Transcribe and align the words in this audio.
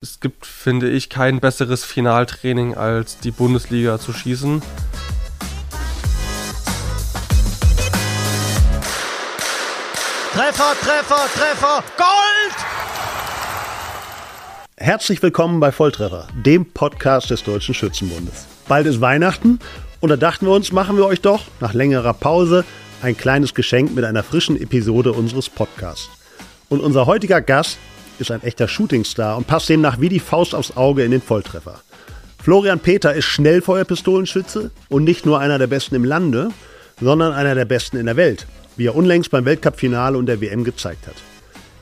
Es 0.00 0.20
gibt, 0.20 0.46
finde 0.46 0.88
ich, 0.88 1.10
kein 1.10 1.40
besseres 1.40 1.84
Finaltraining 1.84 2.76
als 2.76 3.18
die 3.18 3.32
Bundesliga 3.32 3.98
zu 3.98 4.12
schießen. 4.12 4.62
Treffer, 10.32 10.76
Treffer, 10.80 11.26
Treffer, 11.34 11.82
Gold! 11.96 12.56
Herzlich 14.76 15.20
willkommen 15.20 15.58
bei 15.58 15.72
Volltreffer, 15.72 16.28
dem 16.46 16.66
Podcast 16.66 17.30
des 17.30 17.42
Deutschen 17.42 17.74
Schützenbundes. 17.74 18.46
Bald 18.68 18.86
ist 18.86 19.00
Weihnachten 19.00 19.58
und 19.98 20.10
da 20.10 20.16
dachten 20.16 20.46
wir 20.46 20.52
uns, 20.52 20.70
machen 20.70 20.96
wir 20.96 21.06
euch 21.06 21.22
doch 21.22 21.42
nach 21.58 21.74
längerer 21.74 22.14
Pause 22.14 22.64
ein 23.02 23.16
kleines 23.16 23.52
Geschenk 23.52 23.96
mit 23.96 24.04
einer 24.04 24.22
frischen 24.22 24.62
Episode 24.62 25.10
unseres 25.10 25.50
Podcasts. 25.50 26.08
Und 26.68 26.82
unser 26.82 27.06
heutiger 27.06 27.40
Gast 27.40 27.78
ist 28.20 28.30
ein 28.30 28.42
echter 28.42 28.68
Shootingstar 28.68 29.36
und 29.36 29.46
passt 29.46 29.68
demnach 29.68 30.00
wie 30.00 30.08
die 30.08 30.20
Faust 30.20 30.54
aufs 30.54 30.76
Auge 30.76 31.04
in 31.04 31.10
den 31.10 31.22
Volltreffer. 31.22 31.80
Florian 32.42 32.80
Peter 32.80 33.14
ist 33.14 33.26
Schnellfeuerpistolenschütze 33.26 34.70
und 34.88 35.04
nicht 35.04 35.26
nur 35.26 35.38
einer 35.38 35.58
der 35.58 35.66
besten 35.66 35.94
im 35.94 36.04
Lande, 36.04 36.50
sondern 37.00 37.32
einer 37.32 37.54
der 37.54 37.64
besten 37.64 37.96
in 37.96 38.06
der 38.06 38.16
Welt, 38.16 38.46
wie 38.76 38.86
er 38.86 38.96
unlängst 38.96 39.30
beim 39.30 39.44
Weltcup-Finale 39.44 40.16
und 40.16 40.26
der 40.26 40.40
WM 40.40 40.64
gezeigt 40.64 41.06
hat. 41.06 41.16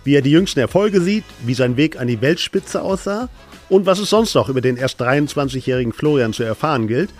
Wie 0.05 0.14
er 0.14 0.23
die 0.23 0.30
jüngsten 0.30 0.61
Erfolge 0.61 1.01
sieht, 1.01 1.25
wie 1.45 1.55
sein 1.55 1.77
Weg 1.77 2.01
an 2.01 2.06
die 2.06 2.20
Weltspitze 2.20 2.83
aussah 2.83 3.28
und 3.69 3.87
was 3.87 3.98
es 3.98 4.11
sonst 4.11 4.34
noch 4.34 4.48
über 4.48 4.61
den 4.61 4.77
erst 4.77 5.00
23-jährigen 5.00 5.92
Florian 5.92 6.33
zu 6.33 6.42
erfahren 6.42 6.87
gilt, 6.87 7.11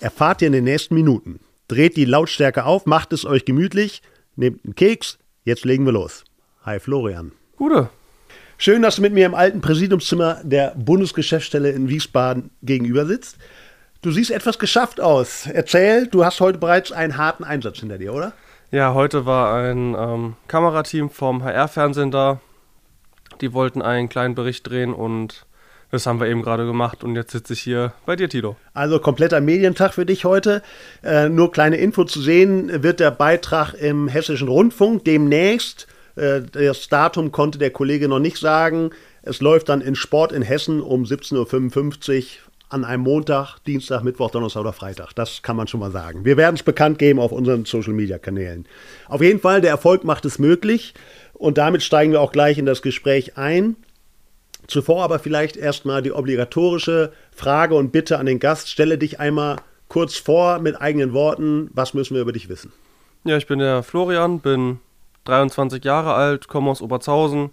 erfahrt 0.00 0.42
ihr 0.42 0.48
in 0.48 0.52
den 0.52 0.64
nächsten 0.64 0.94
Minuten. 0.94 1.40
Dreht 1.68 1.96
die 1.96 2.04
Lautstärke 2.04 2.64
auf, 2.64 2.86
macht 2.86 3.12
es 3.12 3.24
euch 3.24 3.44
gemütlich, 3.44 4.02
nehmt 4.36 4.64
einen 4.64 4.74
Keks, 4.74 5.18
jetzt 5.44 5.64
legen 5.64 5.86
wir 5.86 5.92
los. 5.92 6.24
Hi 6.64 6.78
Florian. 6.78 7.32
Gute. 7.56 7.88
Schön, 8.56 8.82
dass 8.82 8.96
du 8.96 9.02
mit 9.02 9.12
mir 9.12 9.26
im 9.26 9.34
alten 9.34 9.60
Präsidiumszimmer 9.60 10.38
der 10.44 10.74
Bundesgeschäftsstelle 10.76 11.70
in 11.70 11.88
Wiesbaden 11.88 12.50
gegenüber 12.62 13.04
sitzt. 13.04 13.36
Du 14.00 14.12
siehst 14.12 14.30
etwas 14.30 14.58
geschafft 14.58 15.00
aus. 15.00 15.48
Erzähl, 15.52 16.06
du 16.06 16.24
hast 16.24 16.40
heute 16.40 16.58
bereits 16.58 16.92
einen 16.92 17.16
harten 17.16 17.42
Einsatz 17.42 17.80
hinter 17.80 17.98
dir, 17.98 18.14
oder? 18.14 18.32
Ja, 18.70 18.94
heute 18.94 19.26
war 19.26 19.56
ein 19.56 19.96
ähm, 19.98 20.36
Kamerateam 20.46 21.10
vom 21.10 21.42
HR-Fernsehen 21.42 22.12
da. 22.12 22.40
Die 23.40 23.52
wollten 23.52 23.82
einen 23.82 24.08
kleinen 24.08 24.36
Bericht 24.36 24.68
drehen 24.68 24.94
und 24.94 25.46
das 25.90 26.06
haben 26.06 26.20
wir 26.20 26.28
eben 26.28 26.42
gerade 26.42 26.64
gemacht 26.64 27.02
und 27.02 27.16
jetzt 27.16 27.32
sitze 27.32 27.52
ich 27.54 27.60
hier 27.60 27.92
bei 28.06 28.14
dir, 28.14 28.28
Tito. 28.28 28.56
Also 28.72 29.00
kompletter 29.00 29.40
Medientag 29.40 29.94
für 29.94 30.06
dich 30.06 30.24
heute. 30.24 30.62
Äh, 31.02 31.28
nur 31.28 31.50
kleine 31.50 31.76
Info 31.76 32.04
zu 32.04 32.20
sehen, 32.20 32.82
wird 32.84 33.00
der 33.00 33.10
Beitrag 33.10 33.74
im 33.74 34.06
Hessischen 34.06 34.48
Rundfunk 34.48 35.04
demnächst 35.04 35.88
das 36.16 36.88
Datum 36.88 37.32
konnte 37.32 37.58
der 37.58 37.70
Kollege 37.70 38.08
noch 38.08 38.20
nicht 38.20 38.38
sagen. 38.38 38.90
Es 39.22 39.40
läuft 39.40 39.68
dann 39.68 39.80
in 39.80 39.94
Sport 39.94 40.32
in 40.32 40.42
Hessen 40.42 40.80
um 40.80 41.04
17.55 41.04 42.18
Uhr 42.18 42.24
an 42.68 42.84
einem 42.84 43.02
Montag, 43.04 43.58
Dienstag, 43.66 44.02
Mittwoch, 44.02 44.30
Donnerstag 44.30 44.60
oder 44.60 44.72
Freitag. 44.72 45.12
Das 45.14 45.42
kann 45.42 45.56
man 45.56 45.68
schon 45.68 45.80
mal 45.80 45.92
sagen. 45.92 46.24
Wir 46.24 46.36
werden 46.36 46.56
es 46.56 46.62
bekannt 46.62 46.98
geben 46.98 47.20
auf 47.20 47.30
unseren 47.30 47.64
Social-Media-Kanälen. 47.64 48.66
Auf 49.08 49.22
jeden 49.22 49.38
Fall, 49.38 49.60
der 49.60 49.70
Erfolg 49.70 50.02
macht 50.04 50.24
es 50.24 50.38
möglich. 50.38 50.94
Und 51.34 51.58
damit 51.58 51.82
steigen 51.82 52.12
wir 52.12 52.20
auch 52.20 52.32
gleich 52.32 52.58
in 52.58 52.66
das 52.66 52.82
Gespräch 52.82 53.36
ein. 53.36 53.76
Zuvor 54.66 55.04
aber 55.04 55.18
vielleicht 55.18 55.56
erstmal 55.56 56.02
die 56.02 56.12
obligatorische 56.12 57.12
Frage 57.30 57.74
und 57.74 57.92
Bitte 57.92 58.18
an 58.18 58.26
den 58.26 58.40
Gast. 58.40 58.70
Stelle 58.70 58.98
dich 58.98 59.20
einmal 59.20 59.56
kurz 59.88 60.16
vor 60.16 60.58
mit 60.58 60.80
eigenen 60.80 61.12
Worten. 61.12 61.70
Was 61.74 61.94
müssen 61.94 62.14
wir 62.14 62.22
über 62.22 62.32
dich 62.32 62.48
wissen? 62.48 62.72
Ja, 63.24 63.36
ich 63.36 63.46
bin 63.46 63.58
der 63.58 63.82
Florian, 63.82 64.40
bin 64.40 64.80
23 65.24 65.84
Jahre 65.84 66.14
alt, 66.14 66.48
komme 66.48 66.70
aus 66.70 66.82
Oberzhausen, 66.82 67.50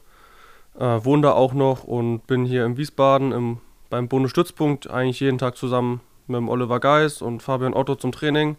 äh, 0.79 0.99
wohne 1.03 1.23
da 1.23 1.31
auch 1.33 1.53
noch 1.53 1.83
und 1.83 2.27
bin 2.27 2.45
hier 2.45 2.65
in 2.65 2.77
Wiesbaden 2.77 3.31
im, 3.31 3.57
beim 3.89 4.07
Bundesstützpunkt 4.07 4.89
eigentlich 4.89 5.19
jeden 5.19 5.37
Tag 5.37 5.57
zusammen 5.57 6.01
mit 6.27 6.37
dem 6.37 6.49
Oliver 6.49 6.79
Geis 6.79 7.21
und 7.21 7.43
Fabian 7.43 7.73
Otto 7.73 7.95
zum 7.95 8.11
Training. 8.11 8.49
In 8.51 8.57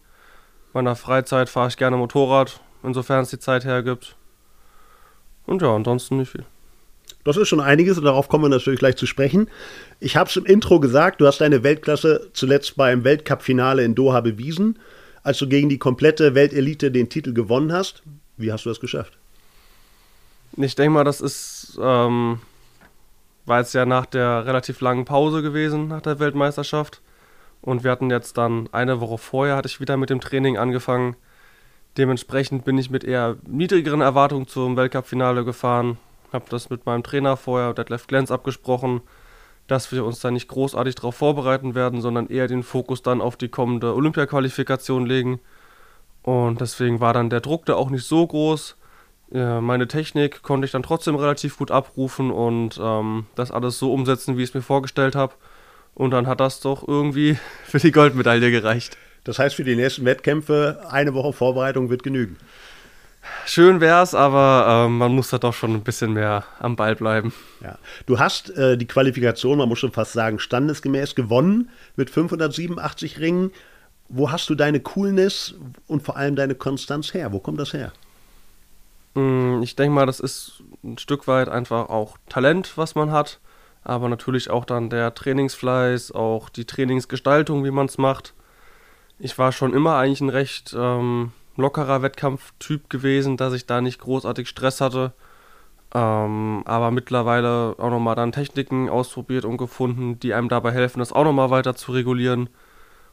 meiner 0.73 0.97
Freizeit 0.97 1.49
fahre 1.49 1.69
ich 1.69 1.77
gerne 1.77 1.97
Motorrad, 1.97 2.61
insofern 2.83 3.23
es 3.23 3.31
die 3.31 3.39
Zeit 3.39 3.65
hergibt. 3.65 4.17
Und 5.47 5.63
ja, 5.63 5.75
ansonsten 5.75 6.19
nicht 6.19 6.31
viel. 6.31 6.45
Das 7.25 7.37
ist 7.37 7.49
schon 7.49 7.61
einiges 7.61 7.99
und 7.99 8.05
darauf 8.05 8.29
kommen 8.29 8.45
wir 8.45 8.49
natürlich 8.49 8.81
gleich 8.81 8.97
zu 8.97 9.07
sprechen. 9.07 9.49
Ich 10.01 10.17
habe 10.17 10.29
es 10.29 10.37
im 10.37 10.45
Intro 10.45 10.81
gesagt, 10.81 11.21
du 11.21 11.27
hast 11.27 11.41
deine 11.41 11.63
Weltklasse 11.63 12.31
zuletzt 12.33 12.77
beim 12.77 13.05
Weltcup-Finale 13.05 13.85
in 13.85 13.95
Doha 13.95 14.21
bewiesen, 14.21 14.79
als 15.23 15.39
du 15.39 15.49
gegen 15.49 15.69
die 15.69 15.79
komplette 15.79 16.35
Weltelite 16.35 16.91
den 16.91 17.09
Titel 17.09 17.33
gewonnen 17.33 17.73
hast. 17.73 18.03
Wie 18.37 18.53
hast 18.53 18.65
du 18.65 18.71
das 18.71 18.81
geschafft? 18.81 19.19
Ich 20.57 20.75
denke 20.75 20.91
mal, 20.91 21.05
das 21.05 21.21
ist, 21.21 21.79
ähm, 21.81 22.41
war 23.47 23.61
jetzt 23.61 23.75
ja 23.75 23.87
nach 23.87 24.07
der 24.07 24.47
relativ 24.47 24.81
langen 24.81 25.05
Pause 25.05 25.43
gewesen, 25.43 25.89
nach 25.89 26.03
der 26.03 26.19
Weltmeisterschaft. 26.19 27.01
Und 27.63 27.85
wir 27.85 27.91
hatten 27.91 28.11
jetzt 28.11 28.37
dann 28.37 28.69
eine 28.73 29.01
Woche 29.01 29.19
vorher, 29.19 29.57
hatte 29.57 29.69
ich 29.69 29.81
wieder 29.81 29.97
mit 29.97 30.11
dem 30.11 30.21
Training 30.21 30.59
angefangen. 30.59 31.17
Dementsprechend 31.97 32.65
bin 32.65 32.77
ich 32.77 32.91
mit 32.91 33.05
eher 33.05 33.37
niedrigeren 33.47 34.01
Erwartungen 34.01 34.49
zum 34.49 34.77
Weltcup-Finale 34.77 35.45
gefahren. 35.45 35.99
Habe 36.33 36.47
das 36.49 36.71
mit 36.71 36.87
meinem 36.87 37.03
Trainer 37.03 37.37
vorher, 37.37 37.75
Detlef 37.75 38.07
Glenz, 38.07 38.31
abgesprochen, 38.31 39.03
dass 39.69 39.93
wir 39.93 40.05
uns 40.05 40.21
da 40.21 40.31
nicht 40.31 40.49
großartig 40.49 40.97
darauf 40.97 41.15
vorbereiten 41.15 41.75
werden, 41.75 42.01
sondern 42.01 42.29
eher 42.29 42.49
den 42.49 42.63
Fokus 42.63 43.03
dann 43.03 43.21
auf 43.21 43.37
die 43.37 43.49
kommende 43.49 43.95
Olympia-Qualifikation 43.95 45.07
legen 45.07 45.41
und 46.23 46.61
deswegen 46.61 47.01
war 47.01 47.13
dann 47.13 47.31
der 47.31 47.41
Druck 47.41 47.67
da 47.67 47.75
auch 47.75 47.91
nicht 47.91 48.07
so 48.07 48.27
groß. 48.27 48.77
Meine 49.31 49.89
Technik 49.89 50.43
konnte 50.43 50.67
ich 50.67 50.73
dann 50.73 50.83
trotzdem 50.83 51.15
relativ 51.15 51.57
gut 51.57 51.71
abrufen 51.71 52.31
und 52.31 52.79
ähm, 52.83 53.25
das 53.35 53.51
alles 53.51 53.79
so 53.79 53.91
umsetzen, 53.91 54.37
wie 54.37 54.43
ich 54.43 54.51
es 54.51 54.55
mir 54.55 54.61
vorgestellt 54.61 55.15
habe. 55.15 55.33
Und 55.95 56.11
dann 56.11 56.27
hat 56.27 56.41
das 56.41 56.61
doch 56.61 56.87
irgendwie 56.87 57.39
für 57.65 57.79
die 57.79 57.93
Goldmedaille 57.93 58.51
gereicht. 58.51 58.99
Das 59.25 59.39
heißt, 59.39 59.55
für 59.55 59.65
die 59.65 59.77
nächsten 59.77 60.05
Wettkämpfe 60.05 60.85
eine 60.91 61.15
Woche 61.15 61.33
Vorbereitung 61.33 61.91
wird 61.91 62.03
genügen. 62.03 62.37
Schön 63.47 63.81
wär's, 63.81 64.15
aber 64.15 64.87
ähm, 64.87 64.99
man 64.99 65.15
muss 65.15 65.31
da 65.31 65.39
doch 65.39 65.55
schon 65.55 65.75
ein 65.75 65.83
bisschen 65.83 66.13
mehr 66.13 66.45
am 66.59 66.75
Ball 66.75 66.97
bleiben. 66.97 67.33
Ja. 67.63 67.79
Du 68.07 68.19
hast 68.19 68.51
äh, 68.51 68.77
die 68.77 68.87
Qualifikation, 68.87 69.59
man 69.59 69.69
muss 69.69 69.79
schon 69.79 69.93
fast 69.93 70.13
sagen, 70.13 70.41
standesgemäß 70.41 71.15
gewonnen 71.15 71.71
mit 71.95 72.11
587 72.11 73.21
Ringen. 73.21 73.53
Wo 74.15 74.31
hast 74.31 74.51
du 74.51 74.55
deine 74.55 74.79
Coolness 74.79 75.55
und 75.87 76.03
vor 76.03 76.19
allem 76.19 76.37
deine 76.37 76.55
Konstanz 76.55 77.15
her? 77.15 77.33
Wo 77.33 77.39
kommt 77.39 77.59
das 77.59 77.73
her? 77.73 77.93
Mm, 79.15 79.63
ich 79.63 79.75
denke 79.75 79.95
mal, 79.95 80.05
das 80.05 80.21
ist 80.21 80.63
ein 80.85 80.99
Stück 80.99 81.27
weit 81.27 81.49
einfach 81.49 81.89
auch 81.89 82.19
Talent, 82.29 82.77
was 82.77 82.95
man 82.95 83.11
hat, 83.11 83.41
aber 83.85 84.11
natürlich 84.11 84.51
auch 84.51 84.67
dann 84.67 84.91
der 84.91 85.15
Trainingsfleiß, 85.15 86.13
auch 86.13 86.51
die 86.51 86.67
Trainingsgestaltung, 86.67 87.65
wie 87.65 87.71
man 87.71 87.87
es 87.87 87.97
macht. 87.97 88.35
Ich 89.19 89.39
war 89.39 89.51
schon 89.51 89.73
immer 89.73 89.97
eigentlich 89.97 90.21
ein 90.21 90.29
recht 90.29 90.77
ähm, 90.79 91.33
lockerer 91.57 92.03
Wettkampftyp 92.03 92.91
gewesen, 92.91 93.39
dass 93.39 93.55
ich 93.55 93.65
da 93.65 93.81
nicht 93.81 93.99
großartig 93.99 94.47
Stress 94.47 94.83
hatte. 94.83 95.13
Ähm, 95.95 96.63
aber 96.67 96.91
mittlerweile 96.91 97.77
auch 97.79 97.91
nochmal 97.91 98.17
dann 98.17 98.33
Techniken 98.33 98.91
ausprobiert 98.91 99.47
und 99.47 99.57
gefunden, 99.57 100.21
die 100.21 100.35
einem 100.35 100.51
dabei 100.51 100.73
helfen, 100.73 100.99
das 100.99 101.15
auch 101.15 101.25
nochmal 101.25 101.49
weiter 101.49 101.75
zu 101.75 101.93
regulieren. 101.93 102.51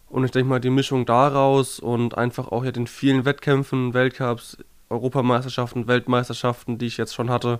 Und 0.09 0.23
ich 0.23 0.31
denke 0.31 0.49
mal, 0.49 0.59
die 0.59 0.71
Mischung 0.71 1.05
daraus 1.05 1.79
und 1.79 2.17
einfach 2.17 2.47
auch 2.47 2.63
ja 2.65 2.71
den 2.71 2.87
vielen 2.87 3.25
Wettkämpfen, 3.25 3.93
Weltcups, 3.93 4.57
Europameisterschaften, 4.89 5.87
Weltmeisterschaften, 5.87 6.77
die 6.79 6.87
ich 6.87 6.97
jetzt 6.97 7.13
schon 7.13 7.29
hatte, 7.29 7.59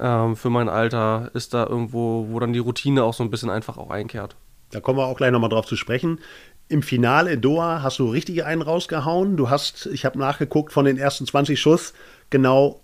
ähm, 0.00 0.36
für 0.36 0.50
mein 0.50 0.68
Alter, 0.68 1.30
ist 1.34 1.54
da 1.54 1.66
irgendwo, 1.66 2.28
wo 2.30 2.40
dann 2.40 2.52
die 2.52 2.58
Routine 2.58 3.04
auch 3.04 3.14
so 3.14 3.22
ein 3.22 3.30
bisschen 3.30 3.50
einfach 3.50 3.76
auch 3.76 3.90
einkehrt. 3.90 4.36
Da 4.70 4.80
kommen 4.80 4.98
wir 4.98 5.06
auch 5.06 5.16
gleich 5.16 5.30
nochmal 5.30 5.50
drauf 5.50 5.66
zu 5.66 5.76
sprechen. 5.76 6.20
Im 6.68 6.82
Finale 6.82 7.32
in 7.32 7.40
Doha 7.40 7.82
hast 7.82 7.98
du 7.98 8.10
richtig 8.10 8.44
einen 8.44 8.62
rausgehauen. 8.62 9.36
Du 9.36 9.48
hast, 9.48 9.86
ich 9.86 10.04
habe 10.04 10.18
nachgeguckt, 10.18 10.72
von 10.72 10.84
den 10.84 10.98
ersten 10.98 11.26
20 11.26 11.58
Schuss 11.58 11.94
genau 12.28 12.80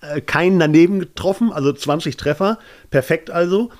äh, 0.00 0.20
keinen 0.20 0.60
daneben 0.60 1.00
getroffen, 1.00 1.52
also 1.52 1.72
20 1.72 2.16
Treffer. 2.16 2.58
Perfekt 2.90 3.30
also. 3.30 3.70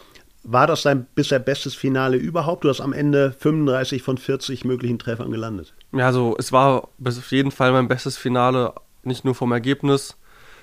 War 0.48 0.68
das 0.68 0.82
dein 0.82 1.06
bisher 1.16 1.40
bestes 1.40 1.74
Finale 1.74 2.16
überhaupt? 2.16 2.62
Du 2.62 2.68
hast 2.68 2.80
am 2.80 2.92
Ende 2.92 3.32
35 3.32 4.00
von 4.00 4.16
40 4.16 4.64
möglichen 4.64 4.96
Treffern 4.96 5.32
gelandet. 5.32 5.74
Ja, 5.90 6.06
also 6.06 6.36
es 6.38 6.52
war 6.52 6.88
auf 7.04 7.32
jeden 7.32 7.50
Fall 7.50 7.72
mein 7.72 7.88
bestes 7.88 8.16
Finale, 8.16 8.72
nicht 9.02 9.24
nur 9.24 9.34
vom 9.34 9.50
Ergebnis, 9.50 10.16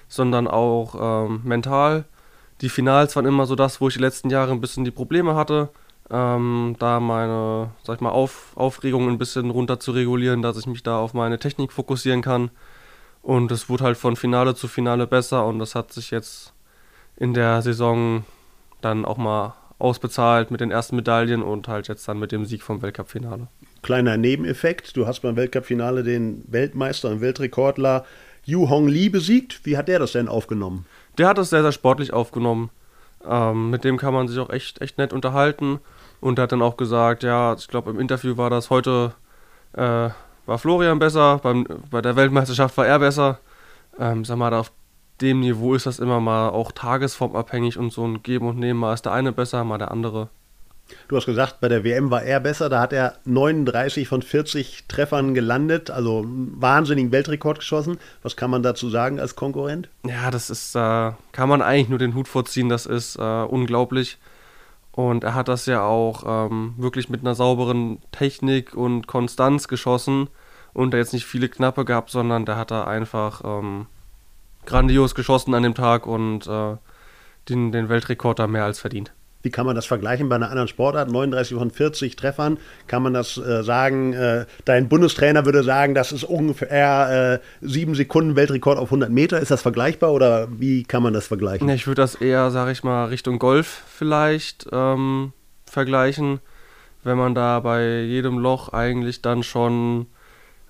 sondern 0.07 0.47
auch 0.47 1.25
ähm, 1.27 1.41
mental. 1.43 2.05
Die 2.61 2.69
Finals 2.69 3.17
waren 3.17 3.25
immer 3.25 3.45
so 3.45 3.55
das, 3.55 3.81
wo 3.81 3.89
ich 3.89 3.95
die 3.95 3.99
letzten 3.99 4.29
Jahre 4.29 4.53
ein 4.53 4.61
bisschen 4.61 4.85
die 4.85 4.91
Probleme 4.91 5.35
hatte, 5.35 5.67
ähm, 6.09 6.77
da 6.79 7.01
meine, 7.01 7.71
sag 7.83 7.95
ich 7.95 8.01
mal, 8.01 8.11
auf, 8.11 8.53
Aufregung 8.55 9.09
ein 9.09 9.17
bisschen 9.17 9.49
runter 9.49 9.81
zu 9.81 9.91
regulieren, 9.91 10.41
dass 10.41 10.57
ich 10.57 10.65
mich 10.65 10.83
da 10.83 10.97
auf 10.97 11.13
meine 11.13 11.39
Technik 11.39 11.73
fokussieren 11.73 12.21
kann. 12.21 12.51
Und 13.21 13.51
es 13.51 13.67
wurde 13.67 13.83
halt 13.83 13.97
von 13.97 14.15
Finale 14.15 14.55
zu 14.55 14.69
Finale 14.69 15.07
besser 15.07 15.45
und 15.45 15.59
das 15.59 15.75
hat 15.75 15.91
sich 15.91 16.09
jetzt 16.09 16.53
in 17.17 17.33
der 17.33 17.61
Saison 17.61 18.23
dann 18.79 19.05
auch 19.05 19.17
mal 19.17 19.55
ausbezahlt 19.83 20.49
mit 20.49 20.61
den 20.61 20.71
ersten 20.71 20.95
Medaillen 20.95 21.43
und 21.43 21.67
halt 21.67 21.87
jetzt 21.87 22.07
dann 22.07 22.17
mit 22.17 22.31
dem 22.31 22.45
Sieg 22.45 22.63
vom 22.63 22.81
Weltcup-Finale. 22.81 23.47
Kleiner 23.81 24.17
Nebeneffekt, 24.17 24.95
du 24.95 25.05
hast 25.05 25.19
beim 25.19 25.35
Weltcup-Finale 25.35 26.03
den 26.03 26.43
Weltmeister 26.47 27.09
und 27.09 27.21
Weltrekordler 27.21 28.05
Yu 28.45 28.69
Hong 28.69 28.87
Lee 28.87 29.09
besiegt. 29.09 29.65
Wie 29.65 29.77
hat 29.77 29.89
der 29.89 29.99
das 29.99 30.13
denn 30.13 30.29
aufgenommen? 30.29 30.85
Der 31.17 31.27
hat 31.27 31.37
das 31.37 31.49
sehr, 31.49 31.61
sehr 31.61 31.73
sportlich 31.73 32.13
aufgenommen. 32.13 32.69
Ähm, 33.27 33.69
mit 33.69 33.83
dem 33.83 33.97
kann 33.97 34.13
man 34.13 34.27
sich 34.27 34.39
auch 34.39 34.49
echt, 34.49 34.81
echt 34.81 34.97
nett 34.97 35.13
unterhalten. 35.13 35.79
Und 36.21 36.39
er 36.39 36.43
hat 36.43 36.53
dann 36.53 36.61
auch 36.61 36.77
gesagt, 36.77 37.23
ja, 37.23 37.53
ich 37.53 37.67
glaube 37.67 37.91
im 37.91 37.99
Interview 37.99 38.37
war 38.37 38.49
das 38.49 38.69
heute, 38.69 39.13
äh, 39.73 40.09
war 40.45 40.57
Florian 40.57 40.99
besser, 40.99 41.39
beim, 41.39 41.67
bei 41.91 42.01
der 42.01 42.15
Weltmeisterschaft 42.15 42.77
war 42.77 42.87
er 42.87 42.99
besser. 42.99 43.39
Ähm, 43.99 44.23
sag 44.23 44.37
mal, 44.37 44.53
auf 44.53 44.71
dem 45.21 45.39
Niveau 45.39 45.73
ist 45.75 45.85
das 45.85 45.99
immer 45.99 46.19
mal 46.19 46.49
auch 46.49 46.71
tagesformabhängig 46.71 47.77
und 47.77 47.91
so 47.91 48.05
ein 48.05 48.23
Geben 48.23 48.47
und 48.47 48.59
Nehmen. 48.59 48.79
Mal 48.79 48.93
ist 48.93 49.05
der 49.05 49.13
eine 49.13 49.31
besser, 49.31 49.63
mal 49.63 49.77
der 49.77 49.91
andere. 49.91 50.29
Du 51.07 51.15
hast 51.15 51.25
gesagt, 51.25 51.59
bei 51.61 51.69
der 51.69 51.83
WM 51.83 52.11
war 52.11 52.23
er 52.23 52.39
besser. 52.39 52.69
Da 52.69 52.81
hat 52.81 52.93
er 52.93 53.15
39 53.25 54.07
von 54.07 54.21
40 54.21 54.85
Treffern 54.87 55.33
gelandet, 55.33 55.89
also 55.89 56.19
einen 56.19 56.61
wahnsinnigen 56.61 57.11
Weltrekord 57.11 57.59
geschossen. 57.59 57.97
Was 58.21 58.35
kann 58.35 58.51
man 58.51 58.63
dazu 58.63 58.89
sagen 58.89 59.19
als 59.19 59.35
Konkurrent? 59.35 59.89
Ja, 60.05 60.29
das 60.29 60.49
ist, 60.49 60.75
äh, 60.75 61.11
kann 61.31 61.49
man 61.49 61.61
eigentlich 61.61 61.89
nur 61.89 61.99
den 61.99 62.15
Hut 62.15 62.27
vorziehen. 62.27 62.69
Das 62.69 62.85
ist 62.85 63.15
äh, 63.15 63.21
unglaublich. 63.21 64.17
Und 64.91 65.23
er 65.23 65.33
hat 65.33 65.47
das 65.47 65.65
ja 65.65 65.83
auch 65.83 66.49
ähm, 66.51 66.75
wirklich 66.77 67.09
mit 67.09 67.21
einer 67.21 67.33
sauberen 67.33 67.99
Technik 68.11 68.75
und 68.75 69.07
Konstanz 69.07 69.67
geschossen 69.67 70.29
und 70.73 70.91
da 70.91 70.97
jetzt 70.97 71.13
nicht 71.13 71.25
viele 71.25 71.49
Knappe 71.49 71.83
gehabt, 71.83 72.11
sondern 72.11 72.45
der 72.45 72.57
hat 72.57 72.69
da 72.69 72.83
einfach 72.83 73.41
ähm, 73.43 73.87
grandios 74.65 75.15
geschossen 75.15 75.53
an 75.53 75.63
dem 75.63 75.75
Tag 75.75 76.07
und 76.07 76.47
äh, 76.47 76.77
den, 77.49 77.71
den 77.71 77.89
Weltrekord 77.89 78.39
da 78.39 78.47
mehr 78.47 78.65
als 78.65 78.79
verdient. 78.79 79.13
Wie 79.43 79.51
kann 79.51 79.65
man 79.65 79.75
das 79.75 79.85
vergleichen 79.85 80.29
bei 80.29 80.37
einer 80.37 80.49
anderen 80.49 80.69
Sportart? 80.69 81.11
39 81.11 81.57
von 81.57 81.69
40 81.69 82.15
Treffern. 82.15 82.57
Kann 82.87 83.03
man 83.03 83.13
das 83.13 83.37
äh, 83.37 83.61
sagen? 83.61 84.13
Äh, 84.13 84.45
dein 84.63 84.87
Bundestrainer 84.87 85.43
würde 85.43 85.63
sagen, 85.63 85.93
das 85.93 86.13
ist 86.13 86.23
ungefähr 86.23 87.41
äh, 87.41 87.65
sieben 87.65 87.93
Sekunden 87.93 88.37
Weltrekord 88.37 88.79
auf 88.79 88.87
100 88.87 89.09
Meter. 89.09 89.41
Ist 89.41 89.51
das 89.51 89.61
vergleichbar 89.61 90.13
oder 90.13 90.47
wie 90.49 90.83
kann 90.83 91.03
man 91.03 91.13
das 91.13 91.27
vergleichen? 91.27 91.67
Ich 91.67 91.87
würde 91.87 92.01
das 92.01 92.15
eher, 92.15 92.51
sage 92.51 92.71
ich 92.71 92.85
mal, 92.85 93.05
Richtung 93.07 93.37
Golf 93.37 93.83
vielleicht 93.89 94.65
ähm, 94.71 95.33
vergleichen. 95.65 96.39
Wenn 97.03 97.17
man 97.17 97.35
da 97.35 97.59
bei 97.59 97.99
jedem 97.99 98.37
Loch 98.37 98.69
eigentlich 98.69 99.21
dann 99.21 99.43
schon 99.43 100.07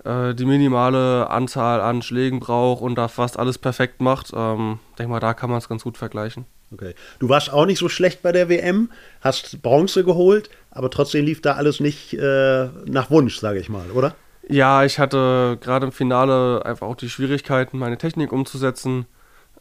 äh, 0.03 0.33
die 0.33 0.45
minimale 0.45 1.29
Anzahl 1.29 1.81
an 1.81 2.01
Schlägen 2.01 2.39
braucht 2.39 2.81
und 2.81 2.95
da 2.95 3.07
fast 3.07 3.37
alles 3.39 3.57
perfekt 3.57 4.01
macht, 4.01 4.31
ähm, 4.35 4.79
denke 4.97 5.11
mal, 5.11 5.19
da 5.19 5.33
kann 5.33 5.49
man 5.49 5.59
es 5.59 5.69
ganz 5.69 5.83
gut 5.83 5.97
vergleichen. 5.97 6.45
Okay. 6.71 6.95
Du 7.19 7.29
warst 7.29 7.53
auch 7.53 7.65
nicht 7.65 7.77
so 7.77 7.87
schlecht 7.87 8.21
bei 8.23 8.31
der 8.31 8.49
WM, 8.49 8.89
hast 9.21 9.61
Bronze 9.61 10.03
geholt, 10.03 10.49
aber 10.71 10.89
trotzdem 10.89 11.23
lief 11.25 11.41
da 11.41 11.53
alles 11.53 11.79
nicht 11.79 12.13
äh, 12.13 12.67
nach 12.85 13.11
Wunsch, 13.11 13.39
sage 13.39 13.59
ich 13.59 13.69
mal, 13.69 13.91
oder? 13.91 14.15
Ja, 14.49 14.83
ich 14.83 14.99
hatte 14.99 15.57
gerade 15.61 15.85
im 15.85 15.91
Finale 15.91 16.65
einfach 16.65 16.87
auch 16.87 16.95
die 16.95 17.09
Schwierigkeiten, 17.09 17.77
meine 17.77 17.97
Technik 17.97 18.33
umzusetzen. 18.33 19.05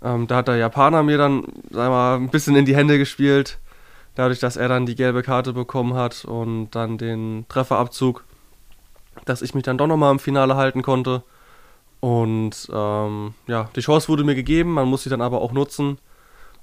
Ähm, 0.02 0.26
da 0.26 0.36
hat 0.36 0.48
der 0.48 0.56
Japaner 0.56 1.02
mir 1.02 1.18
dann, 1.18 1.44
sag 1.70 1.88
mal, 1.90 2.16
ein 2.16 2.30
bisschen 2.30 2.56
in 2.56 2.64
die 2.64 2.74
Hände 2.74 2.98
gespielt, 2.98 3.58
dadurch, 4.16 4.40
dass 4.40 4.56
er 4.56 4.68
dann 4.68 4.86
die 4.86 4.96
gelbe 4.96 5.22
Karte 5.22 5.52
bekommen 5.52 5.94
hat 5.94 6.24
und 6.24 6.70
dann 6.70 6.98
den 6.98 7.44
Trefferabzug, 7.48 8.24
dass 9.24 9.42
ich 9.42 9.54
mich 9.54 9.64
dann 9.64 9.78
doch 9.78 9.86
nochmal 9.86 10.12
im 10.12 10.18
Finale 10.18 10.56
halten 10.56 10.82
konnte. 10.82 11.22
Und 12.00 12.68
ähm, 12.72 13.34
ja, 13.46 13.70
die 13.76 13.80
Chance 13.80 14.08
wurde 14.08 14.24
mir 14.24 14.34
gegeben, 14.34 14.72
man 14.72 14.88
muss 14.88 15.04
sie 15.04 15.10
dann 15.10 15.22
aber 15.22 15.40
auch 15.40 15.52
nutzen. 15.52 15.98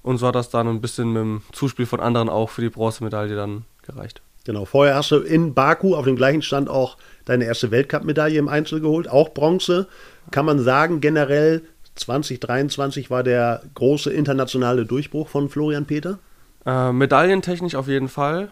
Und 0.01 0.17
so 0.17 0.27
hat 0.27 0.35
das 0.35 0.49
dann 0.49 0.67
ein 0.67 0.81
bisschen 0.81 1.13
mit 1.13 1.21
dem 1.21 1.41
Zuspiel 1.51 1.85
von 1.85 1.99
anderen 1.99 2.29
auch 2.29 2.49
für 2.49 2.61
die 2.61 2.69
Bronzemedaille 2.69 3.35
dann 3.35 3.65
gereicht. 3.83 4.21
Genau, 4.45 4.65
vorher 4.65 4.95
hast 4.95 5.11
du 5.11 5.17
in 5.17 5.53
Baku 5.53 5.95
auf 5.95 6.05
dem 6.05 6.15
gleichen 6.15 6.41
Stand 6.41 6.69
auch 6.69 6.97
deine 7.25 7.45
erste 7.45 7.71
Weltcup-Medaille 7.71 8.39
im 8.39 8.47
Einzel 8.47 8.79
geholt, 8.79 9.09
auch 9.09 9.29
Bronze. 9.29 9.87
Kann 10.31 10.45
man 10.45 10.59
sagen, 10.59 11.01
generell 11.01 11.61
2023 11.95 13.09
war 13.09 13.23
der 13.23 13.61
große 13.75 14.11
internationale 14.11 14.85
Durchbruch 14.85 15.27
von 15.27 15.49
Florian 15.49 15.85
Peter? 15.85 16.19
Äh, 16.65 16.91
medaillentechnisch 16.91 17.75
auf 17.75 17.87
jeden 17.87 18.07
Fall. 18.07 18.49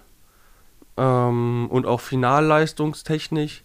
Ähm, 0.98 1.68
und 1.70 1.86
auch 1.86 2.02
finalleistungstechnisch. 2.02 3.64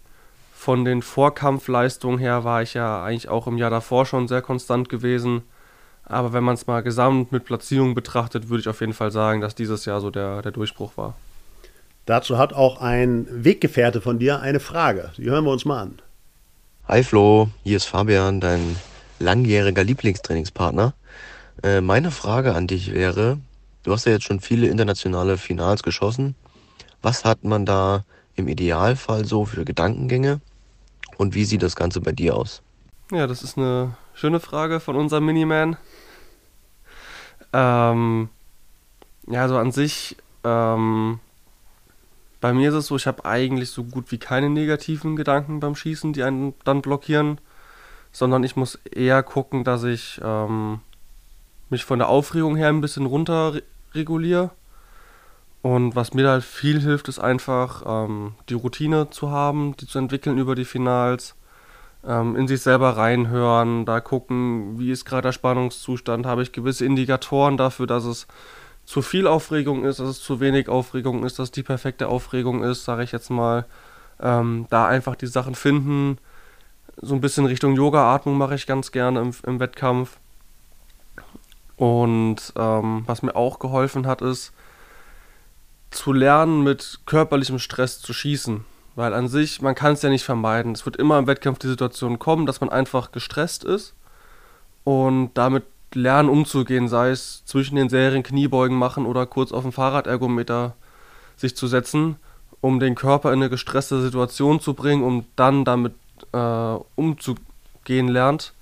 Von 0.63 0.85
den 0.85 1.01
Vorkampfleistungen 1.01 2.19
her 2.19 2.45
war 2.45 2.61
ich 2.61 2.73
ja 2.73 3.03
eigentlich 3.03 3.27
auch 3.27 3.47
im 3.47 3.57
Jahr 3.57 3.69
davor 3.69 4.05
schon 4.05 4.29
sehr 4.29 4.41
konstant 4.41 4.87
gewesen. 4.87 5.41
Aber 6.05 6.31
wenn 6.31 6.45
man 6.45 6.53
es 6.53 6.67
mal 6.67 6.81
gesamt 6.81 7.33
mit 7.33 7.43
Platzierung 7.43 7.95
betrachtet, 7.95 8.47
würde 8.47 8.61
ich 8.61 8.69
auf 8.69 8.79
jeden 8.79 8.93
Fall 8.93 9.11
sagen, 9.11 9.41
dass 9.41 9.55
dieses 9.55 9.83
Jahr 9.83 9.99
so 9.99 10.09
der, 10.09 10.41
der 10.41 10.53
Durchbruch 10.53 10.95
war. 10.95 11.15
Dazu 12.05 12.37
hat 12.37 12.53
auch 12.53 12.79
ein 12.79 13.27
Weggefährte 13.29 13.99
von 13.99 14.19
dir 14.19 14.39
eine 14.39 14.61
Frage. 14.61 15.11
Die 15.17 15.25
hören 15.25 15.43
wir 15.43 15.51
uns 15.51 15.65
mal 15.65 15.81
an. 15.81 16.01
Hi 16.87 17.03
Flo, 17.03 17.49
hier 17.65 17.75
ist 17.75 17.83
Fabian, 17.83 18.39
dein 18.39 18.77
langjähriger 19.19 19.83
Lieblingstrainingspartner. 19.83 20.93
Äh, 21.61 21.81
meine 21.81 22.09
Frage 22.09 22.55
an 22.55 22.67
dich 22.67 22.93
wäre, 22.93 23.37
du 23.83 23.91
hast 23.91 24.05
ja 24.05 24.13
jetzt 24.13 24.23
schon 24.23 24.39
viele 24.39 24.67
internationale 24.67 25.35
Finals 25.35 25.83
geschossen. 25.83 26.35
Was 27.01 27.25
hat 27.25 27.43
man 27.43 27.65
da 27.65 28.05
im 28.37 28.47
Idealfall 28.47 29.25
so 29.25 29.43
für 29.43 29.65
Gedankengänge 29.65 30.39
und 31.17 31.35
wie 31.35 31.45
sieht 31.45 31.63
das 31.63 31.75
Ganze 31.75 32.01
bei 32.01 32.11
dir 32.11 32.35
aus? 32.35 32.61
Ja, 33.11 33.27
das 33.27 33.43
ist 33.43 33.57
eine 33.57 33.95
schöne 34.13 34.39
Frage 34.39 34.79
von 34.79 34.95
unserem 34.95 35.25
Miniman. 35.25 35.77
Ähm, 37.51 38.29
ja, 39.27 39.47
so 39.47 39.57
an 39.57 39.71
sich, 39.71 40.17
ähm, 40.43 41.19
bei 42.41 42.53
mir 42.53 42.69
ist 42.69 42.75
es 42.75 42.87
so, 42.87 42.95
ich 42.95 43.07
habe 43.07 43.25
eigentlich 43.25 43.69
so 43.69 43.83
gut 43.83 44.11
wie 44.11 44.17
keine 44.17 44.49
negativen 44.49 45.15
Gedanken 45.15 45.59
beim 45.59 45.75
Schießen, 45.75 46.13
die 46.13 46.23
einen 46.23 46.53
dann 46.65 46.81
blockieren, 46.81 47.39
sondern 48.11 48.43
ich 48.43 48.55
muss 48.55 48.75
eher 48.91 49.23
gucken, 49.23 49.63
dass 49.63 49.83
ich 49.83 50.19
ähm, 50.23 50.81
mich 51.69 51.85
von 51.85 51.99
der 51.99 52.09
Aufregung 52.09 52.55
her 52.55 52.69
ein 52.69 52.81
bisschen 52.81 53.05
runter 53.05 53.61
reguliere. 53.93 54.51
Und 55.63 55.95
was 55.95 56.13
mir 56.13 56.29
halt 56.29 56.43
viel 56.43 56.81
hilft, 56.81 57.07
ist 57.07 57.19
einfach 57.19 57.83
ähm, 57.87 58.35
die 58.49 58.53
Routine 58.53 59.09
zu 59.09 59.31
haben, 59.31 59.77
die 59.77 59.87
zu 59.87 59.97
entwickeln 59.97 60.37
über 60.37 60.55
die 60.55 60.65
Finals 60.65 61.35
ähm, 62.05 62.35
in 62.35 62.49
sich 62.49 62.61
selber 62.61 62.97
reinhören, 62.97 63.85
da 63.85 64.01
gucken, 64.01 64.77
wie 64.77 64.91
ist 64.91 65.05
gerade 65.05 65.21
der 65.21 65.31
Spannungszustand, 65.31 66.25
habe 66.25 66.43
ich 66.43 66.51
gewisse 66.51 66.85
Indikatoren 66.85 67.55
dafür, 67.55 67.87
dass 67.87 68.03
es 68.03 68.27
zu 68.83 69.01
viel 69.01 69.25
Aufregung 69.25 69.85
ist, 69.85 70.01
dass 70.01 70.09
es 70.09 70.21
zu 70.21 70.41
wenig 70.41 70.67
Aufregung 70.67 71.23
ist, 71.23 71.39
dass 71.39 71.51
die 71.51 71.63
perfekte 71.63 72.09
Aufregung 72.09 72.61
ist, 72.61 72.83
sage 72.83 73.03
ich 73.03 73.13
jetzt 73.13 73.29
mal. 73.29 73.65
Ähm, 74.21 74.67
da 74.69 74.85
einfach 74.87 75.15
die 75.15 75.27
Sachen 75.27 75.55
finden. 75.55 76.17
So 77.01 77.15
ein 77.15 77.21
bisschen 77.21 77.45
Richtung 77.45 77.73
Yoga-Atmung 77.73 78.37
mache 78.37 78.55
ich 78.55 78.67
ganz 78.67 78.91
gerne 78.91 79.21
im, 79.21 79.31
im 79.47 79.61
Wettkampf. 79.61 80.17
Und 81.77 82.51
ähm, 82.57 83.03
was 83.05 83.21
mir 83.21 83.37
auch 83.37 83.59
geholfen 83.59 84.05
hat, 84.07 84.21
ist 84.21 84.51
zu 85.93 86.13
lernen, 86.13 86.63
mit 86.63 86.99
körperlichem 87.05 87.59
Stress 87.59 87.99
zu 87.99 88.13
schießen. 88.13 88.65
Weil 88.95 89.13
an 89.13 89.27
sich, 89.27 89.61
man 89.61 89.75
kann 89.75 89.93
es 89.93 90.01
ja 90.03 90.09
nicht 90.09 90.23
vermeiden. 90.23 90.73
Es 90.73 90.85
wird 90.85 90.97
immer 90.97 91.17
im 91.17 91.27
Wettkampf 91.27 91.59
die 91.59 91.67
Situation 91.67 92.19
kommen, 92.19 92.45
dass 92.45 92.61
man 92.61 92.69
einfach 92.69 93.11
gestresst 93.11 93.63
ist 93.63 93.93
und 94.83 95.31
damit 95.33 95.63
lernen 95.93 96.29
umzugehen, 96.29 96.87
sei 96.87 97.09
es 97.09 97.43
zwischen 97.45 97.75
den 97.75 97.89
Serien 97.89 98.23
Kniebeugen 98.23 98.77
machen 98.77 99.05
oder 99.05 99.25
kurz 99.25 99.51
auf 99.51 99.63
dem 99.63 99.71
Fahrradergometer 99.71 100.75
sich 101.35 101.55
zu 101.55 101.67
setzen, 101.67 102.17
um 102.61 102.79
den 102.79 102.95
Körper 102.95 103.29
in 103.29 103.39
eine 103.41 103.49
gestresste 103.49 104.01
Situation 104.01 104.59
zu 104.59 104.73
bringen, 104.73 105.03
um 105.03 105.25
dann 105.35 105.65
damit 105.65 105.93
äh, 106.31 106.75
umzugehen 106.95 108.07
lernt. 108.07 108.53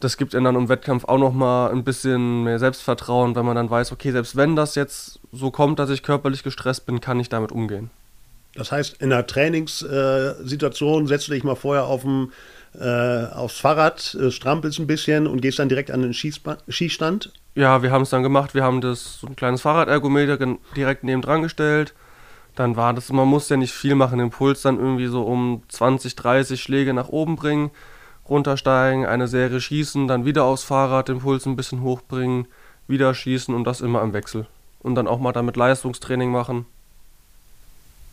Das 0.00 0.16
gibt 0.16 0.34
ihnen 0.34 0.44
dann 0.44 0.56
im 0.56 0.68
Wettkampf 0.68 1.04
auch 1.04 1.18
nochmal 1.18 1.70
ein 1.70 1.84
bisschen 1.84 2.44
mehr 2.44 2.58
Selbstvertrauen, 2.58 3.36
wenn 3.36 3.44
man 3.44 3.56
dann 3.56 3.70
weiß, 3.70 3.92
okay, 3.92 4.12
selbst 4.12 4.34
wenn 4.34 4.56
das 4.56 4.74
jetzt 4.74 5.20
so 5.30 5.50
kommt, 5.50 5.78
dass 5.78 5.90
ich 5.90 6.02
körperlich 6.02 6.42
gestresst 6.42 6.86
bin, 6.86 7.00
kann 7.00 7.20
ich 7.20 7.28
damit 7.28 7.52
umgehen. 7.52 7.90
Das 8.54 8.72
heißt, 8.72 9.00
in 9.00 9.12
einer 9.12 9.26
Trainingssituation 9.26 11.06
setzt 11.06 11.28
du 11.28 11.32
dich 11.32 11.44
mal 11.44 11.54
vorher 11.54 11.84
auf 11.84 12.02
dem, 12.02 12.32
äh, 12.78 13.26
aufs 13.26 13.58
Fahrrad, 13.58 14.14
äh, 14.14 14.30
strampelst 14.30 14.78
ein 14.80 14.86
bisschen 14.86 15.26
und 15.26 15.40
gehst 15.40 15.58
dann 15.58 15.68
direkt 15.68 15.90
an 15.90 16.02
den 16.02 16.14
Schießba 16.14 16.58
Schießstand? 16.68 17.32
Ja, 17.54 17.82
wir 17.82 17.90
haben 17.90 18.02
es 18.02 18.10
dann 18.10 18.22
gemacht. 18.22 18.54
Wir 18.54 18.64
haben 18.64 18.80
das 18.80 19.20
so 19.20 19.26
ein 19.26 19.36
kleines 19.36 19.62
Fahrradergometer 19.62 20.38
direkt 20.76 21.04
neben 21.04 21.22
dran 21.22 21.42
gestellt. 21.42 21.94
Dann 22.56 22.76
war 22.76 22.92
das, 22.94 23.10
man 23.10 23.28
muss 23.28 23.48
ja 23.48 23.56
nicht 23.56 23.72
viel 23.72 23.94
machen, 23.94 24.18
den 24.18 24.30
Puls 24.30 24.62
dann 24.62 24.78
irgendwie 24.78 25.06
so 25.06 25.22
um 25.22 25.62
20, 25.68 26.16
30 26.16 26.60
Schläge 26.60 26.92
nach 26.92 27.08
oben 27.08 27.36
bringen, 27.36 27.70
runtersteigen, 28.30 29.04
eine 29.04 29.28
Serie 29.28 29.60
schießen, 29.60 30.08
dann 30.08 30.24
wieder 30.24 30.44
aufs 30.44 30.64
Fahrrad 30.64 31.08
den 31.08 31.18
Puls 31.18 31.44
ein 31.44 31.56
bisschen 31.56 31.82
hochbringen, 31.82 32.46
wieder 32.86 33.12
schießen 33.12 33.54
und 33.54 33.64
das 33.64 33.80
immer 33.80 34.00
im 34.02 34.12
Wechsel. 34.12 34.46
Und 34.78 34.94
dann 34.94 35.08
auch 35.08 35.18
mal 35.18 35.32
damit 35.32 35.56
Leistungstraining 35.56 36.30
machen 36.30 36.64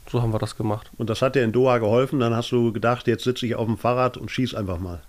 so 0.09 0.21
haben 0.21 0.33
wir 0.33 0.39
das 0.39 0.55
gemacht. 0.55 0.89
Und 0.97 1.09
das 1.09 1.21
hat 1.21 1.35
dir 1.35 1.43
in 1.43 1.51
Doha 1.51 1.77
geholfen? 1.79 2.19
Dann 2.19 2.35
hast 2.35 2.51
du 2.51 2.71
gedacht, 2.71 3.07
jetzt 3.07 3.23
sitze 3.23 3.45
ich 3.45 3.55
auf 3.55 3.65
dem 3.65 3.77
Fahrrad 3.77 4.17
und 4.17 4.31
schieß 4.31 4.55
einfach 4.55 4.79
mal. 4.79 5.01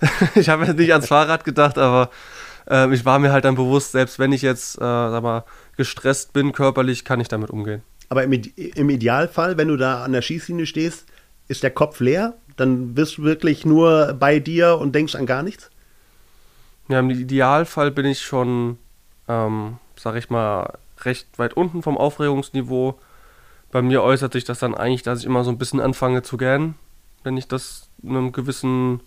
ich 0.34 0.48
habe 0.48 0.64
jetzt 0.64 0.78
nicht 0.78 0.92
ans 0.92 1.08
Fahrrad 1.08 1.44
gedacht, 1.44 1.78
aber 1.78 2.10
äh, 2.68 2.92
ich 2.94 3.04
war 3.04 3.18
mir 3.18 3.32
halt 3.32 3.44
dann 3.44 3.56
bewusst, 3.56 3.92
selbst 3.92 4.18
wenn 4.18 4.32
ich 4.32 4.42
jetzt, 4.42 4.76
äh, 4.76 4.80
sag 4.80 5.22
mal, 5.22 5.44
gestresst 5.76 6.32
bin 6.32 6.52
körperlich, 6.52 7.04
kann 7.04 7.20
ich 7.20 7.28
damit 7.28 7.50
umgehen. 7.50 7.82
Aber 8.08 8.24
im, 8.24 8.32
im 8.32 8.90
Idealfall, 8.90 9.58
wenn 9.58 9.68
du 9.68 9.76
da 9.76 10.02
an 10.04 10.12
der 10.12 10.22
Schießlinie 10.22 10.66
stehst, 10.66 11.04
ist 11.48 11.62
der 11.62 11.70
Kopf 11.70 12.00
leer? 12.00 12.34
Dann 12.56 12.94
bist 12.94 13.18
du 13.18 13.22
wirklich 13.22 13.64
nur 13.64 14.14
bei 14.18 14.38
dir 14.38 14.78
und 14.78 14.94
denkst 14.94 15.14
an 15.14 15.26
gar 15.26 15.42
nichts? 15.42 15.70
Ja, 16.88 17.00
im 17.00 17.10
Idealfall 17.10 17.90
bin 17.90 18.06
ich 18.06 18.20
schon 18.22 18.78
ähm, 19.28 19.78
sag 19.96 20.16
ich 20.16 20.30
mal, 20.30 20.78
recht 21.00 21.38
weit 21.38 21.54
unten 21.54 21.82
vom 21.82 21.98
Aufregungsniveau. 21.98 22.98
Bei 23.72 23.82
mir 23.82 24.02
äußert 24.02 24.32
sich 24.32 24.44
das 24.44 24.58
dann 24.58 24.74
eigentlich, 24.74 25.02
dass 25.02 25.20
ich 25.20 25.26
immer 25.26 25.44
so 25.44 25.50
ein 25.50 25.58
bisschen 25.58 25.80
anfange 25.80 26.22
zu 26.22 26.36
gähnen. 26.36 26.76
Wenn 27.24 27.36
ich 27.36 27.48
das 27.48 27.88
in 28.02 28.10
einem 28.10 28.32
gewissen 28.32 29.00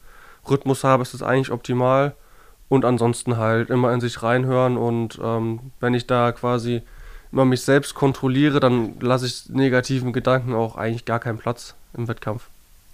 Rhythmus 0.50 0.84
habe, 0.84 1.04
ist 1.04 1.14
das 1.14 1.24
eigentlich 1.24 1.52
optimal. 1.52 2.16
Und 2.68 2.86
ansonsten 2.86 3.38
halt 3.38 3.70
immer 3.70 3.92
in 3.94 4.02
sich 4.02 4.22
reinhören 4.22 4.78
und 4.78 5.20
ähm, 5.24 5.72
wenn 5.80 5.96
ich 5.96 6.06
da 6.06 6.32
quasi 6.32 6.84
immer 7.32 7.46
mich 7.46 7.62
selbst 7.62 7.96
kontrolliere, 7.96 8.60
dann 8.60 9.00
lasse 9.00 9.26
ich 9.26 9.50
negativen 9.50 10.14
Gedanken 10.14 10.54
auch 10.54 10.76
eigentlich 10.76 11.06
gar 11.06 11.20
keinen 11.20 11.40
Platz 11.40 11.76
im 11.98 12.08
Wettkampf. 12.08 12.48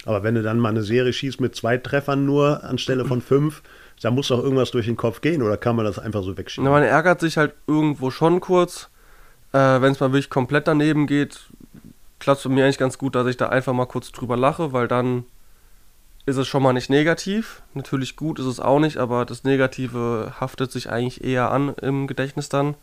Aber 0.05 0.23
wenn 0.23 0.35
du 0.35 0.43
dann 0.43 0.59
mal 0.59 0.69
eine 0.69 0.83
Serie 0.83 1.11
schießt 1.11 1.41
mit 1.41 1.55
zwei 1.55 1.77
Treffern 1.77 2.25
nur 2.25 2.63
anstelle 2.63 3.05
von 3.05 3.21
fünf, 3.21 3.63
da 4.01 4.11
muss 4.11 4.27
doch 4.27 4.41
irgendwas 4.41 4.71
durch 4.71 4.85
den 4.85 4.97
Kopf 4.97 5.21
gehen 5.21 5.41
oder 5.41 5.57
kann 5.57 5.75
man 5.75 5.85
das 5.85 5.99
einfach 5.99 6.23
so 6.23 6.37
wegschieben? 6.37 6.65
Na, 6.65 6.71
man 6.71 6.83
ärgert 6.83 7.19
sich 7.19 7.37
halt 7.37 7.53
irgendwo 7.67 8.11
schon 8.11 8.39
kurz. 8.39 8.89
Äh, 9.51 9.57
wenn 9.57 9.93
es 9.93 9.99
mal 9.99 10.11
wirklich 10.11 10.29
komplett 10.29 10.67
daneben 10.67 11.07
geht, 11.07 11.39
klappt 12.19 12.39
es 12.39 12.43
bei 12.43 12.49
mir 12.49 12.65
eigentlich 12.65 12.77
ganz 12.77 12.97
gut, 12.97 13.15
dass 13.15 13.27
ich 13.27 13.37
da 13.37 13.49
einfach 13.49 13.73
mal 13.73 13.85
kurz 13.85 14.11
drüber 14.11 14.37
lache, 14.37 14.73
weil 14.73 14.87
dann 14.87 15.23
ist 16.25 16.37
es 16.37 16.47
schon 16.47 16.61
mal 16.61 16.73
nicht 16.73 16.89
negativ. 16.89 17.61
Natürlich 17.73 18.15
gut 18.15 18.39
ist 18.39 18.47
es 18.47 18.59
auch 18.59 18.79
nicht, 18.79 18.97
aber 18.97 19.25
das 19.25 19.43
Negative 19.43 20.33
haftet 20.39 20.71
sich 20.71 20.89
eigentlich 20.89 21.23
eher 21.23 21.51
an 21.51 21.73
im 21.81 22.07
Gedächtnis 22.07 22.49
dann. 22.49 22.75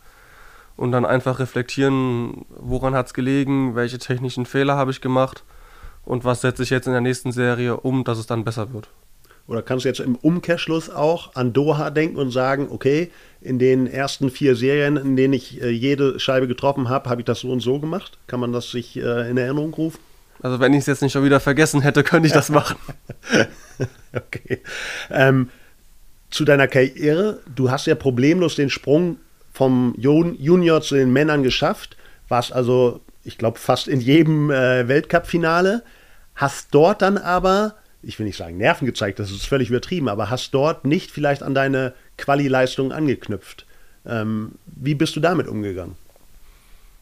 Und 0.75 0.91
dann 0.91 1.05
einfach 1.05 1.37
reflektieren, 1.37 2.45
woran 2.49 2.95
hat 2.95 3.05
es 3.05 3.13
gelegen, 3.13 3.75
welche 3.75 3.99
technischen 3.99 4.47
Fehler 4.47 4.75
habe 4.75 4.89
ich 4.89 5.01
gemacht 5.01 5.43
und 6.05 6.25
was 6.25 6.41
setze 6.41 6.63
ich 6.63 6.69
jetzt 6.69 6.87
in 6.87 6.93
der 6.93 7.01
nächsten 7.01 7.31
Serie 7.31 7.77
um, 7.77 8.03
dass 8.03 8.17
es 8.17 8.27
dann 8.27 8.43
besser 8.43 8.73
wird. 8.73 8.89
Oder 9.45 9.61
kannst 9.61 9.83
du 9.83 9.89
jetzt 9.89 9.99
im 9.99 10.15
Umkehrschluss 10.15 10.89
auch 10.89 11.35
an 11.35 11.51
Doha 11.51 11.89
denken 11.89 12.17
und 12.17 12.31
sagen, 12.31 12.69
okay, 12.71 13.11
in 13.41 13.59
den 13.59 13.87
ersten 13.87 14.29
vier 14.29 14.55
Serien, 14.55 14.95
in 14.95 15.17
denen 15.17 15.33
ich 15.33 15.61
äh, 15.61 15.69
jede 15.69 16.17
Scheibe 16.19 16.47
getroffen 16.47 16.87
habe, 16.87 17.09
habe 17.09 17.21
ich 17.21 17.25
das 17.25 17.41
so 17.41 17.51
und 17.51 17.59
so 17.59 17.79
gemacht? 17.79 18.17
Kann 18.27 18.39
man 18.39 18.53
das 18.53 18.71
sich 18.71 18.95
äh, 18.95 19.29
in 19.29 19.37
Erinnerung 19.37 19.73
rufen? 19.73 19.99
Also 20.41 20.59
wenn 20.59 20.73
ich 20.73 20.79
es 20.79 20.85
jetzt 20.85 21.01
nicht 21.01 21.11
schon 21.11 21.25
wieder 21.25 21.41
vergessen 21.41 21.81
hätte, 21.81 22.03
könnte 22.03 22.27
ich 22.27 22.33
das 22.33 22.49
machen. 22.51 22.77
okay. 24.13 24.61
Ähm, 25.11 25.49
zu 26.29 26.45
deiner 26.45 26.67
Karriere, 26.67 27.39
du 27.53 27.69
hast 27.69 27.85
ja 27.85 27.95
problemlos 27.95 28.55
den 28.55 28.69
Sprung 28.69 29.17
vom 29.51 29.93
Junior 29.97 30.81
zu 30.81 30.95
den 30.95 31.13
Männern 31.13 31.43
geschafft, 31.43 31.95
warst 32.27 32.53
also, 32.53 33.01
ich 33.23 33.37
glaube, 33.37 33.59
fast 33.59 33.87
in 33.87 34.01
jedem 34.01 34.51
äh, 34.51 34.87
Weltcup-Finale, 34.87 35.83
hast 36.35 36.69
dort 36.71 37.01
dann 37.01 37.17
aber 37.17 37.75
ich 38.03 38.19
will 38.19 38.25
nicht 38.25 38.37
sagen 38.37 38.57
Nerven 38.57 38.85
gezeigt, 38.85 39.19
das 39.19 39.31
ist 39.31 39.47
völlig 39.47 39.69
übertrieben, 39.69 40.09
aber 40.09 40.29
hast 40.29 40.51
dort 40.51 40.85
nicht 40.85 41.09
vielleicht 41.09 41.41
an 41.41 41.55
deine 41.55 41.93
Quali-Leistung 42.17 42.91
angeknüpft. 42.91 43.65
Ähm, 44.05 44.53
wie 44.65 44.95
bist 44.95 45.15
du 45.15 45.19
damit 45.21 45.47
umgegangen? 45.47 45.95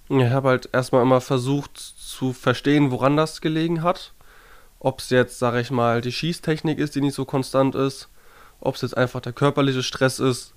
Ich 0.10 0.30
habe 0.30 0.50
halt 0.50 0.70
erstmal 0.72 1.02
immer 1.02 1.22
versucht 1.22 1.78
zu 1.78 2.34
verstehen, 2.34 2.92
woran 2.92 3.18
das 3.18 3.42
gelegen 3.42 3.82
hat. 3.82 4.14
Ob 4.80 5.00
es 5.00 5.10
jetzt, 5.10 5.40
sage 5.40 5.60
ich 5.60 5.72
mal, 5.72 6.02
die 6.02 6.12
Schießtechnik 6.12 6.78
ist, 6.78 6.96
die 6.96 7.02
nicht 7.02 7.16
so 7.16 7.26
konstant 7.26 7.76
ist, 7.76 8.10
ob 8.60 8.76
es 8.76 8.82
jetzt 8.82 8.98
einfach 8.98 9.22
der 9.22 9.34
körperliche 9.34 9.84
Stress 9.84 10.20
ist. 10.20 10.54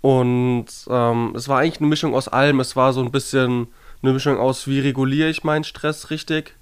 Und 0.00 0.66
ähm, 0.88 1.34
es 1.36 1.48
war 1.48 1.60
eigentlich 1.60 1.80
eine 1.80 1.88
Mischung 1.88 2.14
aus 2.14 2.28
allem. 2.28 2.60
Es 2.60 2.74
war 2.74 2.92
so 2.92 3.02
ein 3.02 3.12
bisschen 3.12 3.68
eine 4.02 4.12
Mischung 4.12 4.38
aus, 4.38 4.66
wie 4.66 4.80
reguliere 4.80 5.28
ich 5.28 5.44
meinen 5.44 5.64
Stress 5.64 6.10
richtig. 6.10 6.54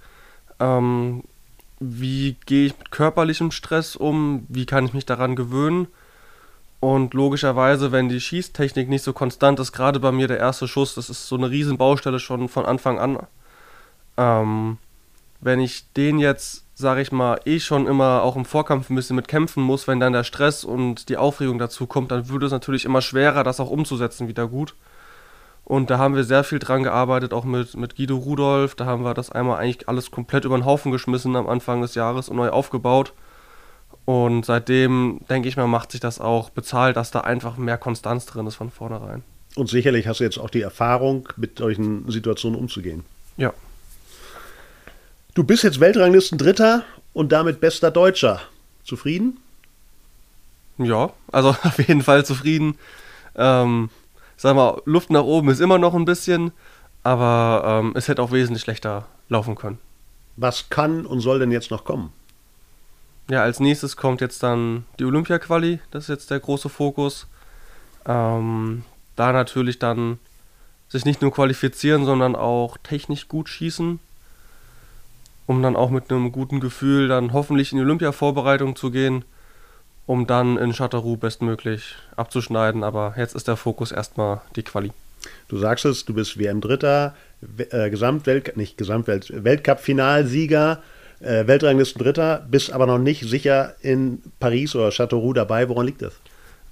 Ähm, 0.60 1.24
wie 1.80 2.36
gehe 2.46 2.66
ich 2.66 2.78
mit 2.78 2.90
körperlichem 2.90 3.50
Stress 3.50 3.96
um, 3.96 4.46
wie 4.48 4.66
kann 4.66 4.86
ich 4.86 4.94
mich 4.94 5.06
daran 5.06 5.36
gewöhnen. 5.36 5.88
Und 6.80 7.14
logischerweise, 7.14 7.92
wenn 7.92 8.08
die 8.08 8.20
Schießtechnik 8.20 8.88
nicht 8.88 9.02
so 9.02 9.12
konstant 9.12 9.58
ist, 9.58 9.72
gerade 9.72 10.00
bei 10.00 10.12
mir 10.12 10.28
der 10.28 10.38
erste 10.38 10.68
Schuss, 10.68 10.94
das 10.94 11.08
ist 11.08 11.26
so 11.28 11.36
eine 11.36 11.50
riesen 11.50 11.78
Baustelle 11.78 12.20
schon 12.20 12.48
von 12.48 12.66
Anfang 12.66 12.98
an. 12.98 13.18
Ähm, 14.16 14.78
wenn 15.40 15.60
ich 15.60 15.90
den 15.92 16.18
jetzt, 16.18 16.64
sage 16.74 17.00
ich 17.00 17.10
mal, 17.10 17.40
eh 17.46 17.58
schon 17.60 17.86
immer 17.86 18.22
auch 18.22 18.36
im 18.36 18.44
Vorkampf 18.44 18.90
ein 18.90 18.96
bisschen 18.96 19.16
mit 19.16 19.28
kämpfen 19.28 19.62
muss, 19.62 19.88
wenn 19.88 20.00
dann 20.00 20.12
der 20.12 20.24
Stress 20.24 20.64
und 20.64 21.08
die 21.08 21.16
Aufregung 21.16 21.58
dazu 21.58 21.86
kommt, 21.86 22.10
dann 22.10 22.28
würde 22.28 22.46
es 22.46 22.52
natürlich 22.52 22.84
immer 22.84 23.00
schwerer, 23.00 23.44
das 23.44 23.60
auch 23.60 23.70
umzusetzen 23.70 24.28
wieder 24.28 24.46
gut. 24.46 24.74
Und 25.64 25.88
da 25.88 25.98
haben 25.98 26.14
wir 26.14 26.24
sehr 26.24 26.44
viel 26.44 26.58
dran 26.58 26.82
gearbeitet, 26.82 27.32
auch 27.32 27.44
mit, 27.44 27.74
mit 27.76 27.96
Guido 27.96 28.16
Rudolf. 28.16 28.74
Da 28.74 28.84
haben 28.84 29.02
wir 29.02 29.14
das 29.14 29.30
einmal 29.30 29.58
eigentlich 29.58 29.88
alles 29.88 30.10
komplett 30.10 30.44
über 30.44 30.58
den 30.58 30.66
Haufen 30.66 30.92
geschmissen 30.92 31.36
am 31.36 31.48
Anfang 31.48 31.80
des 31.80 31.94
Jahres 31.94 32.28
und 32.28 32.36
neu 32.36 32.50
aufgebaut. 32.50 33.14
Und 34.04 34.44
seitdem, 34.44 35.20
denke 35.30 35.48
ich 35.48 35.56
mal, 35.56 35.66
macht 35.66 35.92
sich 35.92 36.00
das 36.00 36.20
auch 36.20 36.50
bezahlt, 36.50 36.96
dass 36.96 37.10
da 37.10 37.20
einfach 37.20 37.56
mehr 37.56 37.78
Konstanz 37.78 38.26
drin 38.26 38.46
ist 38.46 38.56
von 38.56 38.70
vornherein. 38.70 39.22
Und 39.56 39.70
sicherlich 39.70 40.06
hast 40.06 40.20
du 40.20 40.24
jetzt 40.24 40.38
auch 40.38 40.50
die 40.50 40.60
Erfahrung, 40.60 41.28
mit 41.36 41.58
solchen 41.58 42.10
Situationen 42.10 42.58
umzugehen. 42.58 43.04
Ja. 43.38 43.54
Du 45.34 45.44
bist 45.44 45.64
jetzt 45.64 45.80
Weltranglisten 45.80 46.36
Dritter 46.38 46.84
und 47.14 47.32
damit 47.32 47.60
bester 47.60 47.90
Deutscher. 47.90 48.40
Zufrieden? 48.84 49.38
Ja, 50.76 51.12
also 51.32 51.50
auf 51.62 51.78
jeden 51.78 52.02
Fall 52.02 52.26
zufrieden. 52.26 52.76
Ähm, 53.36 53.88
sag 54.36 54.56
mal, 54.56 54.80
Luft 54.84 55.10
nach 55.10 55.22
oben 55.22 55.48
ist 55.48 55.60
immer 55.60 55.78
noch 55.78 55.94
ein 55.94 56.04
bisschen, 56.04 56.52
aber 57.02 57.82
ähm, 57.82 57.92
es 57.94 58.08
hätte 58.08 58.22
auch 58.22 58.32
wesentlich 58.32 58.62
schlechter 58.62 59.06
laufen 59.28 59.54
können. 59.54 59.78
Was 60.36 60.68
kann 60.70 61.06
und 61.06 61.20
soll 61.20 61.38
denn 61.38 61.52
jetzt 61.52 61.70
noch 61.70 61.84
kommen? 61.84 62.12
Ja, 63.30 63.42
als 63.42 63.60
nächstes 63.60 63.96
kommt 63.96 64.20
jetzt 64.20 64.42
dann 64.42 64.84
die 64.98 65.04
Olympia-Quali, 65.04 65.80
das 65.90 66.04
ist 66.04 66.08
jetzt 66.08 66.30
der 66.30 66.40
große 66.40 66.68
Fokus. 66.68 67.26
Ähm, 68.06 68.84
da 69.16 69.32
natürlich 69.32 69.78
dann 69.78 70.18
sich 70.88 71.04
nicht 71.04 71.22
nur 71.22 71.32
qualifizieren, 71.32 72.04
sondern 72.04 72.36
auch 72.36 72.76
technisch 72.82 73.28
gut 73.28 73.48
schießen, 73.48 73.98
um 75.46 75.62
dann 75.62 75.76
auch 75.76 75.90
mit 75.90 76.10
einem 76.10 76.32
guten 76.32 76.60
Gefühl 76.60 77.08
dann 77.08 77.32
hoffentlich 77.32 77.72
in 77.72 77.78
die 77.78 77.84
Olympia-Vorbereitung 77.84 78.76
zu 78.76 78.90
gehen 78.90 79.24
um 80.06 80.26
dann 80.26 80.58
in 80.58 80.72
Chateauroux 80.72 81.16
bestmöglich 81.16 81.94
abzuschneiden. 82.16 82.84
Aber 82.84 83.14
jetzt 83.16 83.34
ist 83.34 83.48
der 83.48 83.56
Fokus 83.56 83.92
erstmal 83.92 84.42
die 84.56 84.62
Quali. 84.62 84.92
Du 85.48 85.58
sagst 85.58 85.84
es, 85.84 86.04
du 86.04 86.14
bist 86.14 86.38
WM-Dritter, 86.38 87.14
äh, 87.70 87.90
Gesamtwelt, 87.90 88.56
nicht 88.56 88.76
Gesamtwelt, 88.76 89.32
Weltcup-Finalsieger, 89.44 90.82
äh, 91.20 91.46
Weltranglisten 91.46 92.02
Dritter, 92.02 92.46
bist 92.50 92.72
aber 92.72 92.86
noch 92.86 92.98
nicht 92.98 93.28
sicher 93.28 93.74
in 93.80 94.22
Paris 94.40 94.74
oder 94.74 94.90
Chateauroux 94.90 95.32
dabei. 95.32 95.68
Woran 95.68 95.86
liegt 95.86 96.02
das? 96.02 96.14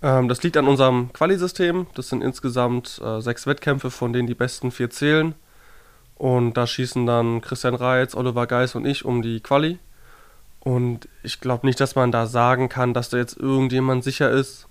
Ähm, 0.02 0.28
das 0.28 0.42
liegt 0.42 0.56
an 0.56 0.68
unserem 0.68 1.12
Quali-System. 1.12 1.86
Das 1.94 2.08
sind 2.08 2.22
insgesamt 2.22 3.00
äh, 3.02 3.20
sechs 3.20 3.46
Wettkämpfe, 3.46 3.90
von 3.90 4.12
denen 4.12 4.26
die 4.26 4.34
besten 4.34 4.70
vier 4.70 4.90
zählen. 4.90 5.34
Und 6.16 6.56
da 6.56 6.66
schießen 6.66 7.06
dann 7.06 7.40
Christian 7.40 7.74
Reitz, 7.74 8.14
Oliver 8.14 8.46
Geis 8.46 8.74
und 8.74 8.84
ich 8.84 9.04
um 9.04 9.22
die 9.22 9.40
Quali. 9.40 9.78
Und 10.64 11.08
ich 11.24 11.40
glaube 11.40 11.66
nicht, 11.66 11.80
dass 11.80 11.96
man 11.96 12.12
da 12.12 12.26
sagen 12.26 12.68
kann, 12.68 12.94
dass 12.94 13.10
da 13.10 13.16
jetzt 13.16 13.36
irgendjemand 13.36 14.04
sicher 14.04 14.30
ist. 14.30 14.68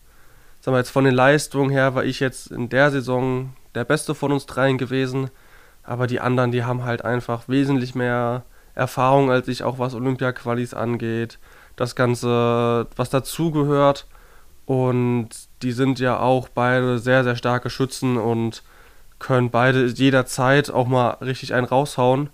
Sagen 0.62 0.76
wir 0.76 0.80
jetzt 0.80 0.90
von 0.90 1.04
den 1.04 1.14
Leistungen 1.14 1.70
her 1.70 1.96
war 1.96 2.06
ich 2.06 2.22
jetzt 2.22 2.48
in 2.52 2.70
der 2.70 2.92
Saison 2.92 3.54
der 3.76 3.84
Beste 3.84 4.16
von 4.16 4.32
uns 4.32 4.46
dreien 4.46 4.78
gewesen. 4.78 5.30
Aber 5.84 6.08
die 6.08 6.22
anderen, 6.22 6.52
die 6.52 6.64
haben 6.64 6.86
halt 6.86 7.04
einfach 7.04 7.50
wesentlich 7.50 7.94
mehr 7.94 8.44
Erfahrung 8.74 9.32
als 9.32 9.50
ich, 9.50 9.64
auch 9.64 9.80
was 9.80 9.94
Olympia-Qualis 9.94 10.74
angeht. 10.74 11.40
Das 11.76 11.96
Ganze, 11.96 12.88
was 12.96 13.10
dazugehört. 13.10 14.08
Und 14.66 15.30
die 15.62 15.74
sind 15.74 16.00
ja 16.00 16.20
auch 16.20 16.48
beide 16.48 17.00
sehr, 17.00 17.26
sehr 17.26 17.36
starke 17.36 17.70
Schützen 17.70 18.16
und 18.16 18.64
können 19.20 19.50
beide 19.50 19.88
jederzeit 19.88 20.72
auch 20.72 20.88
mal 20.88 21.18
richtig 21.22 21.54
einen 21.54 21.66
raushauen. 21.66 22.30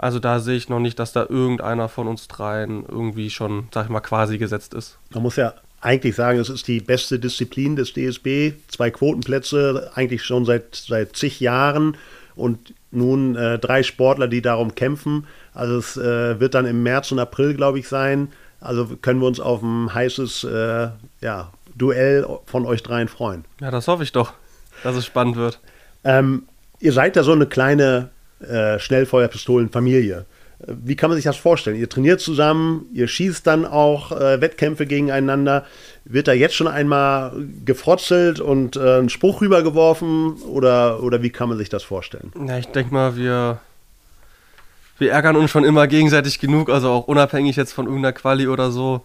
Also 0.00 0.18
da 0.18 0.40
sehe 0.40 0.56
ich 0.56 0.70
noch 0.70 0.80
nicht, 0.80 0.98
dass 0.98 1.12
da 1.12 1.26
irgendeiner 1.28 1.90
von 1.90 2.08
uns 2.08 2.26
dreien 2.26 2.86
irgendwie 2.88 3.28
schon, 3.28 3.68
sag 3.70 3.84
ich 3.84 3.90
mal, 3.90 4.00
quasi 4.00 4.38
gesetzt 4.38 4.72
ist. 4.72 4.96
Man 5.10 5.22
muss 5.22 5.36
ja 5.36 5.52
eigentlich 5.82 6.16
sagen, 6.16 6.38
es 6.38 6.48
ist 6.48 6.68
die 6.68 6.80
beste 6.80 7.18
Disziplin 7.18 7.76
des 7.76 7.92
DSB. 7.92 8.54
Zwei 8.68 8.90
Quotenplätze, 8.90 9.90
eigentlich 9.94 10.24
schon 10.24 10.46
seit, 10.46 10.74
seit 10.74 11.16
zig 11.16 11.38
Jahren 11.40 11.98
und 12.34 12.72
nun 12.90 13.36
äh, 13.36 13.58
drei 13.58 13.82
Sportler, 13.82 14.26
die 14.26 14.40
darum 14.40 14.74
kämpfen. 14.74 15.26
Also 15.52 15.76
es 15.76 15.98
äh, 15.98 16.40
wird 16.40 16.54
dann 16.54 16.64
im 16.64 16.82
März 16.82 17.12
und 17.12 17.18
April, 17.18 17.52
glaube 17.52 17.78
ich, 17.78 17.86
sein. 17.86 18.32
Also 18.58 18.86
können 19.02 19.20
wir 19.20 19.26
uns 19.26 19.38
auf 19.38 19.60
ein 19.60 19.92
heißes 19.92 20.44
äh, 20.44 20.88
ja, 21.20 21.52
Duell 21.74 22.26
von 22.46 22.64
euch 22.64 22.82
dreien 22.82 23.08
freuen. 23.08 23.44
Ja, 23.60 23.70
das 23.70 23.86
hoffe 23.86 24.02
ich 24.02 24.12
doch, 24.12 24.32
dass 24.82 24.96
es 24.96 25.04
spannend 25.04 25.36
wird. 25.36 25.60
Ähm, 26.04 26.44
ihr 26.78 26.94
seid 26.94 27.16
ja 27.16 27.22
so 27.22 27.32
eine 27.32 27.46
kleine 27.46 28.08
äh, 28.40 28.78
Schnellfeuerpistolen-Familie. 28.78 30.26
Wie 30.66 30.94
kann 30.94 31.08
man 31.08 31.16
sich 31.16 31.24
das 31.24 31.38
vorstellen? 31.38 31.76
Ihr 31.76 31.88
trainiert 31.88 32.20
zusammen, 32.20 32.84
ihr 32.92 33.08
schießt 33.08 33.46
dann 33.46 33.64
auch 33.64 34.12
äh, 34.12 34.42
Wettkämpfe 34.42 34.86
gegeneinander. 34.86 35.64
Wird 36.04 36.28
da 36.28 36.32
jetzt 36.32 36.54
schon 36.54 36.68
einmal 36.68 37.32
gefrotzelt 37.64 38.40
und 38.40 38.76
äh, 38.76 38.98
ein 38.98 39.08
Spruch 39.08 39.40
rübergeworfen 39.40 40.34
oder, 40.42 41.02
oder 41.02 41.22
wie 41.22 41.30
kann 41.30 41.48
man 41.48 41.56
sich 41.56 41.70
das 41.70 41.82
vorstellen? 41.82 42.30
Ja, 42.46 42.58
ich 42.58 42.66
denke 42.66 42.92
mal, 42.92 43.16
wir, 43.16 43.58
wir 44.98 45.12
ärgern 45.12 45.36
uns 45.36 45.50
schon 45.50 45.64
immer 45.64 45.86
gegenseitig 45.86 46.38
genug, 46.40 46.68
also 46.68 46.90
auch 46.90 47.08
unabhängig 47.08 47.56
jetzt 47.56 47.72
von 47.72 47.86
irgendeiner 47.86 48.12
Quali 48.12 48.46
oder 48.46 48.70
so. 48.70 49.02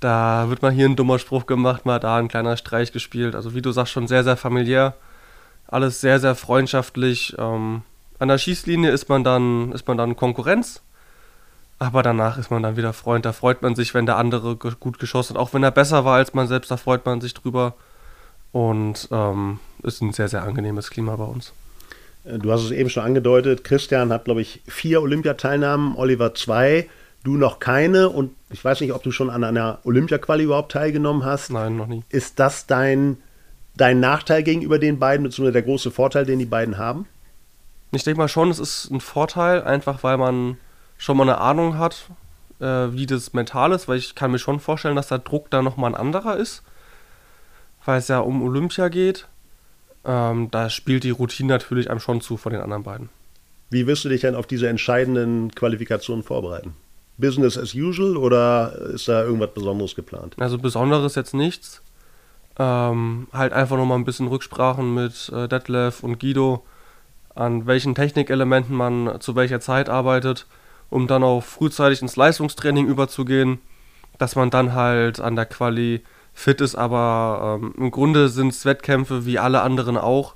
Da 0.00 0.46
wird 0.48 0.62
mal 0.62 0.72
hier 0.72 0.86
ein 0.86 0.96
dummer 0.96 1.20
Spruch 1.20 1.46
gemacht, 1.46 1.86
mal 1.86 2.00
da 2.00 2.16
ein 2.16 2.26
kleiner 2.26 2.56
Streich 2.56 2.90
gespielt. 2.90 3.36
Also 3.36 3.54
wie 3.54 3.62
du 3.62 3.70
sagst, 3.70 3.92
schon 3.92 4.08
sehr, 4.08 4.24
sehr 4.24 4.36
familiär. 4.36 4.94
alles 5.68 6.00
sehr, 6.00 6.18
sehr 6.18 6.34
freundschaftlich. 6.34 7.36
Ähm, 7.38 7.82
an 8.18 8.28
der 8.28 8.38
Schießlinie 8.38 8.90
ist 8.90 9.08
man 9.08 9.24
dann, 9.24 9.72
ist 9.72 9.86
man 9.86 9.96
dann 9.96 10.16
Konkurrenz. 10.16 10.82
Aber 11.78 12.02
danach 12.02 12.38
ist 12.38 12.50
man 12.50 12.62
dann 12.62 12.76
wieder 12.76 12.92
Freund. 12.92 13.24
Da 13.24 13.32
freut 13.32 13.62
man 13.62 13.76
sich, 13.76 13.94
wenn 13.94 14.06
der 14.06 14.16
andere 14.16 14.56
ge 14.56 14.72
gut 14.80 14.98
geschossen 14.98 15.34
hat. 15.34 15.40
Auch 15.40 15.54
wenn 15.54 15.62
er 15.62 15.70
besser 15.70 16.04
war 16.04 16.16
als 16.16 16.34
man 16.34 16.48
selbst, 16.48 16.70
da 16.70 16.76
freut 16.76 17.06
man 17.06 17.20
sich 17.20 17.34
drüber. 17.34 17.74
Und 18.50 19.08
ähm, 19.12 19.60
ist 19.82 20.02
ein 20.02 20.12
sehr, 20.12 20.28
sehr 20.28 20.42
angenehmes 20.42 20.90
Klima 20.90 21.14
bei 21.16 21.24
uns. 21.24 21.52
Äh, 22.24 22.38
du 22.38 22.50
hast 22.50 22.64
es 22.64 22.72
eben 22.72 22.90
schon 22.90 23.04
angedeutet. 23.04 23.62
Christian 23.62 24.12
hat, 24.12 24.24
glaube 24.24 24.40
ich, 24.40 24.60
vier 24.66 25.02
Olympiateilnahmen, 25.02 25.94
Oliver 25.96 26.34
zwei, 26.34 26.88
du 27.22 27.36
noch 27.36 27.60
keine. 27.60 28.08
Und 28.08 28.32
ich 28.50 28.64
weiß 28.64 28.80
nicht, 28.80 28.92
ob 28.92 29.04
du 29.04 29.12
schon 29.12 29.30
an 29.30 29.44
einer 29.44 29.78
Olympiaquali 29.84 30.44
überhaupt 30.44 30.72
teilgenommen 30.72 31.24
hast. 31.24 31.50
Nein, 31.50 31.76
noch 31.76 31.86
nie. 31.86 32.02
Ist 32.08 32.40
das 32.40 32.66
dein, 32.66 33.18
dein 33.76 34.00
Nachteil 34.00 34.42
gegenüber 34.42 34.80
den 34.80 34.98
beiden, 34.98 35.22
beziehungsweise 35.22 35.52
der 35.52 35.62
große 35.62 35.92
Vorteil, 35.92 36.26
den 36.26 36.40
die 36.40 36.46
beiden 36.46 36.76
haben? 36.76 37.06
Ich 37.92 38.04
denke 38.04 38.18
mal 38.18 38.28
schon, 38.28 38.50
es 38.50 38.58
ist 38.58 38.90
ein 38.90 39.00
Vorteil, 39.00 39.62
einfach 39.62 40.02
weil 40.02 40.18
man 40.18 40.58
schon 40.98 41.16
mal 41.16 41.22
eine 41.22 41.38
Ahnung 41.38 41.78
hat, 41.78 42.08
äh, 42.60 42.92
wie 42.92 43.06
das 43.06 43.32
mental 43.32 43.72
ist, 43.72 43.88
weil 43.88 43.98
ich 43.98 44.14
kann 44.14 44.30
mir 44.30 44.38
schon 44.38 44.60
vorstellen, 44.60 44.96
dass 44.96 45.08
der 45.08 45.18
Druck 45.18 45.50
da 45.50 45.62
nochmal 45.62 45.92
ein 45.92 46.00
anderer 46.00 46.36
ist, 46.36 46.62
weil 47.84 47.98
es 47.98 48.08
ja 48.08 48.18
um 48.20 48.42
Olympia 48.42 48.88
geht. 48.88 49.26
Ähm, 50.04 50.50
da 50.50 50.70
spielt 50.70 51.04
die 51.04 51.10
Routine 51.10 51.48
natürlich 51.48 51.90
einem 51.90 52.00
schon 52.00 52.20
zu 52.20 52.36
von 52.36 52.52
den 52.52 52.60
anderen 52.60 52.82
beiden. 52.82 53.08
Wie 53.70 53.86
wirst 53.86 54.04
du 54.04 54.08
dich 54.08 54.22
denn 54.22 54.34
auf 54.34 54.46
diese 54.46 54.68
entscheidenden 54.68 55.50
Qualifikationen 55.54 56.22
vorbereiten? 56.22 56.74
Business 57.18 57.58
as 57.58 57.74
usual 57.74 58.16
oder 58.16 58.72
ist 58.94 59.08
da 59.08 59.22
irgendwas 59.22 59.52
Besonderes 59.52 59.94
geplant? 59.94 60.36
Also 60.38 60.56
Besonderes 60.56 61.14
jetzt 61.16 61.34
nichts. 61.34 61.82
Ähm, 62.58 63.28
halt 63.32 63.52
einfach 63.52 63.76
nochmal 63.76 63.98
ein 63.98 64.04
bisschen 64.04 64.28
Rücksprachen 64.28 64.94
mit 64.94 65.30
äh, 65.34 65.48
Detlef 65.48 66.02
und 66.02 66.18
Guido, 66.18 66.64
an 67.38 67.66
welchen 67.66 67.94
Technikelementen 67.94 68.74
man 68.74 69.20
zu 69.20 69.36
welcher 69.36 69.60
Zeit 69.60 69.88
arbeitet 69.88 70.46
um 70.90 71.06
dann 71.06 71.22
auch 71.22 71.42
frühzeitig 71.42 72.02
ins 72.02 72.16
Leistungstraining 72.16 72.86
überzugehen, 72.86 73.58
dass 74.18 74.36
man 74.36 74.50
dann 74.50 74.74
halt 74.74 75.20
an 75.20 75.36
der 75.36 75.46
Quali 75.46 76.02
fit 76.34 76.60
ist, 76.60 76.76
aber 76.76 77.60
ähm, 77.60 77.74
im 77.76 77.90
Grunde 77.90 78.28
sind 78.28 78.52
es 78.52 78.64
Wettkämpfe 78.64 79.26
wie 79.26 79.38
alle 79.38 79.62
anderen 79.62 79.96
auch 79.96 80.34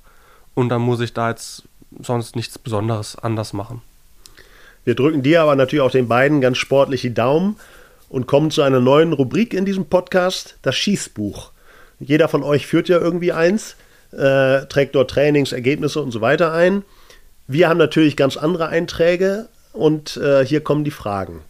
und 0.55 0.69
dann 0.69 0.83
muss 0.83 1.01
ich 1.01 1.13
da 1.13 1.31
jetzt 1.31 1.65
sonst 2.01 2.37
nichts 2.37 2.59
Besonderes 2.59 3.17
anders 3.17 3.53
machen. 3.53 3.83
Wir 4.85 4.95
drücken 4.95 5.23
dir 5.23 5.43
aber 5.43 5.55
natürlich 5.55 5.83
auch 5.83 5.91
den 5.91 6.09
beiden 6.09 6.41
ganz 6.41 6.59
sportlich 6.59 7.03
die 7.03 7.15
Daumen 7.15 7.57
und 8.09 8.27
kommen 8.27 8.51
zu 8.51 8.63
einer 8.63 8.81
neuen 8.81 9.13
Rubrik 9.13 9.55
in 9.55 9.65
diesem 9.65 9.87
Podcast, 9.87 10.59
das 10.63 10.75
Schießbuch. 10.75 11.53
Jeder 12.01 12.29
von 12.29 12.43
euch 12.43 12.67
führt 12.67 12.89
ja 12.89 12.99
irgendwie 12.99 13.33
eins, 13.33 13.77
äh, 14.13 14.67
trägt 14.67 14.95
dort 14.95 15.11
Trainings, 15.11 15.53
Ergebnisse 15.53 16.01
und 16.01 16.11
so 16.11 16.21
weiter 16.21 16.53
ein. 16.53 16.85
Wir 17.47 17.69
haben 17.69 17.79
natürlich 17.79 18.17
ganz 18.17 18.37
andere 18.37 18.69
Einträge, 18.69 19.49
und 19.73 20.17
äh, 20.19 20.45
hier 20.45 20.63
kommen 20.63 20.85
die 20.85 20.91
Fragen. 20.91 21.43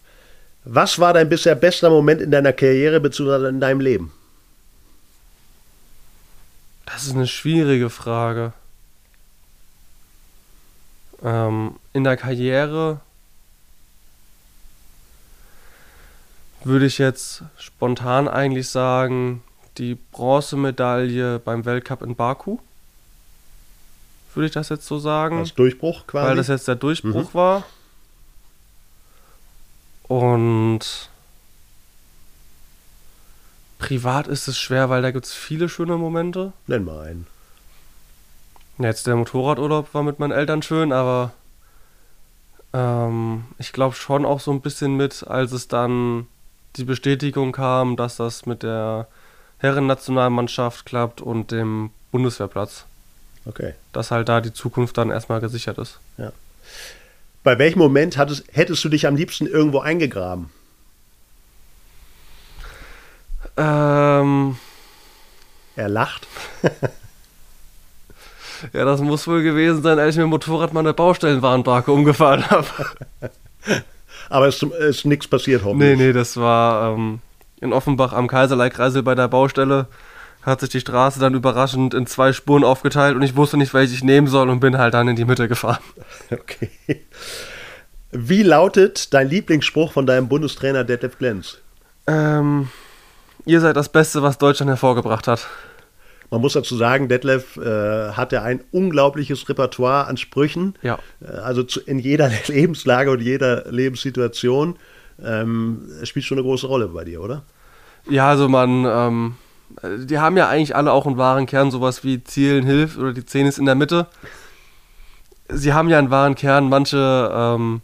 Was 0.65 0.99
war 0.99 1.13
dein 1.13 1.29
bisher 1.29 1.55
bester 1.55 1.91
Moment 1.91 2.21
in 2.21 2.31
deiner 2.31 2.53
Karriere 2.53 3.01
bzw. 3.01 3.49
in 3.49 3.61
deinem 3.61 3.81
Leben? 3.81 4.13
Das 6.87 7.05
ist 7.05 7.15
eine 7.15 7.27
schwierige 7.27 7.91
Frage. 7.91 8.53
Ähm, 11.23 11.77
in 11.93 12.05
der 12.05 12.17
Karriere 12.17 13.01
würde 16.65 16.87
ich 16.87 16.99
jetzt 16.99 17.43
spontan 17.59 18.29
eigentlich 18.29 18.69
sagen, 18.69 19.43
die 19.79 19.95
Bronzemedaille 19.95 21.39
beim 21.39 21.65
Weltcup 21.65 22.03
in 22.03 22.15
Baku. 22.15 22.59
Würde 24.35 24.47
ich 24.47 24.53
das 24.53 24.69
jetzt 24.69 24.87
so 24.87 24.99
sagen? 24.99 25.39
Als 25.39 25.55
Durchbruch 25.55 26.07
quasi? 26.07 26.29
Weil 26.29 26.37
das 26.37 26.49
jetzt 26.49 26.69
der 26.69 26.77
Durchbruch 26.77 27.33
mhm. 27.33 27.35
war. 27.35 27.65
Und 30.09 31.11
privat 33.79 34.29
ist 34.29 34.49
es 34.49 34.59
schwer, 34.59 34.91
weil 34.91 35.03
da 35.03 35.11
gibt 35.11 35.27
es 35.27 35.33
viele 35.33 35.69
schöne 35.69 35.97
Momente. 35.97 36.53
Nenn 36.67 36.85
mal 36.85 37.07
einen. 37.07 37.27
Jetzt 38.79 39.07
der 39.07 39.17
Motorradurlaub 39.17 39.93
war 39.95 40.03
mit 40.03 40.19
meinen 40.19 40.33
Eltern 40.33 40.63
schön, 40.63 40.93
aber 40.93 41.33
ähm, 42.73 43.45
ich 43.59 43.73
glaube 43.73 43.95
schon 43.95 44.25
auch 44.25 44.41
so 44.41 44.51
ein 44.51 44.61
bisschen 44.61 44.97
mit, 44.97 45.27
als 45.27 45.53
es 45.53 45.69
dann 45.69 46.27
die 46.77 46.85
Bestätigung 46.85 47.53
kam, 47.53 47.97
dass 47.97 48.17
das 48.17 48.47
mit 48.47 48.63
der 48.63 49.09
Herrennationalmannschaft 49.63 50.85
klappt 50.85 51.21
und 51.21 51.53
dem 51.53 51.91
Bundeswehrplatz. 52.11 52.85
Okay. 53.47 53.75
Dass 53.93 54.11
halt 54.11 54.29
da 54.29 54.41
die 54.41 54.53
Zukunft 54.53 54.99
dann 54.99 55.11
erstmal 55.11 55.41
gesichert 55.41 55.79
ist. 55.79 55.99
Ja. 56.19 56.33
Bei 57.43 57.59
welchem 57.59 57.79
Moment 57.79 58.17
hattest, 58.19 58.45
hättest 58.53 58.85
du 58.85 58.89
dich 58.89 59.07
am 59.07 59.17
liebsten 59.17 59.47
irgendwo 59.47 59.81
eingegraben? 59.81 60.51
Ähm. 63.57 64.57
Er 65.75 65.89
lacht. 65.89 66.27
ja, 68.73 68.85
das 68.85 69.01
muss 69.01 69.27
wohl 69.27 69.43
gewesen 69.43 69.83
sein, 69.83 69.99
als 69.99 70.15
ich 70.15 70.19
mit 70.19 70.25
dem 70.25 70.31
Motorrad 70.31 70.73
meine 70.73 70.93
Baustellenwarnbarke 70.93 71.91
umgefahren 71.91 72.49
habe. 72.51 72.67
Aber 74.29 74.49
es 74.49 74.63
ist, 74.63 74.73
ist 74.73 75.05
nichts 75.07 75.27
passiert, 75.27 75.65
hoffentlich. 75.65 75.99
Nee, 75.99 76.07
nee, 76.07 76.13
das 76.13 76.37
war 76.37 76.95
ähm, 76.95 77.21
in 77.63 77.73
Offenbach 77.73 78.13
am 78.13 78.29
Kaiserleikreisel 78.29 79.03
bei 79.03 79.15
der 79.15 79.29
Baustelle 79.29 79.87
hat 80.43 80.61
sich 80.61 80.71
die 80.71 80.81
Straße 80.81 81.21
dann 81.21 81.35
überraschend 81.35 81.95
in 81.95 82.07
zwei 82.07 82.33
Spuren 82.33 82.65
aufgeteilt 82.65 83.15
und 83.15 83.23
ich 83.23 83.37
wusste 83.37 83.57
nicht, 83.57 83.73
welche 83.73 83.95
ich 83.95 84.03
nehmen 84.03 84.27
soll 84.27 84.51
und 84.51 84.61
bin 84.61 84.77
halt 84.77 84.95
dann 84.95 85.09
in 85.09 85.17
die 85.17 85.25
Mitte 85.25 85.49
gefahren. 85.49 85.83
Okay. 86.31 86.71
Wie 88.11 88.43
lautet 88.43 89.15
dein 89.15 89.31
Lieblingsspruch 89.31 89.93
von 89.93 90.05
deinem 90.05 90.29
Bundestrainer 90.29 90.85
Detlef 90.85 91.17
Glenz? 91.17 91.59
Ähm, 92.07 92.69
ihr 93.47 93.61
seid 93.61 93.77
das 93.77 93.89
Beste, 93.89 94.23
was 94.23 94.37
Deutschland 94.37 94.69
hervorgebracht 94.69 95.29
hat. 95.29 95.47
Man 96.31 96.41
muss 96.41 96.55
dazu 96.55 96.77
sagen, 96.77 97.09
Detlef 97.09 97.57
äh, 97.57 98.13
hat 98.13 98.33
ja 98.33 98.43
ein 98.43 98.65
unglaubliches 98.71 99.49
Repertoire 99.49 100.07
an 100.09 100.17
Sprüchen. 100.17 100.75
Ja. 100.83 100.99
Äh, 101.23 101.37
also 101.37 101.63
zu, 101.63 101.81
in 101.81 101.99
jeder 101.99 102.31
Lebenslage 102.49 103.11
und 103.11 103.21
jeder 103.21 103.71
Lebenssituation. 103.71 104.77
Ähm, 105.25 105.89
spielt 106.05 106.25
schon 106.25 106.39
eine 106.39 106.47
große 106.47 106.67
Rolle 106.67 106.89
bei 106.89 107.05
dir, 107.05 107.23
oder? 107.23 107.45
Ja, 108.09 108.29
also 108.29 108.49
man, 108.49 108.85
ähm, 108.85 109.35
die 110.07 110.19
haben 110.19 110.37
ja 110.37 110.49
eigentlich 110.49 110.77
alle 110.77 110.93
auch 110.93 111.07
einen 111.07 111.19
wahren 111.19 111.47
Kern, 111.47 111.71
sowas 111.71 112.05
wie 112.05 112.23
Zielen 112.23 112.65
hilft 112.65 112.99
oder 112.99 113.13
die 113.13 113.25
Zehn 113.25 113.47
ist 113.47 113.59
in 113.59 113.67
der 113.67 113.75
Mitte. 113.75 114.07
Sie 115.49 115.73
haben 115.73 115.89
ja 115.89 115.99
einen 115.99 116.11
wahren 116.11 116.35
Kern, 116.35 116.69
manche 116.69 117.31
ähm, 117.35 117.83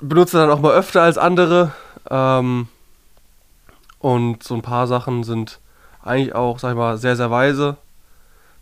benutzen 0.00 0.38
dann 0.38 0.50
auch 0.50 0.60
mal 0.60 0.74
öfter 0.74 1.02
als 1.02 1.18
andere. 1.18 1.72
Ähm, 2.10 2.68
und 3.98 4.42
so 4.42 4.54
ein 4.54 4.62
paar 4.62 4.86
Sachen 4.86 5.22
sind 5.22 5.60
eigentlich 6.02 6.34
auch, 6.34 6.58
sag 6.58 6.70
ich 6.70 6.76
mal, 6.76 6.98
sehr, 6.98 7.14
sehr 7.14 7.30
weise, 7.30 7.76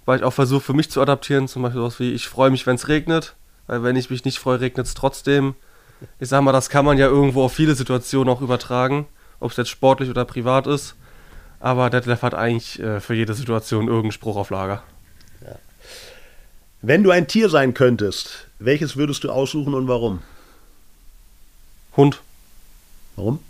weil 0.05 0.19
ich 0.19 0.25
auch 0.25 0.33
versuche 0.33 0.61
für 0.61 0.75
mich 0.75 0.91
zu 0.91 1.01
adaptieren. 1.01 1.49
Zum 1.49 1.63
Beispiel 1.63 1.81
sowas 1.81 1.99
wie, 1.99 2.13
ich 2.13 2.29
freue 2.29 2.51
mich, 2.51 2.67
wenn 2.67 2.75
es 2.77 2.89
regnet, 2.89 3.35
weil 3.67 3.83
wenn 3.83 3.97
ich 3.97 4.11
mich 4.11 4.25
nicht 4.25 4.39
freue, 4.39 4.61
regnet 4.61 4.87
es 4.87 4.95
trotzdem. 4.95 5.55
Ich 6.19 6.29
sag 6.29 6.43
mal, 6.43 6.53
das 6.53 6.69
kann 6.69 6.85
man 6.85 6.99
ja 6.99 7.07
irgendwo 7.07 7.45
auf 7.45 7.53
viele 7.53 7.75
Situationen 7.75 8.33
auch 8.33 8.43
übertragen, 8.43 9.07
ob 9.41 9.51
es 9.51 9.57
jetzt 9.57 9.71
sportlich 9.71 10.11
oder 10.11 10.25
privat 10.25 10.67
ist. 10.67 10.95
Aber 11.59 11.91
Detlef 11.91 12.23
hat 12.23 12.35
eigentlich 12.35 12.81
äh, 12.81 13.01
für 13.01 13.15
jede 13.15 13.35
Situation 13.35 13.89
irgendeinen 13.89 14.13
Spruch 14.13 14.37
auf 14.37 14.51
Lager. 14.51 14.83
Ja. 15.45 15.57
Wenn 16.81 17.03
du 17.03 17.11
ein 17.11 17.27
Tier 17.27 17.51
sein 17.51 17.75
könntest, 17.75 18.47
welches 18.59 18.97
würdest 18.97 19.25
du 19.25 19.31
aussuchen 19.31 19.75
und 19.75 19.89
warum? 19.89 20.23
Hund. 21.97 22.21
Warum? 23.17 23.41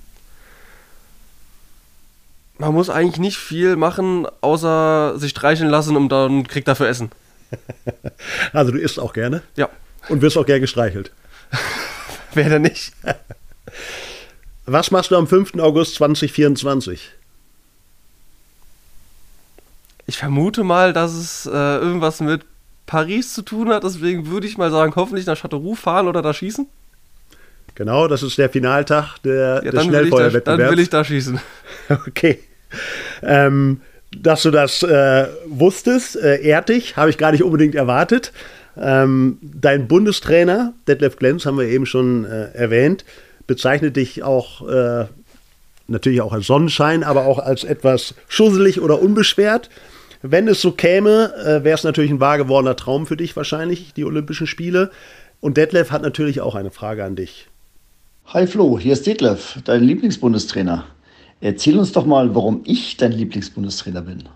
Man 2.58 2.74
muss 2.74 2.90
eigentlich 2.90 3.18
nicht 3.18 3.38
viel 3.38 3.76
machen, 3.76 4.26
außer 4.40 5.18
sich 5.18 5.30
streicheln 5.30 5.70
lassen 5.70 5.96
und 5.96 6.10
dann 6.10 6.46
kriegt 6.46 6.68
dafür 6.68 6.88
Essen. 6.88 7.10
also 8.52 8.72
du 8.72 8.78
isst 8.78 8.98
auch 8.98 9.12
gerne? 9.12 9.42
Ja. 9.56 9.68
Und 10.08 10.20
wirst 10.22 10.36
auch 10.36 10.46
gerne 10.46 10.60
gestreichelt? 10.60 11.12
Wer 12.34 12.48
denn 12.48 12.62
nicht? 12.62 12.92
Was 14.72 14.92
machst 14.92 15.10
du 15.10 15.16
am 15.16 15.26
5. 15.26 15.58
August 15.58 15.96
2024? 15.96 17.10
Ich 20.06 20.16
vermute 20.16 20.62
mal, 20.62 20.92
dass 20.92 21.12
es 21.12 21.46
äh, 21.46 21.50
irgendwas 21.50 22.20
mit 22.20 22.42
Paris 22.86 23.34
zu 23.34 23.42
tun 23.42 23.70
hat. 23.70 23.82
Deswegen 23.82 24.28
würde 24.28 24.46
ich 24.46 24.58
mal 24.58 24.70
sagen, 24.70 24.92
hoffentlich 24.94 25.26
nach 25.26 25.36
Châteauroux 25.36 25.74
fahren 25.74 26.06
oder 26.06 26.22
da 26.22 26.32
schießen. 26.32 26.68
Genau, 27.74 28.06
das 28.06 28.22
ist 28.22 28.38
der 28.38 28.48
Finaltag 28.48 29.18
der, 29.24 29.62
ja, 29.64 29.72
des 29.72 29.84
Schnellfeuerwettbewerbs. 29.84 30.62
Dann 30.62 30.70
will 30.70 30.78
ich 30.80 30.90
da 30.90 31.04
schießen. 31.04 31.40
Okay. 32.06 32.38
Ähm, 33.22 33.80
dass 34.16 34.42
du 34.42 34.52
das 34.52 34.84
äh, 34.84 35.26
wusstest, 35.46 36.14
äh, 36.14 36.42
ehrt 36.42 36.68
dich, 36.68 36.96
habe 36.96 37.10
ich 37.10 37.18
gar 37.18 37.32
nicht 37.32 37.42
unbedingt 37.42 37.74
erwartet. 37.74 38.32
Ähm, 38.76 39.38
dein 39.42 39.88
Bundestrainer, 39.88 40.74
Detlef 40.86 41.16
Glenz, 41.16 41.44
haben 41.44 41.58
wir 41.58 41.66
eben 41.66 41.86
schon 41.86 42.24
äh, 42.24 42.52
erwähnt, 42.52 43.04
bezeichnet 43.46 43.96
dich 43.96 44.22
auch 44.22 44.68
äh, 44.68 45.06
natürlich 45.90 46.20
auch 46.22 46.32
als 46.32 46.46
Sonnenschein, 46.46 47.02
aber 47.02 47.26
auch 47.26 47.38
als 47.38 47.64
etwas 47.64 48.14
schusselig 48.28 48.80
oder 48.80 49.02
unbeschwert. 49.02 49.68
Wenn 50.22 50.48
es 50.48 50.60
so 50.60 50.72
käme, 50.72 51.34
äh, 51.36 51.64
wäre 51.64 51.74
es 51.74 51.84
natürlich 51.84 52.10
ein 52.10 52.20
wahr 52.20 52.38
gewordener 52.38 52.76
Traum 52.76 53.06
für 53.06 53.16
dich 53.16 53.36
wahrscheinlich, 53.36 53.94
die 53.94 54.04
Olympischen 54.04 54.46
Spiele. 54.46 54.90
Und 55.40 55.56
Detlef 55.56 55.90
hat 55.90 56.02
natürlich 56.02 56.40
auch 56.40 56.54
eine 56.54 56.70
Frage 56.70 57.04
an 57.04 57.16
dich. 57.16 57.48
Hi 58.26 58.46
Flo, 58.46 58.78
hier 58.78 58.92
ist 58.92 59.06
Detlef, 59.06 59.58
dein 59.64 59.82
Lieblingsbundestrainer. 59.82 60.84
Erzähl 61.40 61.78
uns 61.78 61.92
doch 61.92 62.04
mal, 62.04 62.34
warum 62.34 62.60
ich 62.64 62.96
dein 62.98 63.12
Lieblingsbundestrainer 63.12 64.02
bin. 64.02 64.28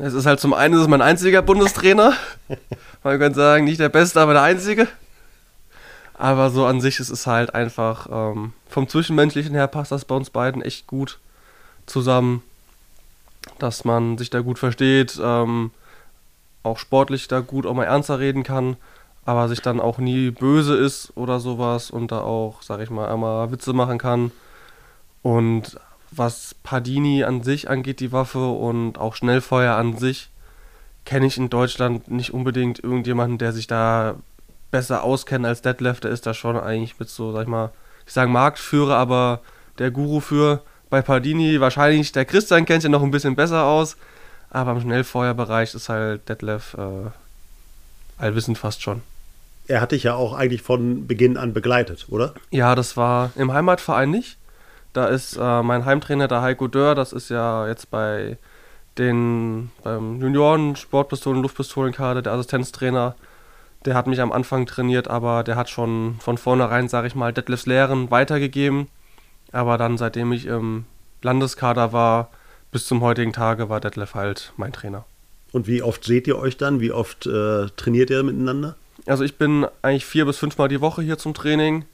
Es 0.00 0.14
ist 0.14 0.26
halt 0.26 0.40
zum 0.40 0.54
einen, 0.54 0.74
es 0.74 0.82
ist 0.82 0.88
mein 0.88 1.02
einziger 1.02 1.42
Bundestrainer. 1.42 2.14
Man 3.04 3.18
könnte 3.18 3.38
sagen, 3.38 3.64
nicht 3.64 3.78
der 3.78 3.90
Beste, 3.90 4.20
aber 4.20 4.32
der 4.32 4.42
Einzige. 4.42 4.88
Aber 6.22 6.50
so 6.50 6.66
an 6.66 6.80
sich 6.80 7.00
ist 7.00 7.10
es 7.10 7.26
halt 7.26 7.52
einfach, 7.52 8.06
ähm, 8.08 8.52
vom 8.68 8.88
Zwischenmenschlichen 8.88 9.56
her 9.56 9.66
passt 9.66 9.90
das 9.90 10.04
bei 10.04 10.14
uns 10.14 10.30
beiden 10.30 10.62
echt 10.62 10.86
gut 10.86 11.18
zusammen. 11.84 12.44
Dass 13.58 13.84
man 13.84 14.16
sich 14.18 14.30
da 14.30 14.38
gut 14.38 14.60
versteht, 14.60 15.18
ähm, 15.20 15.72
auch 16.62 16.78
sportlich 16.78 17.26
da 17.26 17.40
gut 17.40 17.66
auch 17.66 17.74
mal 17.74 17.86
ernster 17.86 18.20
reden 18.20 18.44
kann, 18.44 18.76
aber 19.24 19.48
sich 19.48 19.62
dann 19.62 19.80
auch 19.80 19.98
nie 19.98 20.30
böse 20.30 20.76
ist 20.76 21.12
oder 21.16 21.40
sowas 21.40 21.90
und 21.90 22.12
da 22.12 22.20
auch, 22.20 22.62
sag 22.62 22.80
ich 22.80 22.90
mal, 22.90 23.08
einmal 23.08 23.50
Witze 23.50 23.72
machen 23.72 23.98
kann. 23.98 24.30
Und 25.22 25.76
was 26.12 26.54
Padini 26.62 27.24
an 27.24 27.42
sich 27.42 27.68
angeht, 27.68 27.98
die 27.98 28.12
Waffe 28.12 28.48
und 28.48 28.96
auch 28.96 29.16
Schnellfeuer 29.16 29.74
an 29.74 29.96
sich, 29.96 30.30
kenne 31.04 31.26
ich 31.26 31.36
in 31.36 31.50
Deutschland 31.50 32.12
nicht 32.12 32.32
unbedingt 32.32 32.78
irgendjemanden, 32.78 33.38
der 33.38 33.52
sich 33.52 33.66
da 33.66 34.14
besser 34.72 35.04
auskennt 35.04 35.46
als 35.46 35.62
Detlef. 35.62 36.00
Der 36.00 36.10
ist 36.10 36.26
da 36.26 36.34
schon 36.34 36.56
eigentlich 36.56 36.98
mit 36.98 37.08
so, 37.08 37.30
sag 37.30 37.42
ich 37.42 37.48
mal, 37.48 37.70
ich 38.04 38.12
sage 38.12 38.28
Marktführer, 38.30 38.96
aber 38.96 39.40
der 39.78 39.92
Guru 39.92 40.18
für. 40.18 40.62
Bei 40.90 41.00
Pardini 41.00 41.60
wahrscheinlich, 41.60 42.10
der 42.12 42.24
Christian 42.24 42.66
kennt 42.66 42.82
sich 42.82 42.90
noch 42.90 43.02
ein 43.02 43.12
bisschen 43.12 43.36
besser 43.36 43.64
aus, 43.64 43.96
aber 44.50 44.72
im 44.72 44.80
Schnellfeuerbereich 44.80 45.74
ist 45.74 45.88
halt 45.88 46.28
Detlef 46.28 46.74
äh, 46.74 47.10
allwissend 48.18 48.58
fast 48.58 48.82
schon. 48.82 49.00
Er 49.68 49.80
hat 49.80 49.92
dich 49.92 50.02
ja 50.02 50.14
auch 50.14 50.34
eigentlich 50.34 50.60
von 50.60 51.06
Beginn 51.06 51.36
an 51.36 51.54
begleitet, 51.54 52.06
oder? 52.10 52.34
Ja, 52.50 52.74
das 52.74 52.96
war 52.96 53.30
im 53.36 53.52
Heimatverein 53.52 54.10
nicht. 54.10 54.36
Da 54.92 55.06
ist 55.06 55.38
äh, 55.40 55.62
mein 55.62 55.86
Heimtrainer, 55.86 56.28
der 56.28 56.42
Heiko 56.42 56.68
Dörr, 56.68 56.94
das 56.94 57.12
ist 57.12 57.30
ja 57.30 57.66
jetzt 57.66 57.90
bei 57.90 58.36
den 58.98 59.70
beim 59.82 60.20
Junioren 60.20 60.76
Sportpistolen, 60.76 61.40
Luftpistolenkader, 61.40 62.20
der 62.20 62.32
Assistenztrainer. 62.32 63.14
Der 63.84 63.94
hat 63.94 64.06
mich 64.06 64.20
am 64.20 64.32
Anfang 64.32 64.66
trainiert, 64.66 65.08
aber 65.08 65.42
der 65.42 65.56
hat 65.56 65.68
schon 65.68 66.16
von 66.20 66.38
vornherein, 66.38 66.88
sage 66.88 67.08
ich 67.08 67.14
mal, 67.14 67.32
Detlefs 67.32 67.66
Lehren 67.66 68.10
weitergegeben. 68.10 68.88
Aber 69.50 69.76
dann, 69.76 69.98
seitdem 69.98 70.32
ich 70.32 70.46
im 70.46 70.84
Landeskader 71.22 71.92
war, 71.92 72.30
bis 72.70 72.86
zum 72.86 73.02
heutigen 73.02 73.32
Tage 73.32 73.68
war 73.68 73.80
Detlef 73.80 74.14
halt 74.14 74.52
mein 74.56 74.72
Trainer. 74.72 75.04
Und 75.52 75.66
wie 75.66 75.82
oft 75.82 76.04
seht 76.04 76.26
ihr 76.26 76.38
euch 76.38 76.56
dann? 76.56 76.80
Wie 76.80 76.92
oft 76.92 77.26
äh, 77.26 77.66
trainiert 77.76 78.10
ihr 78.10 78.22
miteinander? 78.22 78.76
Also 79.06 79.24
ich 79.24 79.36
bin 79.36 79.66
eigentlich 79.82 80.06
vier 80.06 80.24
bis 80.24 80.38
fünfmal 80.38 80.68
die 80.68 80.80
Woche 80.80 81.02
hier 81.02 81.18
zum 81.18 81.34
Training. 81.34 81.84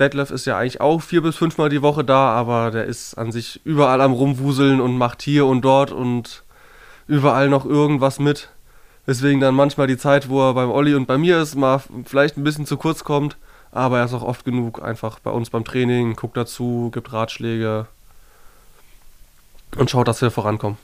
Detlef 0.00 0.30
ist 0.30 0.46
ja 0.46 0.58
eigentlich 0.58 0.80
auch 0.80 1.00
vier 1.00 1.22
bis 1.22 1.36
fünfmal 1.36 1.68
die 1.68 1.82
Woche 1.82 2.02
da, 2.02 2.30
aber 2.30 2.70
der 2.70 2.86
ist 2.86 3.14
an 3.14 3.30
sich 3.30 3.60
überall 3.64 4.00
am 4.00 4.12
Rumwuseln 4.12 4.80
und 4.80 4.96
macht 4.96 5.22
hier 5.22 5.46
und 5.46 5.60
dort 5.62 5.92
und 5.92 6.42
überall 7.06 7.48
noch 7.48 7.66
irgendwas 7.66 8.18
mit. 8.18 8.48
Deswegen 9.10 9.40
dann 9.40 9.56
manchmal 9.56 9.88
die 9.88 9.96
Zeit, 9.96 10.28
wo 10.28 10.40
er 10.40 10.54
beim 10.54 10.70
Olli 10.70 10.94
und 10.94 11.06
bei 11.06 11.18
mir 11.18 11.40
ist, 11.40 11.56
mal 11.56 11.82
vielleicht 12.04 12.36
ein 12.36 12.44
bisschen 12.44 12.64
zu 12.64 12.76
kurz 12.76 13.02
kommt. 13.02 13.36
Aber 13.72 13.98
er 13.98 14.04
ist 14.04 14.14
auch 14.14 14.22
oft 14.22 14.44
genug 14.44 14.84
einfach 14.84 15.18
bei 15.18 15.32
uns 15.32 15.50
beim 15.50 15.64
Training, 15.64 16.14
guckt 16.14 16.36
dazu, 16.36 16.92
gibt 16.94 17.12
Ratschläge 17.12 17.88
und 19.76 19.90
schaut, 19.90 20.06
dass 20.06 20.22
wir 20.22 20.30
vorankommen. 20.30 20.78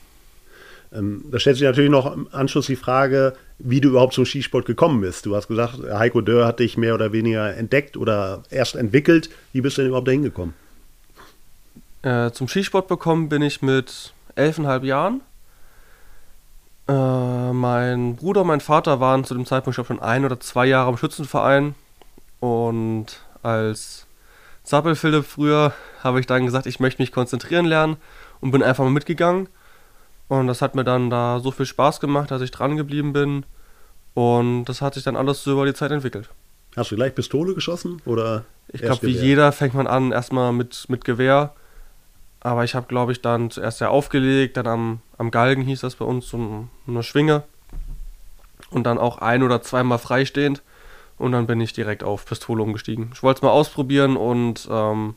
Ähm, 0.91 1.23
da 1.31 1.39
stellt 1.39 1.55
sich 1.55 1.65
natürlich 1.65 1.89
noch 1.89 2.13
im 2.13 2.27
Anschluss 2.33 2.65
die 2.65 2.75
Frage, 2.75 3.33
wie 3.59 3.79
du 3.79 3.87
überhaupt 3.87 4.13
zum 4.13 4.25
Skisport 4.25 4.65
gekommen 4.65 4.99
bist. 4.99 5.25
Du 5.25 5.33
hast 5.33 5.47
gesagt, 5.47 5.79
Heiko 5.89 6.19
Dörr 6.19 6.47
hat 6.47 6.59
dich 6.59 6.75
mehr 6.75 6.95
oder 6.95 7.13
weniger 7.13 7.55
entdeckt 7.55 7.95
oder 7.95 8.43
erst 8.49 8.75
entwickelt. 8.75 9.29
Wie 9.53 9.61
bist 9.61 9.77
du 9.77 9.83
denn 9.83 9.87
überhaupt 9.87 10.09
dahin 10.09 10.23
gekommen? 10.23 10.53
Äh, 12.01 12.31
zum 12.31 12.49
Skisport 12.49 12.89
bekommen 12.89 13.29
bin 13.29 13.41
ich 13.41 13.61
mit 13.61 14.11
elfeinhalb 14.35 14.83
Jahren. 14.83 15.21
Äh, 16.87 17.53
mein 17.53 18.15
Bruder 18.15 18.41
und 18.41 18.47
mein 18.47 18.61
Vater 18.61 18.99
waren 18.99 19.23
zu 19.23 19.33
dem 19.33 19.45
Zeitpunkt 19.45 19.75
schon 19.75 19.99
ein 19.99 20.25
oder 20.25 20.39
zwei 20.39 20.65
Jahre 20.65 20.89
im 20.89 20.97
Schützenverein. 20.97 21.75
Und 22.39 23.21
als 23.43 24.07
Zappel-Philipp 24.63 25.25
früher 25.25 25.73
habe 26.03 26.19
ich 26.19 26.27
dann 26.27 26.45
gesagt, 26.45 26.65
ich 26.65 26.79
möchte 26.79 27.01
mich 27.01 27.11
konzentrieren 27.11 27.65
lernen 27.65 27.97
und 28.41 28.51
bin 28.51 28.63
einfach 28.63 28.83
mal 28.83 28.91
mitgegangen. 28.91 29.49
Und 30.27 30.47
das 30.47 30.61
hat 30.61 30.75
mir 30.75 30.83
dann 30.83 31.09
da 31.09 31.39
so 31.39 31.51
viel 31.51 31.65
Spaß 31.65 31.99
gemacht, 31.99 32.31
dass 32.31 32.41
ich 32.41 32.51
dran 32.51 32.77
geblieben 32.77 33.13
bin. 33.13 33.45
Und 34.13 34.65
das 34.65 34.81
hat 34.81 34.95
sich 34.95 35.03
dann 35.03 35.15
alles 35.15 35.43
so 35.43 35.51
über 35.53 35.65
die 35.65 35.73
Zeit 35.73 35.91
entwickelt. 35.91 36.29
Hast 36.75 36.91
du 36.91 36.95
gleich 36.95 37.15
Pistole 37.15 37.53
geschossen 37.53 38.01
oder? 38.05 38.45
Ich 38.69 38.81
glaube, 38.81 39.07
wie 39.07 39.11
jeder 39.11 39.51
fängt 39.51 39.73
man 39.73 39.87
an 39.87 40.11
erstmal 40.11 40.51
mit, 40.51 40.85
mit 40.89 41.05
Gewehr. 41.05 41.53
Aber 42.41 42.63
ich 42.63 42.75
habe, 42.75 42.87
glaube 42.87 43.11
ich, 43.11 43.21
dann 43.21 43.49
zuerst 43.49 43.81
ja 43.81 43.89
aufgelegt, 43.89 44.57
dann 44.57 44.67
am, 44.67 44.99
am 45.17 45.31
Galgen 45.31 45.63
hieß 45.63 45.81
das 45.81 45.95
bei 45.95 46.05
uns, 46.05 46.27
so 46.27 46.67
eine 46.87 47.03
Schwinge. 47.03 47.43
Und 48.69 48.83
dann 48.83 48.97
auch 48.97 49.19
ein 49.19 49.43
oder 49.43 49.61
zweimal 49.61 49.97
freistehend. 49.97 50.61
Und 51.17 51.31
dann 51.31 51.47
bin 51.47 51.59
ich 51.61 51.73
direkt 51.73 52.03
auf 52.03 52.25
Pistole 52.25 52.61
umgestiegen. 52.61 53.09
Ich 53.13 53.23
wollte 53.23 53.39
es 53.39 53.41
mal 53.41 53.49
ausprobieren 53.49 54.17
und 54.17 54.67
ähm, 54.69 55.15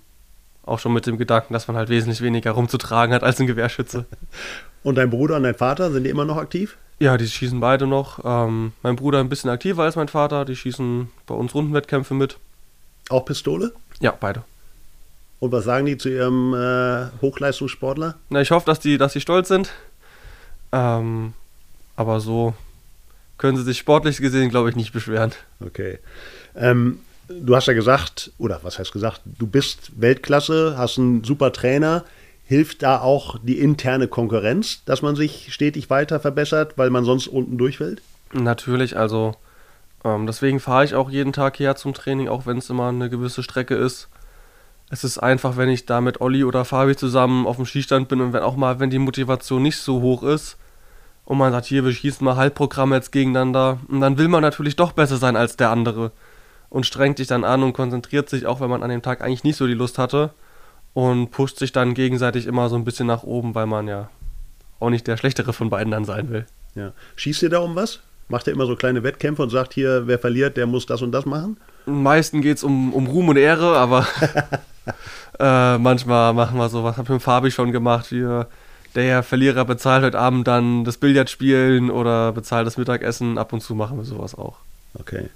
auch 0.64 0.78
schon 0.78 0.92
mit 0.92 1.06
dem 1.06 1.18
Gedanken, 1.18 1.52
dass 1.52 1.68
man 1.68 1.76
halt 1.76 1.88
wesentlich 1.88 2.22
weniger 2.22 2.52
rumzutragen 2.52 3.14
hat 3.14 3.22
als 3.22 3.40
ein 3.40 3.46
Gewehrschütze. 3.46 4.06
Und 4.82 4.94
dein 4.94 5.10
Bruder 5.10 5.36
und 5.36 5.42
dein 5.42 5.54
Vater, 5.54 5.90
sind 5.90 6.04
die 6.04 6.10
immer 6.10 6.24
noch 6.24 6.38
aktiv? 6.38 6.78
Ja, 7.00 7.18
die 7.18 7.26
schießen 7.26 7.60
beide 7.60 7.86
noch. 7.86 8.20
Ähm, 8.24 8.72
mein 8.82 8.96
Bruder 8.96 9.20
ein 9.20 9.28
bisschen 9.28 9.50
aktiver 9.50 9.82
als 9.82 9.94
mein 9.94 10.08
Vater. 10.08 10.46
Die 10.46 10.56
schießen 10.56 11.10
bei 11.26 11.34
uns 11.34 11.54
Rundenwettkämpfe 11.54 12.14
mit. 12.14 12.38
Auch 13.10 13.26
Pistole? 13.26 13.72
Ja, 14.00 14.14
beide. 14.18 14.42
Und 15.40 15.52
was 15.52 15.64
sagen 15.64 15.86
die 15.86 15.96
zu 15.96 16.10
ihrem 16.10 16.54
äh, 16.54 17.06
Hochleistungssportler? 17.22 18.14
Na, 18.28 18.40
ich 18.42 18.50
hoffe, 18.50 18.66
dass 18.66 18.78
die, 18.78 18.98
dass 18.98 19.14
die 19.14 19.20
stolz 19.20 19.48
sind. 19.48 19.70
Ähm, 20.70 21.32
aber 21.96 22.20
so 22.20 22.54
können 23.38 23.56
sie 23.56 23.64
sich 23.64 23.78
sportlich 23.78 24.18
gesehen, 24.18 24.50
glaube 24.50 24.68
ich, 24.68 24.76
nicht 24.76 24.92
beschweren. 24.92 25.32
Okay. 25.64 25.98
Ähm, 26.54 27.00
du 27.28 27.56
hast 27.56 27.66
ja 27.66 27.72
gesagt, 27.72 28.32
oder 28.36 28.60
was 28.62 28.78
heißt 28.78 28.92
gesagt, 28.92 29.22
du 29.24 29.46
bist 29.46 29.92
Weltklasse, 29.96 30.74
hast 30.76 30.98
einen 30.98 31.24
super 31.24 31.52
Trainer. 31.52 32.04
Hilft 32.44 32.82
da 32.82 33.00
auch 33.00 33.38
die 33.42 33.60
interne 33.60 34.08
Konkurrenz, 34.08 34.84
dass 34.84 35.02
man 35.02 35.16
sich 35.16 35.54
stetig 35.54 35.88
weiter 35.88 36.20
verbessert, 36.20 36.76
weil 36.76 36.90
man 36.90 37.04
sonst 37.04 37.28
unten 37.28 37.56
durchfällt? 37.56 38.02
Natürlich, 38.32 38.96
also 38.96 39.36
ähm, 40.04 40.26
deswegen 40.26 40.60
fahre 40.60 40.84
ich 40.84 40.94
auch 40.94 41.10
jeden 41.10 41.32
Tag 41.32 41.58
her 41.58 41.76
zum 41.76 41.94
Training, 41.94 42.28
auch 42.28 42.46
wenn 42.46 42.58
es 42.58 42.68
immer 42.68 42.88
eine 42.88 43.08
gewisse 43.08 43.42
Strecke 43.42 43.74
ist. 43.74 44.08
Es 44.90 45.04
ist 45.04 45.18
einfach, 45.18 45.56
wenn 45.56 45.68
ich 45.68 45.86
da 45.86 46.00
mit 46.00 46.20
Olli 46.20 46.44
oder 46.44 46.64
Fabi 46.64 46.96
zusammen 46.96 47.46
auf 47.46 47.56
dem 47.56 47.64
Skistand 47.64 48.08
bin 48.08 48.20
und 48.20 48.32
wenn 48.32 48.42
auch 48.42 48.56
mal, 48.56 48.80
wenn 48.80 48.90
die 48.90 48.98
Motivation 48.98 49.62
nicht 49.62 49.78
so 49.78 50.00
hoch 50.00 50.22
ist, 50.22 50.58
und 51.30 51.38
man 51.38 51.52
sagt, 51.52 51.66
hier, 51.66 51.84
wir 51.84 51.92
schießen 51.92 52.24
mal 52.24 52.34
Halbprogramme 52.34 52.96
jetzt 52.96 53.12
gegeneinander. 53.12 53.78
Und 53.86 54.00
dann 54.00 54.18
will 54.18 54.26
man 54.26 54.42
natürlich 54.42 54.74
doch 54.74 54.90
besser 54.90 55.16
sein 55.16 55.36
als 55.36 55.56
der 55.56 55.70
andere. 55.70 56.10
Und 56.70 56.86
strengt 56.86 57.18
sich 57.18 57.28
dann 57.28 57.44
an 57.44 57.62
und 57.62 57.72
konzentriert 57.72 58.28
sich, 58.28 58.46
auch 58.46 58.60
wenn 58.60 58.68
man 58.68 58.82
an 58.82 58.90
dem 58.90 59.00
Tag 59.00 59.20
eigentlich 59.20 59.44
nicht 59.44 59.54
so 59.54 59.68
die 59.68 59.74
Lust 59.74 59.96
hatte. 59.96 60.30
Und 60.92 61.30
pusht 61.30 61.56
sich 61.60 61.70
dann 61.70 61.94
gegenseitig 61.94 62.48
immer 62.48 62.68
so 62.68 62.74
ein 62.74 62.84
bisschen 62.84 63.06
nach 63.06 63.22
oben, 63.22 63.54
weil 63.54 63.66
man 63.66 63.86
ja 63.86 64.08
auch 64.80 64.90
nicht 64.90 65.06
der 65.06 65.16
Schlechtere 65.16 65.52
von 65.52 65.70
beiden 65.70 65.92
dann 65.92 66.04
sein 66.04 66.30
will. 66.30 66.46
Ja. 66.74 66.94
Schießt 67.14 67.44
ihr 67.44 67.50
da 67.50 67.60
um 67.60 67.76
was? 67.76 68.00
Macht 68.28 68.48
ihr 68.48 68.52
immer 68.52 68.66
so 68.66 68.74
kleine 68.74 69.04
Wettkämpfe 69.04 69.44
und 69.44 69.50
sagt 69.50 69.72
hier, 69.72 70.08
wer 70.08 70.18
verliert, 70.18 70.56
der 70.56 70.66
muss 70.66 70.86
das 70.86 71.00
und 71.00 71.12
das 71.12 71.26
machen? 71.26 71.58
Am 71.86 72.02
meisten 72.02 72.42
geht 72.42 72.56
es 72.56 72.64
um, 72.64 72.92
um 72.92 73.06
Ruhm 73.06 73.28
und 73.28 73.36
Ehre, 73.36 73.76
aber 73.76 74.04
äh, 75.38 75.78
manchmal 75.78 76.34
machen 76.34 76.58
wir 76.58 76.68
sowas. 76.68 76.96
Hab 76.96 77.04
ich 77.06 77.10
mit 77.10 77.22
Fabi 77.22 77.50
schon 77.50 77.72
gemacht. 77.72 78.10
Wir 78.10 78.48
der 78.94 79.22
Verlierer 79.22 79.64
bezahlt 79.64 80.04
heute 80.04 80.18
Abend 80.18 80.48
dann 80.48 80.84
das 80.84 80.96
Billardspielen 80.96 81.90
oder 81.90 82.32
bezahlt 82.32 82.66
das 82.66 82.76
Mittagessen. 82.76 83.38
Ab 83.38 83.52
und 83.52 83.60
zu 83.60 83.74
machen 83.74 83.98
wir 83.98 84.04
sowas 84.04 84.34
auch. 84.34 84.58
Okay. 84.94 85.28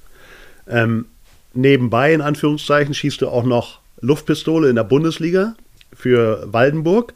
Ähm, 0.66 1.06
nebenbei, 1.52 2.12
in 2.12 2.20
Anführungszeichen, 2.20 2.94
schießt 2.94 3.20
du 3.20 3.28
auch 3.28 3.44
noch 3.44 3.80
Luftpistole 4.00 4.68
in 4.68 4.76
der 4.76 4.84
Bundesliga 4.84 5.54
für 5.92 6.52
Waldenburg. 6.52 7.14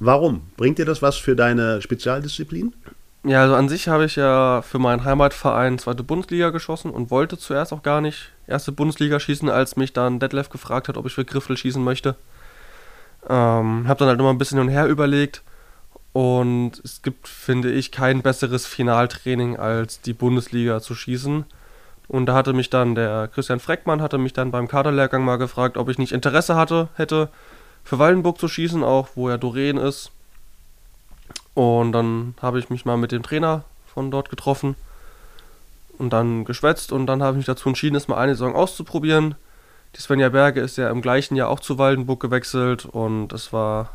Warum? 0.00 0.42
Bringt 0.56 0.78
dir 0.78 0.84
das 0.84 1.00
was 1.00 1.16
für 1.16 1.34
deine 1.34 1.80
Spezialdisziplin? 1.80 2.74
Ja, 3.26 3.40
also 3.40 3.54
an 3.54 3.70
sich 3.70 3.88
habe 3.88 4.04
ich 4.04 4.16
ja 4.16 4.60
für 4.60 4.78
meinen 4.78 5.04
Heimatverein 5.04 5.78
zweite 5.78 6.02
Bundesliga 6.02 6.50
geschossen 6.50 6.90
und 6.90 7.10
wollte 7.10 7.38
zuerst 7.38 7.72
auch 7.72 7.82
gar 7.82 8.02
nicht 8.02 8.32
erste 8.46 8.70
Bundesliga 8.70 9.18
schießen, 9.18 9.48
als 9.48 9.76
mich 9.76 9.94
dann 9.94 10.20
Detlef 10.20 10.50
gefragt 10.50 10.88
hat, 10.88 10.98
ob 10.98 11.06
ich 11.06 11.14
für 11.14 11.24
Griffel 11.24 11.56
schießen 11.56 11.82
möchte. 11.82 12.16
Ähm, 13.26 13.88
habe 13.88 13.98
dann 13.98 14.08
halt 14.08 14.20
immer 14.20 14.28
ein 14.28 14.36
bisschen 14.36 14.58
hin 14.58 14.68
und 14.68 14.72
her 14.74 14.86
überlegt 14.86 15.42
und 16.12 16.72
es 16.84 17.00
gibt, 17.00 17.26
finde 17.26 17.72
ich, 17.72 17.92
kein 17.92 18.20
besseres 18.22 18.66
Finaltraining 18.66 19.56
als 19.56 20.02
die 20.02 20.12
Bundesliga 20.12 20.80
zu 20.80 20.94
schießen. 20.94 21.44
Und 22.08 22.26
da 22.26 22.34
hatte 22.34 22.52
mich 22.52 22.68
dann 22.68 22.94
der 22.94 23.28
Christian 23.28 23.58
Freckmann 23.60 24.02
hatte 24.02 24.18
mich 24.18 24.34
dann 24.34 24.50
beim 24.50 24.68
Kaderlehrgang 24.68 25.24
mal 25.24 25.38
gefragt, 25.38 25.78
ob 25.78 25.88
ich 25.88 25.96
nicht 25.98 26.12
Interesse 26.12 26.56
hatte, 26.56 26.88
hätte 26.94 27.30
für 27.84 27.98
Waldenburg 27.98 28.38
zu 28.38 28.48
schießen, 28.48 28.84
auch 28.84 29.08
wo 29.14 29.30
ja 29.30 29.38
Doreen 29.38 29.78
ist. 29.78 30.12
Und 31.54 31.92
dann 31.92 32.34
habe 32.42 32.58
ich 32.58 32.68
mich 32.68 32.84
mal 32.84 32.96
mit 32.96 33.12
dem 33.12 33.22
Trainer 33.22 33.64
von 33.86 34.10
dort 34.10 34.28
getroffen 34.28 34.74
und 35.98 36.10
dann 36.10 36.44
geschwätzt 36.44 36.92
und 36.92 37.06
dann 37.06 37.22
habe 37.22 37.32
ich 37.32 37.38
mich 37.38 37.46
dazu 37.46 37.68
entschieden, 37.68 37.94
es 37.94 38.08
mal 38.08 38.18
eine 38.18 38.34
Saison 38.34 38.54
auszuprobieren. 38.54 39.36
Die 39.96 40.00
Svenja 40.00 40.28
Berge 40.28 40.60
ist 40.60 40.76
ja 40.76 40.90
im 40.90 41.02
gleichen 41.02 41.36
Jahr 41.36 41.48
auch 41.48 41.60
zu 41.60 41.78
Waldenburg 41.78 42.20
gewechselt 42.20 42.84
und 42.84 43.32
es 43.32 43.52
war, 43.52 43.90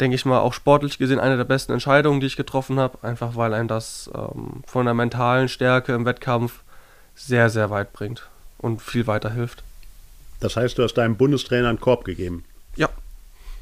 denke 0.00 0.14
ich 0.14 0.24
mal, 0.24 0.40
auch 0.40 0.54
sportlich 0.54 0.96
gesehen 0.96 1.20
eine 1.20 1.36
der 1.36 1.44
besten 1.44 1.72
Entscheidungen, 1.72 2.20
die 2.20 2.26
ich 2.26 2.36
getroffen 2.36 2.80
habe, 2.80 2.98
einfach 3.02 3.36
weil 3.36 3.52
einem 3.52 3.68
das 3.68 4.10
ähm, 4.14 4.62
von 4.66 4.86
der 4.86 4.94
mentalen 4.94 5.48
Stärke 5.48 5.92
im 5.92 6.06
Wettkampf 6.06 6.60
sehr, 7.14 7.50
sehr 7.50 7.68
weit 7.68 7.92
bringt 7.92 8.28
und 8.56 8.80
viel 8.80 9.06
weiterhilft. 9.06 9.62
Das 10.40 10.56
heißt, 10.56 10.78
du 10.78 10.82
hast 10.82 10.94
deinem 10.94 11.16
Bundestrainer 11.16 11.68
einen 11.68 11.80
Korb 11.80 12.04
gegeben. 12.04 12.44
Ja. 12.74 12.88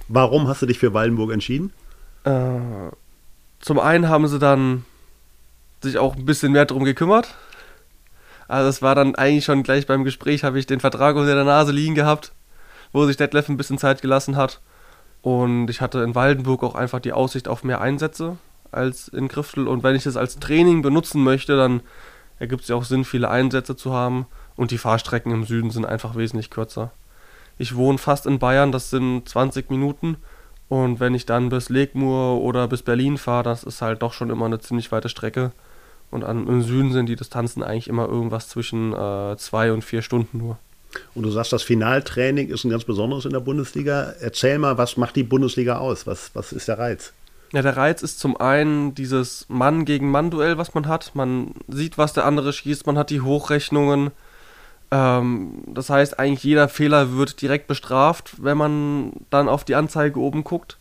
Warum 0.07 0.46
hast 0.46 0.62
du 0.62 0.66
dich 0.66 0.79
für 0.79 0.94
Waldenburg 0.94 1.33
entschieden? 1.33 1.73
Äh, 2.24 2.90
zum 3.61 3.78
einen 3.78 4.09
haben 4.09 4.26
sie 4.28 4.38
dann 4.38 4.85
sich 5.83 5.98
auch 5.98 6.16
ein 6.16 6.24
bisschen 6.24 6.52
mehr 6.52 6.66
darum 6.66 6.85
gekümmert. 6.85 7.35
Also 8.48 8.68
es 8.68 8.83
war 8.83 8.94
dann 8.94 9.14
eigentlich 9.14 9.44
schon 9.44 9.62
gleich 9.62 9.87
beim 9.87 10.04
Gespräch, 10.04 10.44
habe 10.44 10.59
ich 10.59 10.66
den 10.66 10.80
Vertrag 10.80 11.16
unter 11.16 11.35
der 11.35 11.44
Nase 11.44 11.72
liegen 11.72 11.94
gehabt, 11.94 12.33
wo 12.92 13.06
sich 13.06 13.16
Detlef 13.16 13.48
ein 13.48 13.56
bisschen 13.56 13.78
Zeit 13.78 14.02
gelassen 14.02 14.37
hat. 14.37 14.61
Und 15.22 15.68
ich 15.68 15.80
hatte 15.80 16.00
in 16.00 16.14
Waldenburg 16.14 16.62
auch 16.62 16.74
einfach 16.74 17.00
die 17.00 17.12
Aussicht 17.12 17.46
auf 17.46 17.62
mehr 17.62 17.80
Einsätze 17.80 18.38
als 18.72 19.09
in 19.09 19.28
Griftel. 19.28 19.68
Und 19.68 19.83
wenn 19.83 19.94
ich 19.94 20.04
das 20.04 20.16
als 20.16 20.38
Training 20.38 20.83
benutzen 20.83 21.22
möchte, 21.22 21.56
dann 21.56 21.83
ergibt 22.38 22.62
es 22.62 22.68
ja 22.68 22.76
auch 22.76 22.85
Sinn, 22.85 23.04
viele 23.04 23.28
Einsätze 23.28 23.76
zu 23.76 23.92
haben. 23.92 24.26
Und 24.56 24.70
die 24.70 24.78
Fahrstrecken 24.78 25.33
im 25.33 25.44
Süden 25.44 25.70
sind 25.70 25.85
einfach 25.85 26.16
wesentlich 26.16 26.50
kürzer. 26.50 26.90
Ich 27.59 27.76
wohne 27.76 27.98
fast 27.98 28.26
in 28.26 28.38
Bayern, 28.38 28.72
das 28.72 28.90
sind 28.90 29.28
20 29.28 29.70
Minuten. 29.70 30.16
Und 30.70 31.00
wenn 31.00 31.14
ich 31.14 31.26
dann 31.26 31.48
bis 31.48 31.68
Legmur 31.68 32.40
oder 32.40 32.68
bis 32.68 32.83
Berlin 32.83 33.18
fahre, 33.18 33.42
das 33.42 33.64
ist 33.64 33.83
halt 33.83 34.02
doch 34.02 34.12
schon 34.12 34.30
immer 34.30 34.46
eine 34.46 34.61
ziemlich 34.61 34.92
weite 34.92 35.09
Strecke. 35.09 35.50
Und 36.12 36.22
an, 36.22 36.46
im 36.46 36.62
Süden 36.62 36.92
sind 36.92 37.06
die 37.06 37.16
Distanzen 37.16 37.64
eigentlich 37.64 37.88
immer 37.88 38.06
irgendwas 38.06 38.48
zwischen 38.48 38.92
äh, 38.92 39.37
zwei 39.37 39.72
und 39.72 39.83
vier 39.83 40.00
Stunden 40.00 40.38
nur. 40.38 40.59
Und 41.16 41.24
du 41.24 41.30
sagst, 41.30 41.52
das 41.52 41.64
Finaltraining 41.64 42.50
ist 42.50 42.62
ein 42.62 42.70
ganz 42.70 42.85
besonderes 42.85 43.24
in 43.24 43.33
der 43.33 43.40
Bundesliga. 43.40 44.14
Erzähl 44.20 44.59
mal, 44.59 44.78
was 44.78 44.96
macht 44.96 45.16
die 45.16 45.24
Bundesliga 45.24 45.78
aus? 45.78 46.06
Was, 46.06 46.30
was 46.35 46.52
ist 46.52 46.68
der 46.68 46.78
Reiz? 46.78 47.14
Ja, 47.52 47.62
der 47.62 47.76
Reiz 47.76 48.02
ist 48.02 48.20
zum 48.20 48.37
einen 48.37 48.94
dieses 48.94 49.46
Mann 49.48 49.85
gegen 49.85 50.12
Mann-Duell, 50.12 50.56
was 50.56 50.72
man 50.74 50.87
hat. 50.87 51.16
Man 51.16 51.54
sieht, 51.66 51.98
was 51.98 52.12
der 52.12 52.26
andere 52.26 52.52
schießt, 52.52 52.87
man 52.87 52.96
hat 52.96 53.11
die 53.11 53.22
Hochrechnungen. 53.22 54.12
Ähm, 54.90 55.62
das 55.66 55.90
heißt, 55.90 56.18
eigentlich 56.18 56.44
jeder 56.44 56.68
Fehler 56.68 57.16
wird 57.16 57.40
direkt 57.40 57.66
bestraft, 57.66 58.42
wenn 58.42 58.59
man 58.59 59.12
dann 59.31 59.48
auf 59.48 59.64
die 59.64 59.74
Anzeige 59.74 60.18
oben 60.18 60.44
guckt. 60.44 60.79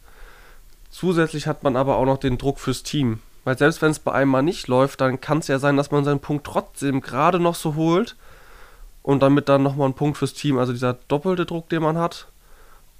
Zusätzlich 0.89 1.48
hat 1.48 1.63
man 1.63 1.76
aber 1.76 1.98
auch 1.98 2.06
noch 2.06 2.17
den 2.17 2.38
Druck 2.38 2.60
fürs 2.60 2.84
Team. 2.84 3.19
Weil 3.43 3.58
selbst 3.58 3.82
wenn 3.82 3.91
es 3.91 4.00
bei 4.00 4.12
einem 4.12 4.32
mal 4.32 4.41
nicht 4.41 4.67
läuft, 4.67 5.02
dann 5.02 5.22
kann 5.22 5.39
es 5.39 5.48
ja 5.48 5.60
sein, 5.60 5.78
dass 5.78 5.91
man 5.91 6.04
seinen 6.04 6.19
Punkt 6.19 6.45
trotzdem 6.45 7.02
gerade 7.02 7.39
noch 7.39 7.56
so 7.56 7.76
holt 7.76 8.15
und 9.02 9.22
damit 9.22 9.50
dann 9.50 9.63
nochmal 9.63 9.89
ein 9.89 9.93
Punkt 9.93 10.17
fürs 10.17 10.34
Team. 10.34 10.58
Also 10.58 10.74
dieser 10.74 10.93
doppelte 11.08 11.45
Druck, 11.45 11.69
den 11.69 11.84
man 11.84 11.98
hat. 11.98 12.28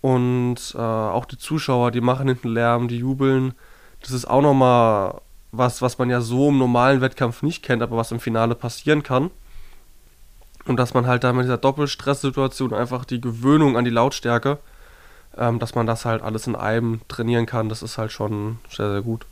Und 0.02 0.74
äh, 0.76 0.80
auch 0.80 1.26
die 1.26 1.38
Zuschauer, 1.38 1.92
die 1.92 2.02
machen 2.02 2.28
hinten 2.28 2.50
Lärm, 2.50 2.88
die 2.88 3.00
jubeln. 3.00 3.54
Das 4.02 4.12
ist 4.12 4.26
auch 4.26 4.42
nochmal 4.42 5.20
was, 5.52 5.82
was 5.82 5.98
man 5.98 6.10
ja 6.10 6.22
so 6.22 6.50
im 6.50 6.58
normalen 6.58 7.02
Wettkampf 7.02 7.42
nicht 7.42 7.64
kennt, 7.64 7.82
aber 7.82 7.98
was 7.98 8.12
im 8.12 8.20
Finale 8.20 8.56
passieren 8.56 9.04
kann. 9.04 9.32
Und 10.70 10.78
dass 10.78 10.94
man 10.94 11.08
halt 11.08 11.24
da 11.24 11.34
mit 11.34 11.46
dieser 11.46 11.58
Doppelstresssituation 11.58 12.76
einfach 12.76 13.04
die 13.04 13.20
Gewöhnung 13.20 13.76
an 13.76 13.86
die 13.86 13.90
Lautstärke, 13.90 14.60
ähm, 15.36 15.58
dass 15.58 15.74
man 15.74 15.88
das 15.88 16.06
halt 16.06 16.22
alles 16.22 16.46
in 16.46 16.56
einem 16.56 17.02
trainieren 17.08 17.48
kann, 17.48 17.70
das 17.70 17.82
ist 17.82 17.98
halt 17.98 18.12
schon 18.12 18.60
sehr, 18.70 18.92
sehr 18.92 19.02
gut. 19.02 19.26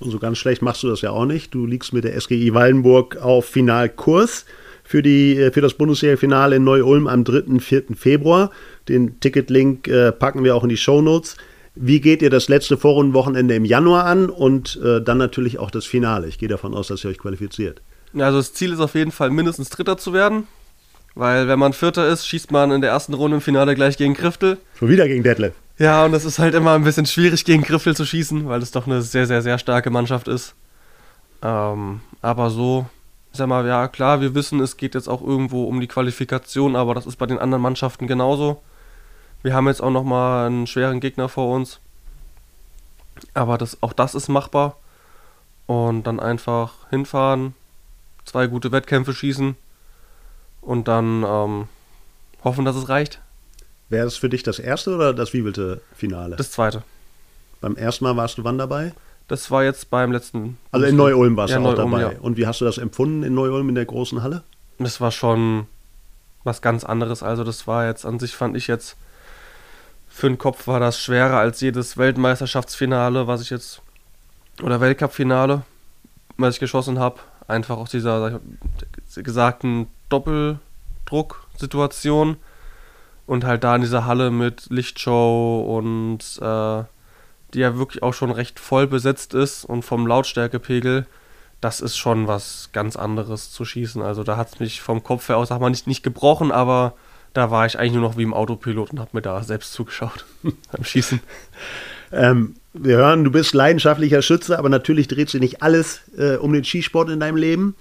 Und 0.00 0.10
so 0.10 0.18
ganz 0.18 0.38
schlecht 0.38 0.60
machst 0.60 0.82
du 0.82 0.88
das 0.88 1.00
ja 1.00 1.10
auch 1.10 1.24
nicht. 1.24 1.54
Du 1.54 1.66
liegst 1.66 1.92
mit 1.92 2.02
der 2.02 2.20
SGI 2.20 2.52
Wallenburg 2.52 3.16
auf 3.18 3.44
Finalkurs 3.44 4.44
für, 4.82 5.02
die, 5.04 5.36
äh, 5.36 5.52
für 5.52 5.60
das 5.60 5.74
Bundesliga-Finale 5.74 6.56
in 6.56 6.64
Neu-Ulm 6.64 7.06
am 7.06 7.22
3. 7.22 7.60
4. 7.60 7.94
Februar. 7.94 8.50
Den 8.88 9.20
Ticketlink 9.20 9.86
äh, 9.86 10.10
packen 10.10 10.42
wir 10.42 10.56
auch 10.56 10.64
in 10.64 10.68
die 10.68 10.76
Shownotes. 10.76 11.36
Wie 11.76 12.00
geht 12.00 12.22
ihr 12.22 12.30
das 12.30 12.48
letzte 12.48 12.76
Vorrundenwochenende 12.76 13.54
im 13.54 13.64
Januar 13.64 14.06
an 14.06 14.30
und 14.30 14.80
äh, 14.82 15.00
dann 15.00 15.18
natürlich 15.18 15.60
auch 15.60 15.70
das 15.70 15.86
Finale? 15.86 16.26
Ich 16.26 16.38
gehe 16.38 16.48
davon 16.48 16.74
aus, 16.74 16.88
dass 16.88 17.04
ihr 17.04 17.10
euch 17.10 17.18
qualifiziert. 17.18 17.82
Also 18.18 18.38
das 18.38 18.52
Ziel 18.52 18.72
ist 18.72 18.80
auf 18.80 18.96
jeden 18.96 19.12
Fall 19.12 19.30
mindestens 19.30 19.70
Dritter 19.70 19.96
zu 19.96 20.12
werden. 20.12 20.48
Weil 21.14 21.48
wenn 21.48 21.58
man 21.58 21.72
Vierter 21.72 22.08
ist, 22.08 22.26
schießt 22.26 22.50
man 22.50 22.70
in 22.70 22.80
der 22.80 22.90
ersten 22.90 23.14
Runde 23.14 23.36
im 23.36 23.40
Finale 23.40 23.74
gleich 23.74 23.96
gegen 23.96 24.14
Kriftel. 24.14 24.58
Schon 24.78 24.88
wieder 24.88 25.06
gegen 25.06 25.22
Detlef. 25.22 25.54
Ja, 25.78 26.04
und 26.04 26.12
das 26.12 26.24
ist 26.24 26.38
halt 26.38 26.54
immer 26.54 26.72
ein 26.72 26.84
bisschen 26.84 27.06
schwierig 27.06 27.44
gegen 27.44 27.62
Griffel 27.62 27.94
zu 27.96 28.04
schießen, 28.04 28.48
weil 28.48 28.62
es 28.62 28.70
doch 28.70 28.86
eine 28.86 29.02
sehr, 29.02 29.26
sehr, 29.26 29.42
sehr 29.42 29.58
starke 29.58 29.90
Mannschaft 29.90 30.28
ist. 30.28 30.54
Ähm, 31.42 32.00
aber 32.20 32.50
so, 32.50 32.86
ich 33.32 33.38
sag 33.38 33.48
mal, 33.48 33.66
ja 33.66 33.88
klar, 33.88 34.20
wir 34.20 34.34
wissen, 34.34 34.60
es 34.60 34.76
geht 34.76 34.94
jetzt 34.94 35.08
auch 35.08 35.22
irgendwo 35.22 35.64
um 35.64 35.80
die 35.80 35.88
Qualifikation, 35.88 36.76
aber 36.76 36.94
das 36.94 37.06
ist 37.06 37.16
bei 37.16 37.26
den 37.26 37.38
anderen 37.38 37.62
Mannschaften 37.62 38.06
genauso. 38.06 38.62
Wir 39.42 39.54
haben 39.54 39.66
jetzt 39.66 39.82
auch 39.82 39.90
nochmal 39.90 40.46
einen 40.46 40.66
schweren 40.66 41.00
Gegner 41.00 41.28
vor 41.28 41.54
uns. 41.54 41.80
Aber 43.34 43.58
das, 43.58 43.82
auch 43.82 43.92
das 43.92 44.14
ist 44.14 44.28
machbar. 44.28 44.76
Und 45.66 46.04
dann 46.04 46.20
einfach 46.20 46.88
hinfahren, 46.90 47.54
zwei 48.24 48.46
gute 48.46 48.72
Wettkämpfe 48.72 49.14
schießen 49.14 49.56
und 50.62 50.88
dann 50.88 51.24
ähm, 51.24 51.68
hoffen, 52.42 52.64
dass 52.64 52.76
es 52.76 52.88
reicht. 52.88 53.20
Wäre 53.90 54.06
das 54.06 54.16
für 54.16 54.30
dich 54.30 54.42
das 54.42 54.58
erste 54.58 54.94
oder 54.94 55.12
das 55.12 55.34
wievielte 55.34 55.82
Finale? 55.94 56.36
Das 56.36 56.50
zweite. 56.50 56.82
Beim 57.60 57.76
ersten 57.76 58.04
Mal 58.04 58.16
warst 58.16 58.38
du 58.38 58.44
wann 58.44 58.56
dabei? 58.56 58.94
Das 59.28 59.50
war 59.50 59.64
jetzt 59.64 59.90
beim 59.90 60.12
letzten. 60.12 60.58
Also 60.70 60.86
in 60.86 60.96
Neu-Ulm 60.96 61.36
warst 61.36 61.52
ja, 61.52 61.60
du 61.60 61.66
auch 61.66 61.74
dabei. 61.74 62.00
ja. 62.00 62.12
Und 62.20 62.36
wie 62.36 62.46
hast 62.46 62.60
du 62.60 62.64
das 62.64 62.78
empfunden 62.78 63.22
in 63.22 63.34
Neu-Ulm 63.34 63.68
in 63.68 63.74
der 63.74 63.84
großen 63.84 64.22
Halle? 64.22 64.42
Das 64.78 65.00
war 65.00 65.10
schon 65.10 65.66
was 66.44 66.62
ganz 66.62 66.84
anderes. 66.84 67.22
Also 67.22 67.44
das 67.44 67.66
war 67.66 67.86
jetzt 67.86 68.04
an 68.04 68.18
sich, 68.18 68.34
fand 68.34 68.56
ich 68.56 68.66
jetzt, 68.66 68.96
für 70.08 70.28
den 70.28 70.38
Kopf 70.38 70.66
war 70.66 70.80
das 70.80 71.00
schwerer 71.00 71.38
als 71.38 71.60
jedes 71.60 71.96
Weltmeisterschaftsfinale, 71.96 73.26
was 73.26 73.40
ich 73.40 73.50
jetzt, 73.50 73.80
oder 74.62 74.80
Weltcup-Finale, 74.80 75.62
was 76.36 76.54
ich 76.54 76.60
geschossen 76.60 76.98
habe. 76.98 77.20
Einfach 77.48 77.76
aus 77.76 77.90
dieser 77.90 78.40
gesagten 79.16 79.88
Doppeldruck-Situation 80.12 82.36
und 83.26 83.44
halt 83.44 83.64
da 83.64 83.74
in 83.76 83.82
dieser 83.82 84.06
Halle 84.06 84.30
mit 84.30 84.66
Lichtshow 84.70 85.76
und 85.78 86.20
äh, 86.40 86.84
die 87.54 87.60
ja 87.60 87.78
wirklich 87.78 88.02
auch 88.02 88.14
schon 88.14 88.30
recht 88.30 88.58
voll 88.58 88.86
besetzt 88.86 89.34
ist 89.34 89.64
und 89.64 89.82
vom 89.82 90.06
Lautstärkepegel, 90.06 91.06
das 91.60 91.80
ist 91.80 91.96
schon 91.96 92.26
was 92.26 92.70
ganz 92.72 92.96
anderes 92.96 93.52
zu 93.52 93.64
schießen. 93.64 94.02
Also 94.02 94.24
da 94.24 94.36
hat 94.36 94.54
es 94.54 94.60
mich 94.60 94.80
vom 94.80 95.04
Kopf 95.04 95.28
her 95.28 95.36
aus, 95.36 95.48
sag 95.48 95.60
mal, 95.60 95.70
nicht, 95.70 95.86
nicht 95.86 96.02
gebrochen, 96.02 96.50
aber 96.50 96.94
da 97.34 97.50
war 97.50 97.66
ich 97.66 97.78
eigentlich 97.78 97.92
nur 97.92 98.02
noch 98.02 98.16
wie 98.16 98.24
im 98.24 98.34
Autopilot 98.34 98.90
und 98.90 99.00
habe 99.00 99.10
mir 99.12 99.22
da 99.22 99.42
selbst 99.42 99.72
zugeschaut 99.72 100.24
beim 100.42 100.84
Schießen. 100.84 101.20
Ähm, 102.10 102.56
wir 102.74 102.96
hören, 102.96 103.24
du 103.24 103.30
bist 103.30 103.54
leidenschaftlicher 103.54 104.22
Schütze, 104.22 104.58
aber 104.58 104.68
natürlich 104.68 105.08
dreht 105.08 105.30
sich 105.30 105.40
nicht 105.40 105.62
alles 105.62 106.02
äh, 106.16 106.36
um 106.36 106.52
den 106.52 106.64
Skisport 106.64 107.10
in 107.10 107.20
deinem 107.20 107.36
Leben. 107.36 107.74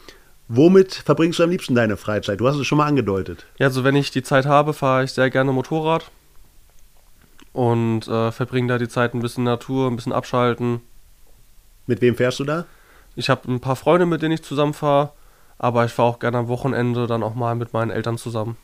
Womit 0.53 0.95
verbringst 0.95 1.39
du 1.39 1.43
am 1.43 1.49
liebsten 1.49 1.75
deine 1.75 1.95
Freizeit? 1.95 2.41
Du 2.41 2.45
hast 2.45 2.57
es 2.57 2.67
schon 2.67 2.77
mal 2.77 2.85
angedeutet. 2.85 3.45
Ja, 3.57 3.67
also 3.67 3.85
wenn 3.85 3.95
ich 3.95 4.11
die 4.11 4.21
Zeit 4.21 4.45
habe, 4.45 4.73
fahre 4.73 5.05
ich 5.05 5.13
sehr 5.13 5.29
gerne 5.29 5.53
Motorrad 5.53 6.11
und 7.53 8.05
äh, 8.09 8.33
verbringe 8.33 8.67
da 8.67 8.77
die 8.77 8.89
Zeit 8.89 9.13
ein 9.13 9.21
bisschen 9.21 9.45
Natur, 9.45 9.89
ein 9.89 9.95
bisschen 9.95 10.11
abschalten. 10.11 10.81
Mit 11.87 12.01
wem 12.01 12.17
fährst 12.17 12.41
du 12.41 12.43
da? 12.43 12.65
Ich 13.15 13.29
habe 13.29 13.49
ein 13.49 13.61
paar 13.61 13.77
Freunde, 13.77 14.05
mit 14.05 14.21
denen 14.21 14.33
ich 14.33 14.43
zusammen 14.43 14.73
fahre, 14.73 15.13
aber 15.57 15.85
ich 15.85 15.93
fahre 15.93 16.09
auch 16.09 16.19
gerne 16.19 16.39
am 16.39 16.49
Wochenende 16.49 17.07
dann 17.07 17.23
auch 17.23 17.33
mal 17.33 17.55
mit 17.55 17.71
meinen 17.71 17.89
Eltern 17.89 18.17
zusammen. 18.17 18.57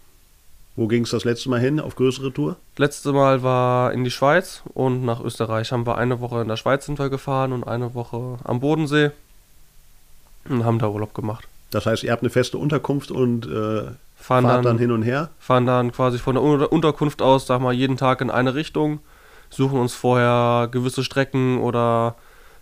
Wo 0.76 0.88
ging 0.88 1.04
es 1.04 1.12
das 1.12 1.24
letzte 1.24 1.50
Mal 1.50 1.62
hin? 1.62 1.80
Auf 1.80 1.96
größere 1.96 2.34
Tour? 2.34 2.58
Letzte 2.76 3.14
Mal 3.14 3.44
war 3.44 3.94
in 3.94 4.04
die 4.04 4.12
Schweiz 4.12 4.62
und 4.74 5.06
nach 5.06 5.22
Österreich. 5.22 5.72
Haben 5.72 5.88
wir 5.88 5.98
eine 5.98 6.20
Woche 6.20 6.42
in 6.42 6.50
der 6.50 6.58
Schweiz 6.58 6.86
sind 6.86 7.00
wir 7.00 7.10
gefahren 7.10 7.54
und 7.54 7.64
eine 7.64 7.94
Woche 7.94 8.40
am 8.44 8.60
Bodensee 8.60 9.12
und 10.50 10.66
haben 10.66 10.80
da 10.80 10.90
Urlaub 10.90 11.14
gemacht. 11.14 11.48
Das 11.72 11.86
heißt, 11.86 12.04
ihr 12.04 12.12
habt 12.12 12.24
eine 12.24 12.30
feste 12.30 12.58
Unterkunft 12.58 13.12
und 13.12 13.46
äh, 13.46 13.50
Fahren 14.16 14.44
fahrt 14.44 14.46
dann, 14.46 14.64
dann, 14.64 14.78
hin 14.80 14.92
und 14.92 15.04
her? 15.04 15.30
fahren 15.40 15.66
dann 15.66 15.92
quasi 15.92 16.18
von 16.18 16.36
der 16.36 16.44
Unter- 16.44 16.72
Unterkunft 16.72 17.22
aus, 17.22 17.46
sag 17.48 17.62
mal, 17.62 17.74
jeden 17.74 17.98
Tag 17.98 18.22
in 18.22 18.30
eine 18.32 18.56
Richtung, 18.56 19.00
suchen 19.50 19.80
uns 19.80 19.94
vorher 19.94 20.70
gewisse 20.72 21.04
Strecken 21.04 21.60
oder 21.60 22.16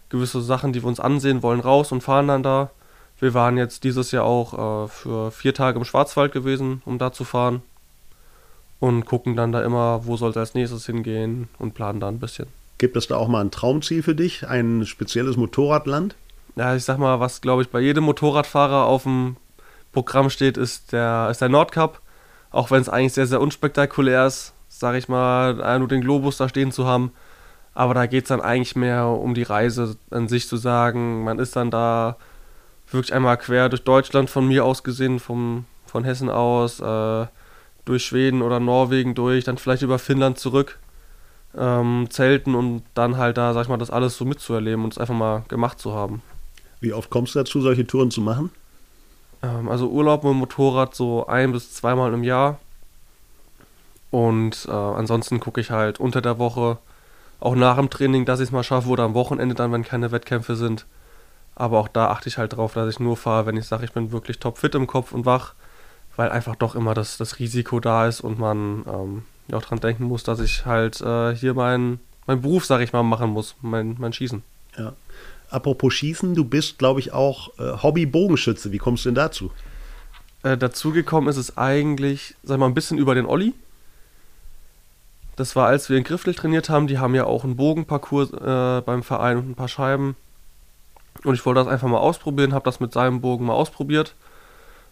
gewisse 0.09 0.41
Sachen, 0.41 0.73
die 0.73 0.83
wir 0.83 0.87
uns 0.87 0.99
ansehen 0.99 1.43
wollen, 1.43 1.59
raus 1.59 1.91
und 1.91 2.01
fahren 2.01 2.27
dann 2.27 2.43
da. 2.43 2.69
Wir 3.19 3.33
waren 3.33 3.57
jetzt 3.57 3.83
dieses 3.83 4.11
Jahr 4.11 4.25
auch 4.25 4.85
äh, 4.85 4.87
für 4.89 5.31
vier 5.31 5.53
Tage 5.53 5.79
im 5.79 5.85
Schwarzwald 5.85 6.31
gewesen, 6.33 6.81
um 6.85 6.97
da 6.97 7.13
zu 7.13 7.23
fahren. 7.23 7.61
Und 8.79 9.05
gucken 9.05 9.35
dann 9.35 9.51
da 9.53 9.63
immer, 9.63 10.05
wo 10.05 10.17
soll 10.17 10.31
es 10.31 10.37
als 10.37 10.53
nächstes 10.53 10.85
hingehen 10.85 11.47
und 11.59 11.73
planen 11.73 11.99
da 12.01 12.09
ein 12.09 12.19
bisschen. 12.19 12.47
Gibt 12.77 12.97
es 12.97 13.07
da 13.07 13.15
auch 13.15 13.29
mal 13.29 13.39
ein 13.41 13.49
Traumziel 13.51 14.03
für 14.03 14.15
dich? 14.15 14.47
Ein 14.47 14.85
spezielles 14.85 15.37
Motorradland? 15.37 16.15
Ja, 16.55 16.75
ich 16.75 16.85
sag 16.85 16.97
mal, 16.97 17.19
was 17.19 17.41
glaube 17.41 17.61
ich 17.63 17.69
bei 17.69 17.81
jedem 17.81 18.05
Motorradfahrer 18.05 18.85
auf 18.85 19.03
dem 19.03 19.35
Programm 19.91 20.29
steht, 20.29 20.57
ist 20.57 20.93
der, 20.93 21.27
ist 21.29 21.41
der 21.41 21.49
Nordcup. 21.49 22.01
Auch 22.51 22.71
wenn 22.71 22.81
es 22.81 22.89
eigentlich 22.89 23.13
sehr, 23.13 23.27
sehr 23.27 23.41
unspektakulär 23.41 24.25
ist, 24.27 24.53
sage 24.69 24.97
ich 24.97 25.09
mal, 25.09 25.79
nur 25.79 25.87
den 25.89 26.01
Globus 26.01 26.37
da 26.37 26.47
stehen 26.47 26.71
zu 26.71 26.85
haben. 26.85 27.11
Aber 27.73 27.93
da 27.93 28.05
geht 28.05 28.23
es 28.23 28.29
dann 28.29 28.39
eigentlich 28.39 28.77
mehr 28.77 29.07
um 29.07 29.33
die 29.33 29.43
Reise 29.43 29.97
an 30.11 30.29
sich 30.29 30.47
zu 30.47 30.55
sagen. 30.55 31.25
Man 31.25 31.39
ist 31.39 31.57
dann 31.57 31.71
da 31.71 32.15
wirklich 32.89 33.13
einmal 33.13 33.37
quer 33.37 33.67
durch 33.67 33.83
Deutschland 33.83 34.29
von 34.29 34.47
mir 34.47 34.63
aus 34.63 34.83
gesehen, 34.83 35.19
vom, 35.19 35.65
von 35.85 36.05
Hessen 36.05 36.29
aus, 36.29 36.79
äh, 36.79 37.25
durch 37.83 38.05
Schweden 38.05 38.41
oder 38.41 38.61
Norwegen 38.61 39.15
durch, 39.15 39.43
dann 39.43 39.57
vielleicht 39.57 39.83
über 39.83 39.99
Finnland 39.99 40.39
zurück, 40.39 40.79
ähm, 41.57 42.07
zelten 42.09 42.55
und 42.55 42.83
dann 42.93 43.17
halt 43.17 43.37
da, 43.37 43.53
sag 43.53 43.63
ich 43.63 43.69
mal, 43.69 43.77
das 43.77 43.91
alles 43.91 44.15
so 44.17 44.23
mitzuerleben 44.23 44.85
und 44.85 44.93
es 44.93 44.97
einfach 44.97 45.15
mal 45.15 45.43
gemacht 45.49 45.79
zu 45.79 45.93
haben. 45.93 46.21
Wie 46.85 46.93
oft 46.93 47.09
kommst 47.09 47.33
du 47.33 47.39
dazu, 47.39 47.61
solche 47.61 47.87
Touren 47.87 48.11
zu 48.11 48.21
machen? 48.21 48.51
Ähm, 49.41 49.69
also 49.69 49.89
Urlaub 49.89 50.23
mit 50.23 50.33
dem 50.33 50.37
Motorrad 50.37 50.93
so 50.93 51.25
ein 51.25 51.51
bis 51.51 51.73
zweimal 51.73 52.13
im 52.13 52.23
Jahr. 52.23 52.59
Und 54.11 54.67
äh, 54.69 54.71
ansonsten 54.71 55.39
gucke 55.39 55.59
ich 55.59 55.71
halt 55.71 55.99
unter 55.99 56.21
der 56.21 56.37
Woche, 56.37 56.77
auch 57.39 57.55
nach 57.55 57.77
dem 57.77 57.89
Training, 57.89 58.25
dass 58.25 58.39
ich 58.39 58.49
es 58.49 58.51
mal 58.51 58.63
schaffe 58.63 58.87
oder 58.89 59.03
am 59.03 59.15
Wochenende 59.15 59.55
dann, 59.55 59.71
wenn 59.71 59.83
keine 59.83 60.11
Wettkämpfe 60.11 60.55
sind. 60.55 60.85
Aber 61.55 61.79
auch 61.79 61.87
da 61.87 62.09
achte 62.11 62.29
ich 62.29 62.37
halt 62.37 62.55
drauf, 62.55 62.73
dass 62.73 62.87
ich 62.87 62.99
nur 62.99 63.17
fahre, 63.17 63.47
wenn 63.47 63.57
ich 63.57 63.65
sage, 63.65 63.83
ich 63.83 63.91
bin 63.91 64.11
wirklich 64.11 64.37
topfit 64.37 64.75
im 64.75 64.85
Kopf 64.85 65.11
und 65.11 65.25
wach, 65.25 65.55
weil 66.15 66.29
einfach 66.29 66.55
doch 66.55 66.75
immer 66.75 66.93
das, 66.93 67.17
das 67.17 67.39
Risiko 67.39 67.79
da 67.79 68.05
ist 68.07 68.21
und 68.21 68.37
man 68.37 68.85
ähm, 68.87 69.23
ja 69.47 69.57
auch 69.57 69.63
dran 69.63 69.79
denken 69.79 70.03
muss, 70.03 70.21
dass 70.23 70.39
ich 70.39 70.67
halt 70.67 71.01
äh, 71.01 71.35
hier 71.35 71.55
meinen 71.55 71.99
mein 72.27 72.41
Beruf, 72.41 72.65
sage 72.65 72.83
ich 72.83 72.93
mal, 72.93 73.01
machen 73.01 73.31
muss, 73.31 73.55
mein, 73.63 73.95
mein 73.97 74.13
Schießen. 74.13 74.43
Ja. 74.77 74.93
Apropos 75.55 75.93
Schießen, 75.93 76.35
du 76.35 76.43
bist, 76.43 76.79
glaube 76.79 76.99
ich, 76.99 77.13
auch 77.13 77.57
äh, 77.59 77.81
Hobby-Bogenschütze. 77.81 78.73
Wie 78.73 78.77
kommst 78.77 79.05
du 79.05 79.09
denn 79.09 79.15
dazu? 79.15 79.51
Äh, 80.43 80.57
dazugekommen 80.57 81.29
ist 81.29 81.37
es 81.37 81.57
eigentlich, 81.57 82.35
sag 82.43 82.59
mal, 82.59 82.65
ein 82.65 82.73
bisschen 82.73 82.97
über 82.97 83.15
den 83.15 83.25
Olli. 83.25 83.53
Das 85.37 85.55
war, 85.55 85.67
als 85.67 85.89
wir 85.89 85.97
in 85.97 86.03
Griffel 86.03 86.35
trainiert 86.35 86.67
haben. 86.67 86.87
Die 86.87 86.99
haben 86.99 87.15
ja 87.15 87.23
auch 87.23 87.45
einen 87.45 87.55
Bogenparcours 87.55 88.33
äh, 88.33 88.81
beim 88.81 89.01
Verein 89.01 89.37
und 89.37 89.49
ein 89.49 89.55
paar 89.55 89.69
Scheiben. 89.69 90.17
Und 91.23 91.35
ich 91.35 91.45
wollte 91.45 91.61
das 91.61 91.69
einfach 91.69 91.87
mal 91.87 91.99
ausprobieren, 91.99 92.53
habe 92.53 92.65
das 92.65 92.81
mit 92.81 92.91
seinem 92.91 93.21
Bogen 93.21 93.45
mal 93.45 93.53
ausprobiert. 93.53 94.13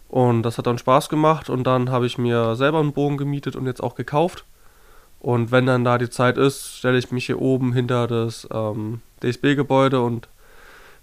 Und 0.08 0.44
das 0.44 0.56
hat 0.56 0.66
dann 0.66 0.78
Spaß 0.78 1.10
gemacht. 1.10 1.50
Und 1.50 1.64
dann 1.64 1.90
habe 1.90 2.06
ich 2.06 2.16
mir 2.16 2.56
selber 2.56 2.80
einen 2.80 2.94
Bogen 2.94 3.18
gemietet 3.18 3.54
und 3.54 3.66
jetzt 3.66 3.82
auch 3.82 3.96
gekauft. 3.96 4.46
Und 5.20 5.52
wenn 5.52 5.66
dann 5.66 5.84
da 5.84 5.98
die 5.98 6.08
Zeit 6.08 6.38
ist, 6.38 6.78
stelle 6.78 6.96
ich 6.96 7.12
mich 7.12 7.26
hier 7.26 7.42
oben 7.42 7.74
hinter 7.74 8.06
das 8.06 8.48
ähm, 8.50 9.02
DSB-Gebäude 9.22 10.00
und 10.00 10.28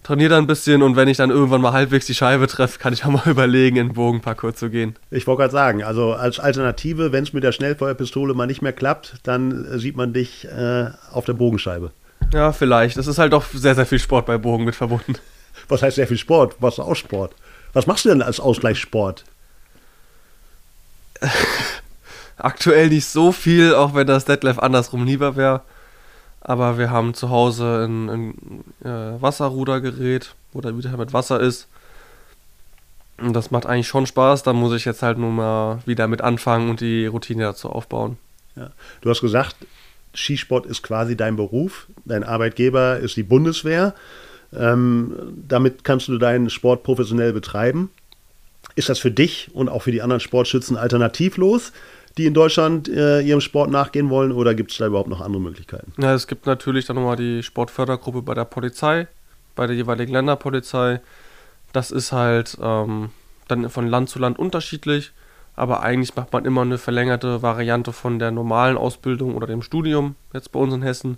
trainiere 0.03 0.29
dann 0.29 0.43
ein 0.43 0.47
bisschen 0.47 0.81
und 0.81 0.95
wenn 0.95 1.07
ich 1.07 1.17
dann 1.17 1.29
irgendwann 1.29 1.61
mal 1.61 1.73
halbwegs 1.73 2.05
die 2.05 2.15
Scheibe 2.15 2.47
treffe, 2.47 2.79
kann 2.79 2.93
ich 2.93 3.05
auch 3.05 3.09
mal 3.09 3.23
überlegen, 3.29 3.77
in 3.77 3.87
den 3.89 3.93
Bogenparcours 3.93 4.55
zu 4.55 4.69
gehen. 4.69 4.95
Ich 5.09 5.27
wollte 5.27 5.41
gerade 5.41 5.51
sagen, 5.51 5.83
also 5.83 6.13
als 6.13 6.39
Alternative, 6.39 7.11
wenn 7.11 7.23
es 7.23 7.33
mit 7.33 7.43
der 7.43 7.51
Schnellfeuerpistole 7.51 8.33
mal 8.33 8.47
nicht 8.47 8.61
mehr 8.61 8.73
klappt, 8.73 9.15
dann 9.23 9.65
äh, 9.65 9.79
sieht 9.79 9.95
man 9.95 10.13
dich 10.13 10.47
äh, 10.47 10.89
auf 11.11 11.25
der 11.25 11.33
Bogenscheibe. 11.33 11.91
Ja, 12.33 12.51
vielleicht. 12.53 12.97
Es 12.97 13.07
ist 13.07 13.17
halt 13.17 13.33
doch 13.33 13.45
sehr, 13.53 13.75
sehr 13.75 13.85
viel 13.85 13.99
Sport 13.99 14.25
bei 14.25 14.37
Bogen 14.37 14.65
mit 14.65 14.75
verbunden. 14.75 15.15
Was 15.67 15.81
heißt 15.81 15.95
sehr 15.95 16.07
viel 16.07 16.17
Sport? 16.17 16.55
Was 16.59 16.75
ist 16.75 16.79
auch 16.79 16.95
Sport? 16.95 17.35
Was 17.73 17.87
machst 17.87 18.05
du 18.05 18.09
denn 18.09 18.21
als 18.21 18.39
Ausgleichssport? 18.39 19.23
Aktuell 22.37 22.89
nicht 22.89 23.05
so 23.05 23.31
viel, 23.31 23.75
auch 23.75 23.93
wenn 23.93 24.07
das 24.07 24.25
Detlef 24.25 24.57
andersrum 24.59 25.05
lieber 25.05 25.35
wäre. 25.35 25.61
Aber 26.41 26.77
wir 26.77 26.89
haben 26.89 27.13
zu 27.13 27.29
Hause 27.29 27.85
ein, 27.87 28.09
ein 28.09 28.63
äh, 28.83 29.21
Wasserrudergerät, 29.21 30.33
wo 30.53 30.61
da 30.61 30.75
wieder 30.75 30.97
mit 30.97 31.13
Wasser 31.13 31.39
ist. 31.39 31.67
Und 33.17 33.33
das 33.33 33.51
macht 33.51 33.67
eigentlich 33.67 33.87
schon 33.87 34.07
Spaß. 34.07 34.43
Da 34.43 34.53
muss 34.53 34.73
ich 34.73 34.85
jetzt 34.85 35.03
halt 35.03 35.19
nur 35.19 35.31
mal 35.31 35.79
wieder 35.85 36.07
mit 36.07 36.21
anfangen 36.21 36.69
und 36.69 36.81
die 36.81 37.05
Routine 37.05 37.43
dazu 37.43 37.69
aufbauen. 37.69 38.17
Ja. 38.55 38.71
Du 39.01 39.09
hast 39.09 39.21
gesagt, 39.21 39.55
Skisport 40.15 40.65
ist 40.65 40.81
quasi 40.81 41.15
dein 41.15 41.35
Beruf. 41.35 41.87
Dein 42.05 42.23
Arbeitgeber 42.23 42.97
ist 42.97 43.15
die 43.15 43.23
Bundeswehr. 43.23 43.93
Ähm, 44.53 45.13
damit 45.47 45.83
kannst 45.83 46.07
du 46.07 46.17
deinen 46.17 46.49
Sport 46.49 46.83
professionell 46.83 47.33
betreiben. 47.33 47.89
Ist 48.75 48.89
das 48.89 48.99
für 48.99 49.11
dich 49.11 49.49
und 49.53 49.69
auch 49.69 49.83
für 49.83 49.91
die 49.91 50.01
anderen 50.01 50.19
Sportschützen 50.19 50.77
alternativlos? 50.77 51.71
Die 52.17 52.25
in 52.25 52.33
Deutschland 52.33 52.89
äh, 52.89 53.21
ihrem 53.21 53.41
Sport 53.41 53.71
nachgehen 53.71 54.09
wollen 54.09 54.31
oder 54.31 54.53
gibt 54.53 54.71
es 54.71 54.77
da 54.77 54.87
überhaupt 54.87 55.09
noch 55.09 55.21
andere 55.21 55.41
Möglichkeiten? 55.41 55.93
Ja, 55.97 56.13
es 56.13 56.27
gibt 56.27 56.45
natürlich 56.45 56.85
dann 56.85 56.95
nochmal 56.97 57.15
die 57.15 57.43
Sportfördergruppe 57.43 58.21
bei 58.21 58.33
der 58.33 58.45
Polizei, 58.45 59.07
bei 59.55 59.67
der 59.67 59.75
jeweiligen 59.75 60.11
Länderpolizei. 60.11 61.01
Das 61.73 61.91
ist 61.91 62.11
halt 62.11 62.57
ähm, 62.61 63.11
dann 63.47 63.69
von 63.69 63.87
Land 63.87 64.09
zu 64.09 64.19
Land 64.19 64.39
unterschiedlich, 64.39 65.11
aber 65.55 65.83
eigentlich 65.83 66.15
macht 66.15 66.33
man 66.33 66.45
immer 66.45 66.61
eine 66.61 66.77
verlängerte 66.77 67.41
Variante 67.41 67.93
von 67.93 68.19
der 68.19 68.31
normalen 68.31 68.77
Ausbildung 68.77 69.35
oder 69.35 69.47
dem 69.47 69.61
Studium, 69.61 70.15
jetzt 70.33 70.51
bei 70.51 70.59
uns 70.59 70.73
in 70.73 70.81
Hessen. 70.81 71.17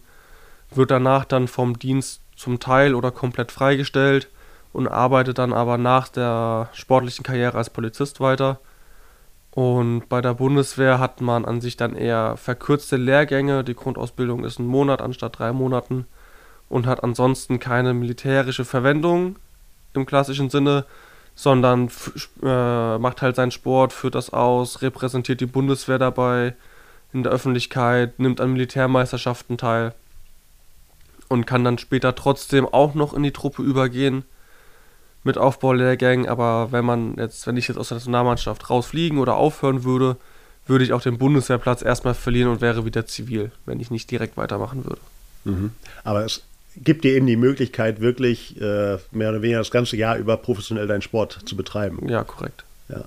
Wird 0.69 0.91
danach 0.91 1.25
dann 1.25 1.47
vom 1.47 1.77
Dienst 1.77 2.21
zum 2.36 2.60
Teil 2.60 2.95
oder 2.95 3.12
komplett 3.12 3.51
freigestellt 3.51 4.27
und 4.73 4.88
arbeitet 4.88 5.38
dann 5.38 5.53
aber 5.53 5.77
nach 5.77 6.08
der 6.08 6.69
sportlichen 6.73 7.23
Karriere 7.23 7.58
als 7.58 7.69
Polizist 7.69 8.19
weiter 8.19 8.60
und 9.55 10.09
bei 10.09 10.19
der 10.19 10.33
Bundeswehr 10.33 10.97
hat 10.97 11.21
man 11.21 11.45
an 11.45 11.61
sich 11.61 11.77
dann 11.77 11.95
eher 11.95 12.37
verkürzte 12.37 12.97
Lehrgänge. 12.97 13.63
Die 13.63 13.75
Grundausbildung 13.75 14.45
ist 14.45 14.57
ein 14.57 14.65
Monat 14.65 14.99
anstatt 14.99 15.37
drei 15.37 15.53
Monaten 15.53 16.07
und 16.69 16.87
hat 16.87 17.03
ansonsten 17.03 17.59
keine 17.59 17.93
militärische 17.93 18.65
Verwendung 18.65 19.35
im 19.93 20.07
klassischen 20.07 20.49
Sinne, 20.49 20.85
sondern 21.35 21.91
äh, 22.41 22.97
macht 22.97 23.21
halt 23.21 23.35
seinen 23.35 23.51
Sport, 23.51 23.93
führt 23.93 24.15
das 24.15 24.31
aus, 24.31 24.81
repräsentiert 24.81 25.39
die 25.39 25.45
Bundeswehr 25.45 25.99
dabei 25.99 26.55
in 27.13 27.21
der 27.21 27.31
Öffentlichkeit, 27.31 28.17
nimmt 28.17 28.41
an 28.41 28.53
Militärmeisterschaften 28.53 29.59
teil 29.59 29.93
und 31.29 31.45
kann 31.45 31.63
dann 31.63 31.77
später 31.77 32.15
trotzdem 32.15 32.65
auch 32.65 32.95
noch 32.95 33.13
in 33.13 33.21
die 33.21 33.31
Truppe 33.31 33.61
übergehen 33.61 34.25
mit 35.23 35.38
Aufbaulehrgängen, 35.38 36.27
aber 36.27 36.71
wenn 36.71 36.86
man 36.86 37.15
jetzt, 37.17 37.47
wenn 37.47 37.57
ich 37.57 37.67
jetzt 37.67 37.77
aus 37.77 37.89
der 37.89 37.97
Nationalmannschaft 37.97 38.69
rausfliegen 38.69 39.19
oder 39.19 39.36
aufhören 39.36 39.83
würde, 39.83 40.17
würde 40.65 40.83
ich 40.83 40.93
auch 40.93 41.01
den 41.01 41.17
Bundeswehrplatz 41.17 41.81
erstmal 41.81 42.13
verlieren 42.13 42.49
und 42.49 42.62
wäre 42.62 42.86
wieder 42.86 43.05
zivil, 43.05 43.51
wenn 43.65 43.79
ich 43.79 43.91
nicht 43.91 44.09
direkt 44.12 44.38
weitermachen 44.38 44.86
würde. 44.86 45.01
Mhm. 45.45 45.71
Aber 46.03 46.25
es 46.25 46.43
gibt 46.77 47.03
dir 47.03 47.13
eben 47.13 47.27
die 47.27 47.36
Möglichkeit, 47.36 47.99
wirklich 47.99 48.59
äh, 48.59 48.97
mehr 49.12 49.29
oder 49.29 49.41
weniger 49.41 49.59
das 49.59 49.71
ganze 49.71 49.97
Jahr 49.97 50.17
über 50.17 50.38
professionell 50.38 50.88
deinen 50.88 51.01
Sport 51.01 51.39
zu 51.45 51.55
betreiben. 51.55 52.07
Ja, 52.09 52.23
korrekt. 52.23 52.63
Ja. 52.89 53.05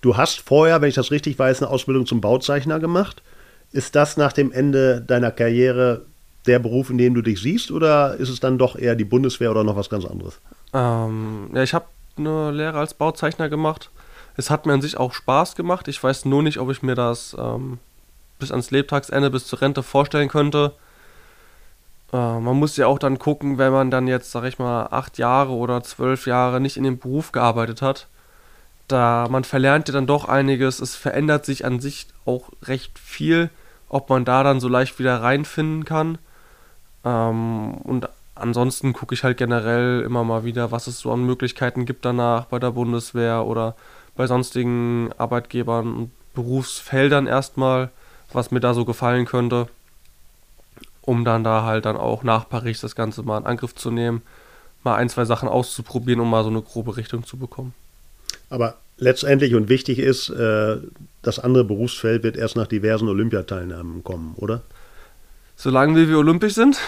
Du 0.00 0.16
hast 0.16 0.40
vorher, 0.40 0.80
wenn 0.80 0.88
ich 0.88 0.94
das 0.94 1.10
richtig 1.10 1.38
weiß, 1.38 1.62
eine 1.62 1.70
Ausbildung 1.70 2.06
zum 2.06 2.20
Bauzeichner 2.20 2.78
gemacht. 2.78 3.22
Ist 3.72 3.96
das 3.96 4.16
nach 4.16 4.32
dem 4.32 4.52
Ende 4.52 5.00
deiner 5.00 5.30
Karriere 5.30 6.02
der 6.46 6.58
Beruf, 6.58 6.90
in 6.90 6.98
dem 6.98 7.14
du 7.14 7.22
dich 7.22 7.40
siehst, 7.40 7.70
oder 7.70 8.14
ist 8.16 8.28
es 8.28 8.38
dann 8.38 8.58
doch 8.58 8.76
eher 8.76 8.94
die 8.94 9.04
Bundeswehr 9.04 9.50
oder 9.50 9.64
noch 9.64 9.76
was 9.76 9.88
ganz 9.88 10.04
anderes? 10.04 10.38
Ähm, 10.74 11.50
ja, 11.54 11.62
ich 11.62 11.72
habe 11.72 11.86
eine 12.16 12.50
Lehre 12.50 12.78
als 12.78 12.94
Bauzeichner 12.94 13.48
gemacht. 13.48 13.90
Es 14.36 14.50
hat 14.50 14.66
mir 14.66 14.72
an 14.72 14.82
sich 14.82 14.96
auch 14.98 15.14
Spaß 15.14 15.54
gemacht. 15.54 15.88
Ich 15.88 16.02
weiß 16.02 16.24
nur 16.24 16.42
nicht, 16.42 16.58
ob 16.58 16.70
ich 16.70 16.82
mir 16.82 16.96
das 16.96 17.36
ähm, 17.38 17.78
bis 18.38 18.50
ans 18.50 18.72
Lebtagsende, 18.72 19.30
bis 19.30 19.46
zur 19.46 19.60
Rente 19.60 19.82
vorstellen 19.82 20.28
könnte. 20.28 20.72
Äh, 22.12 22.16
man 22.16 22.56
muss 22.56 22.76
ja 22.76 22.88
auch 22.88 22.98
dann 22.98 23.18
gucken, 23.18 23.58
wenn 23.58 23.72
man 23.72 23.90
dann 23.90 24.08
jetzt, 24.08 24.32
sag 24.32 24.44
ich 24.44 24.58
mal, 24.58 24.88
acht 24.90 25.18
Jahre 25.18 25.52
oder 25.52 25.82
zwölf 25.82 26.26
Jahre 26.26 26.60
nicht 26.60 26.76
in 26.76 26.84
dem 26.84 26.98
Beruf 26.98 27.32
gearbeitet 27.32 27.80
hat. 27.80 28.08
Da 28.88 29.28
man 29.30 29.44
verlernt 29.44 29.88
ja 29.88 29.94
dann 29.94 30.06
doch 30.06 30.26
einiges. 30.26 30.80
Es 30.80 30.96
verändert 30.96 31.44
sich 31.46 31.64
an 31.64 31.80
sich 31.80 32.08
auch 32.26 32.50
recht 32.62 32.98
viel, 32.98 33.50
ob 33.88 34.10
man 34.10 34.24
da 34.24 34.42
dann 34.42 34.60
so 34.60 34.68
leicht 34.68 34.98
wieder 34.98 35.22
reinfinden 35.22 35.84
kann. 35.84 36.18
Ähm, 37.04 37.74
und 37.84 38.08
ansonsten 38.34 38.92
gucke 38.92 39.14
ich 39.14 39.24
halt 39.24 39.36
generell 39.36 40.02
immer 40.02 40.24
mal 40.24 40.44
wieder, 40.44 40.70
was 40.70 40.86
es 40.86 41.00
so 41.00 41.12
an 41.12 41.24
Möglichkeiten 41.24 41.86
gibt 41.86 42.04
danach 42.04 42.46
bei 42.46 42.58
der 42.58 42.72
Bundeswehr 42.72 43.44
oder 43.44 43.76
bei 44.16 44.26
sonstigen 44.26 45.10
Arbeitgebern 45.18 45.94
und 45.94 46.10
Berufsfeldern 46.34 47.26
erstmal, 47.26 47.90
was 48.32 48.50
mir 48.50 48.60
da 48.60 48.74
so 48.74 48.84
gefallen 48.84 49.24
könnte, 49.24 49.68
um 51.02 51.24
dann 51.24 51.44
da 51.44 51.62
halt 51.62 51.84
dann 51.84 51.96
auch 51.96 52.22
nach 52.22 52.48
Paris 52.48 52.80
das 52.80 52.96
Ganze 52.96 53.22
mal 53.22 53.38
in 53.38 53.46
Angriff 53.46 53.74
zu 53.74 53.90
nehmen, 53.90 54.22
mal 54.82 54.96
ein, 54.96 55.08
zwei 55.08 55.24
Sachen 55.24 55.48
auszuprobieren, 55.48 56.20
um 56.20 56.30
mal 56.30 56.42
so 56.42 56.50
eine 56.50 56.62
grobe 56.62 56.96
Richtung 56.96 57.24
zu 57.24 57.36
bekommen. 57.36 57.74
Aber 58.50 58.76
letztendlich 58.98 59.54
und 59.54 59.68
wichtig 59.68 59.98
ist, 59.98 60.28
äh, 60.30 60.78
das 61.22 61.38
andere 61.38 61.64
Berufsfeld 61.64 62.22
wird 62.22 62.36
erst 62.36 62.56
nach 62.56 62.66
diversen 62.66 63.08
Olympiateilnahmen 63.08 64.04
kommen, 64.04 64.34
oder? 64.36 64.62
Solange 65.56 66.08
wir 66.08 66.18
olympisch 66.18 66.54
sind, 66.54 66.78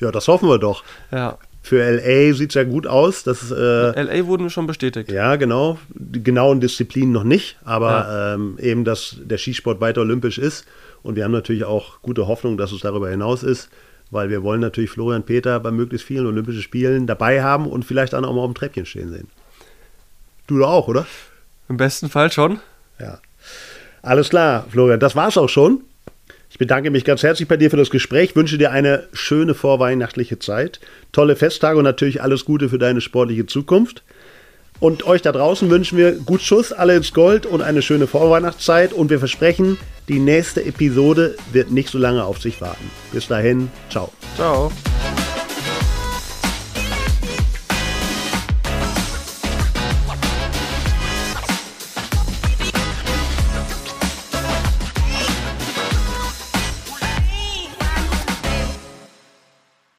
ja, 0.00 0.12
das 0.12 0.28
hoffen 0.28 0.48
wir 0.48 0.58
doch. 0.58 0.84
Ja. 1.10 1.38
Für 1.62 1.82
LA 1.82 2.32
sieht 2.34 2.50
es 2.50 2.54
ja 2.54 2.62
gut 2.62 2.86
aus. 2.86 3.24
Das, 3.24 3.50
äh, 3.50 3.54
LA 4.00 4.26
wurden 4.26 4.50
schon 4.50 4.68
bestätigt. 4.68 5.10
Ja, 5.10 5.34
genau. 5.34 5.78
Die 5.88 6.22
genauen 6.22 6.60
Disziplinen 6.60 7.10
noch 7.10 7.24
nicht, 7.24 7.56
aber 7.64 7.90
ja. 7.90 8.34
ähm, 8.34 8.56
eben, 8.60 8.84
dass 8.84 9.16
der 9.20 9.38
Skisport 9.38 9.80
weiter 9.80 10.02
olympisch 10.02 10.38
ist. 10.38 10.64
Und 11.02 11.16
wir 11.16 11.24
haben 11.24 11.32
natürlich 11.32 11.64
auch 11.64 12.02
gute 12.02 12.28
Hoffnung, 12.28 12.56
dass 12.56 12.70
es 12.70 12.82
darüber 12.82 13.10
hinaus 13.10 13.42
ist, 13.42 13.68
weil 14.10 14.30
wir 14.30 14.42
wollen 14.42 14.60
natürlich 14.60 14.90
Florian 14.90 15.24
Peter 15.24 15.58
bei 15.58 15.72
möglichst 15.72 16.06
vielen 16.06 16.26
Olympischen 16.26 16.62
Spielen 16.62 17.06
dabei 17.06 17.42
haben 17.42 17.66
und 17.66 17.84
vielleicht 17.84 18.12
dann 18.12 18.24
auch 18.24 18.32
mal 18.32 18.42
auf 18.42 18.52
dem 18.52 18.54
Treppchen 18.54 18.86
stehen 18.86 19.10
sehen. 19.10 19.28
Du 20.46 20.58
doch 20.58 20.68
auch, 20.68 20.88
oder? 20.88 21.06
Im 21.68 21.76
besten 21.76 22.08
Fall 22.08 22.30
schon. 22.30 22.60
Ja. 23.00 23.18
Alles 24.02 24.30
klar, 24.30 24.66
Florian, 24.70 25.00
das 25.00 25.16
war's 25.16 25.36
auch 25.36 25.48
schon. 25.48 25.82
Ich 26.56 26.58
bedanke 26.58 26.90
mich 26.90 27.04
ganz 27.04 27.22
herzlich 27.22 27.48
bei 27.48 27.58
dir 27.58 27.70
für 27.70 27.76
das 27.76 27.90
Gespräch, 27.90 28.34
wünsche 28.34 28.56
dir 28.56 28.70
eine 28.70 29.08
schöne 29.12 29.52
vorweihnachtliche 29.52 30.38
Zeit, 30.38 30.80
tolle 31.12 31.36
Festtage 31.36 31.76
und 31.76 31.84
natürlich 31.84 32.22
alles 32.22 32.46
Gute 32.46 32.70
für 32.70 32.78
deine 32.78 33.02
sportliche 33.02 33.44
Zukunft. 33.44 34.02
Und 34.80 35.06
euch 35.06 35.20
da 35.20 35.32
draußen 35.32 35.68
wünschen 35.68 35.98
wir 35.98 36.12
gut 36.12 36.40
Schuss, 36.40 36.72
alle 36.72 36.96
ins 36.96 37.12
Gold 37.12 37.44
und 37.44 37.60
eine 37.60 37.82
schöne 37.82 38.06
Vorweihnachtszeit. 38.06 38.94
Und 38.94 39.10
wir 39.10 39.18
versprechen, 39.18 39.76
die 40.08 40.18
nächste 40.18 40.64
Episode 40.64 41.36
wird 41.52 41.72
nicht 41.72 41.90
so 41.90 41.98
lange 41.98 42.24
auf 42.24 42.38
sich 42.38 42.58
warten. 42.62 42.90
Bis 43.12 43.28
dahin, 43.28 43.68
ciao. 43.90 44.10
Ciao. 44.36 44.72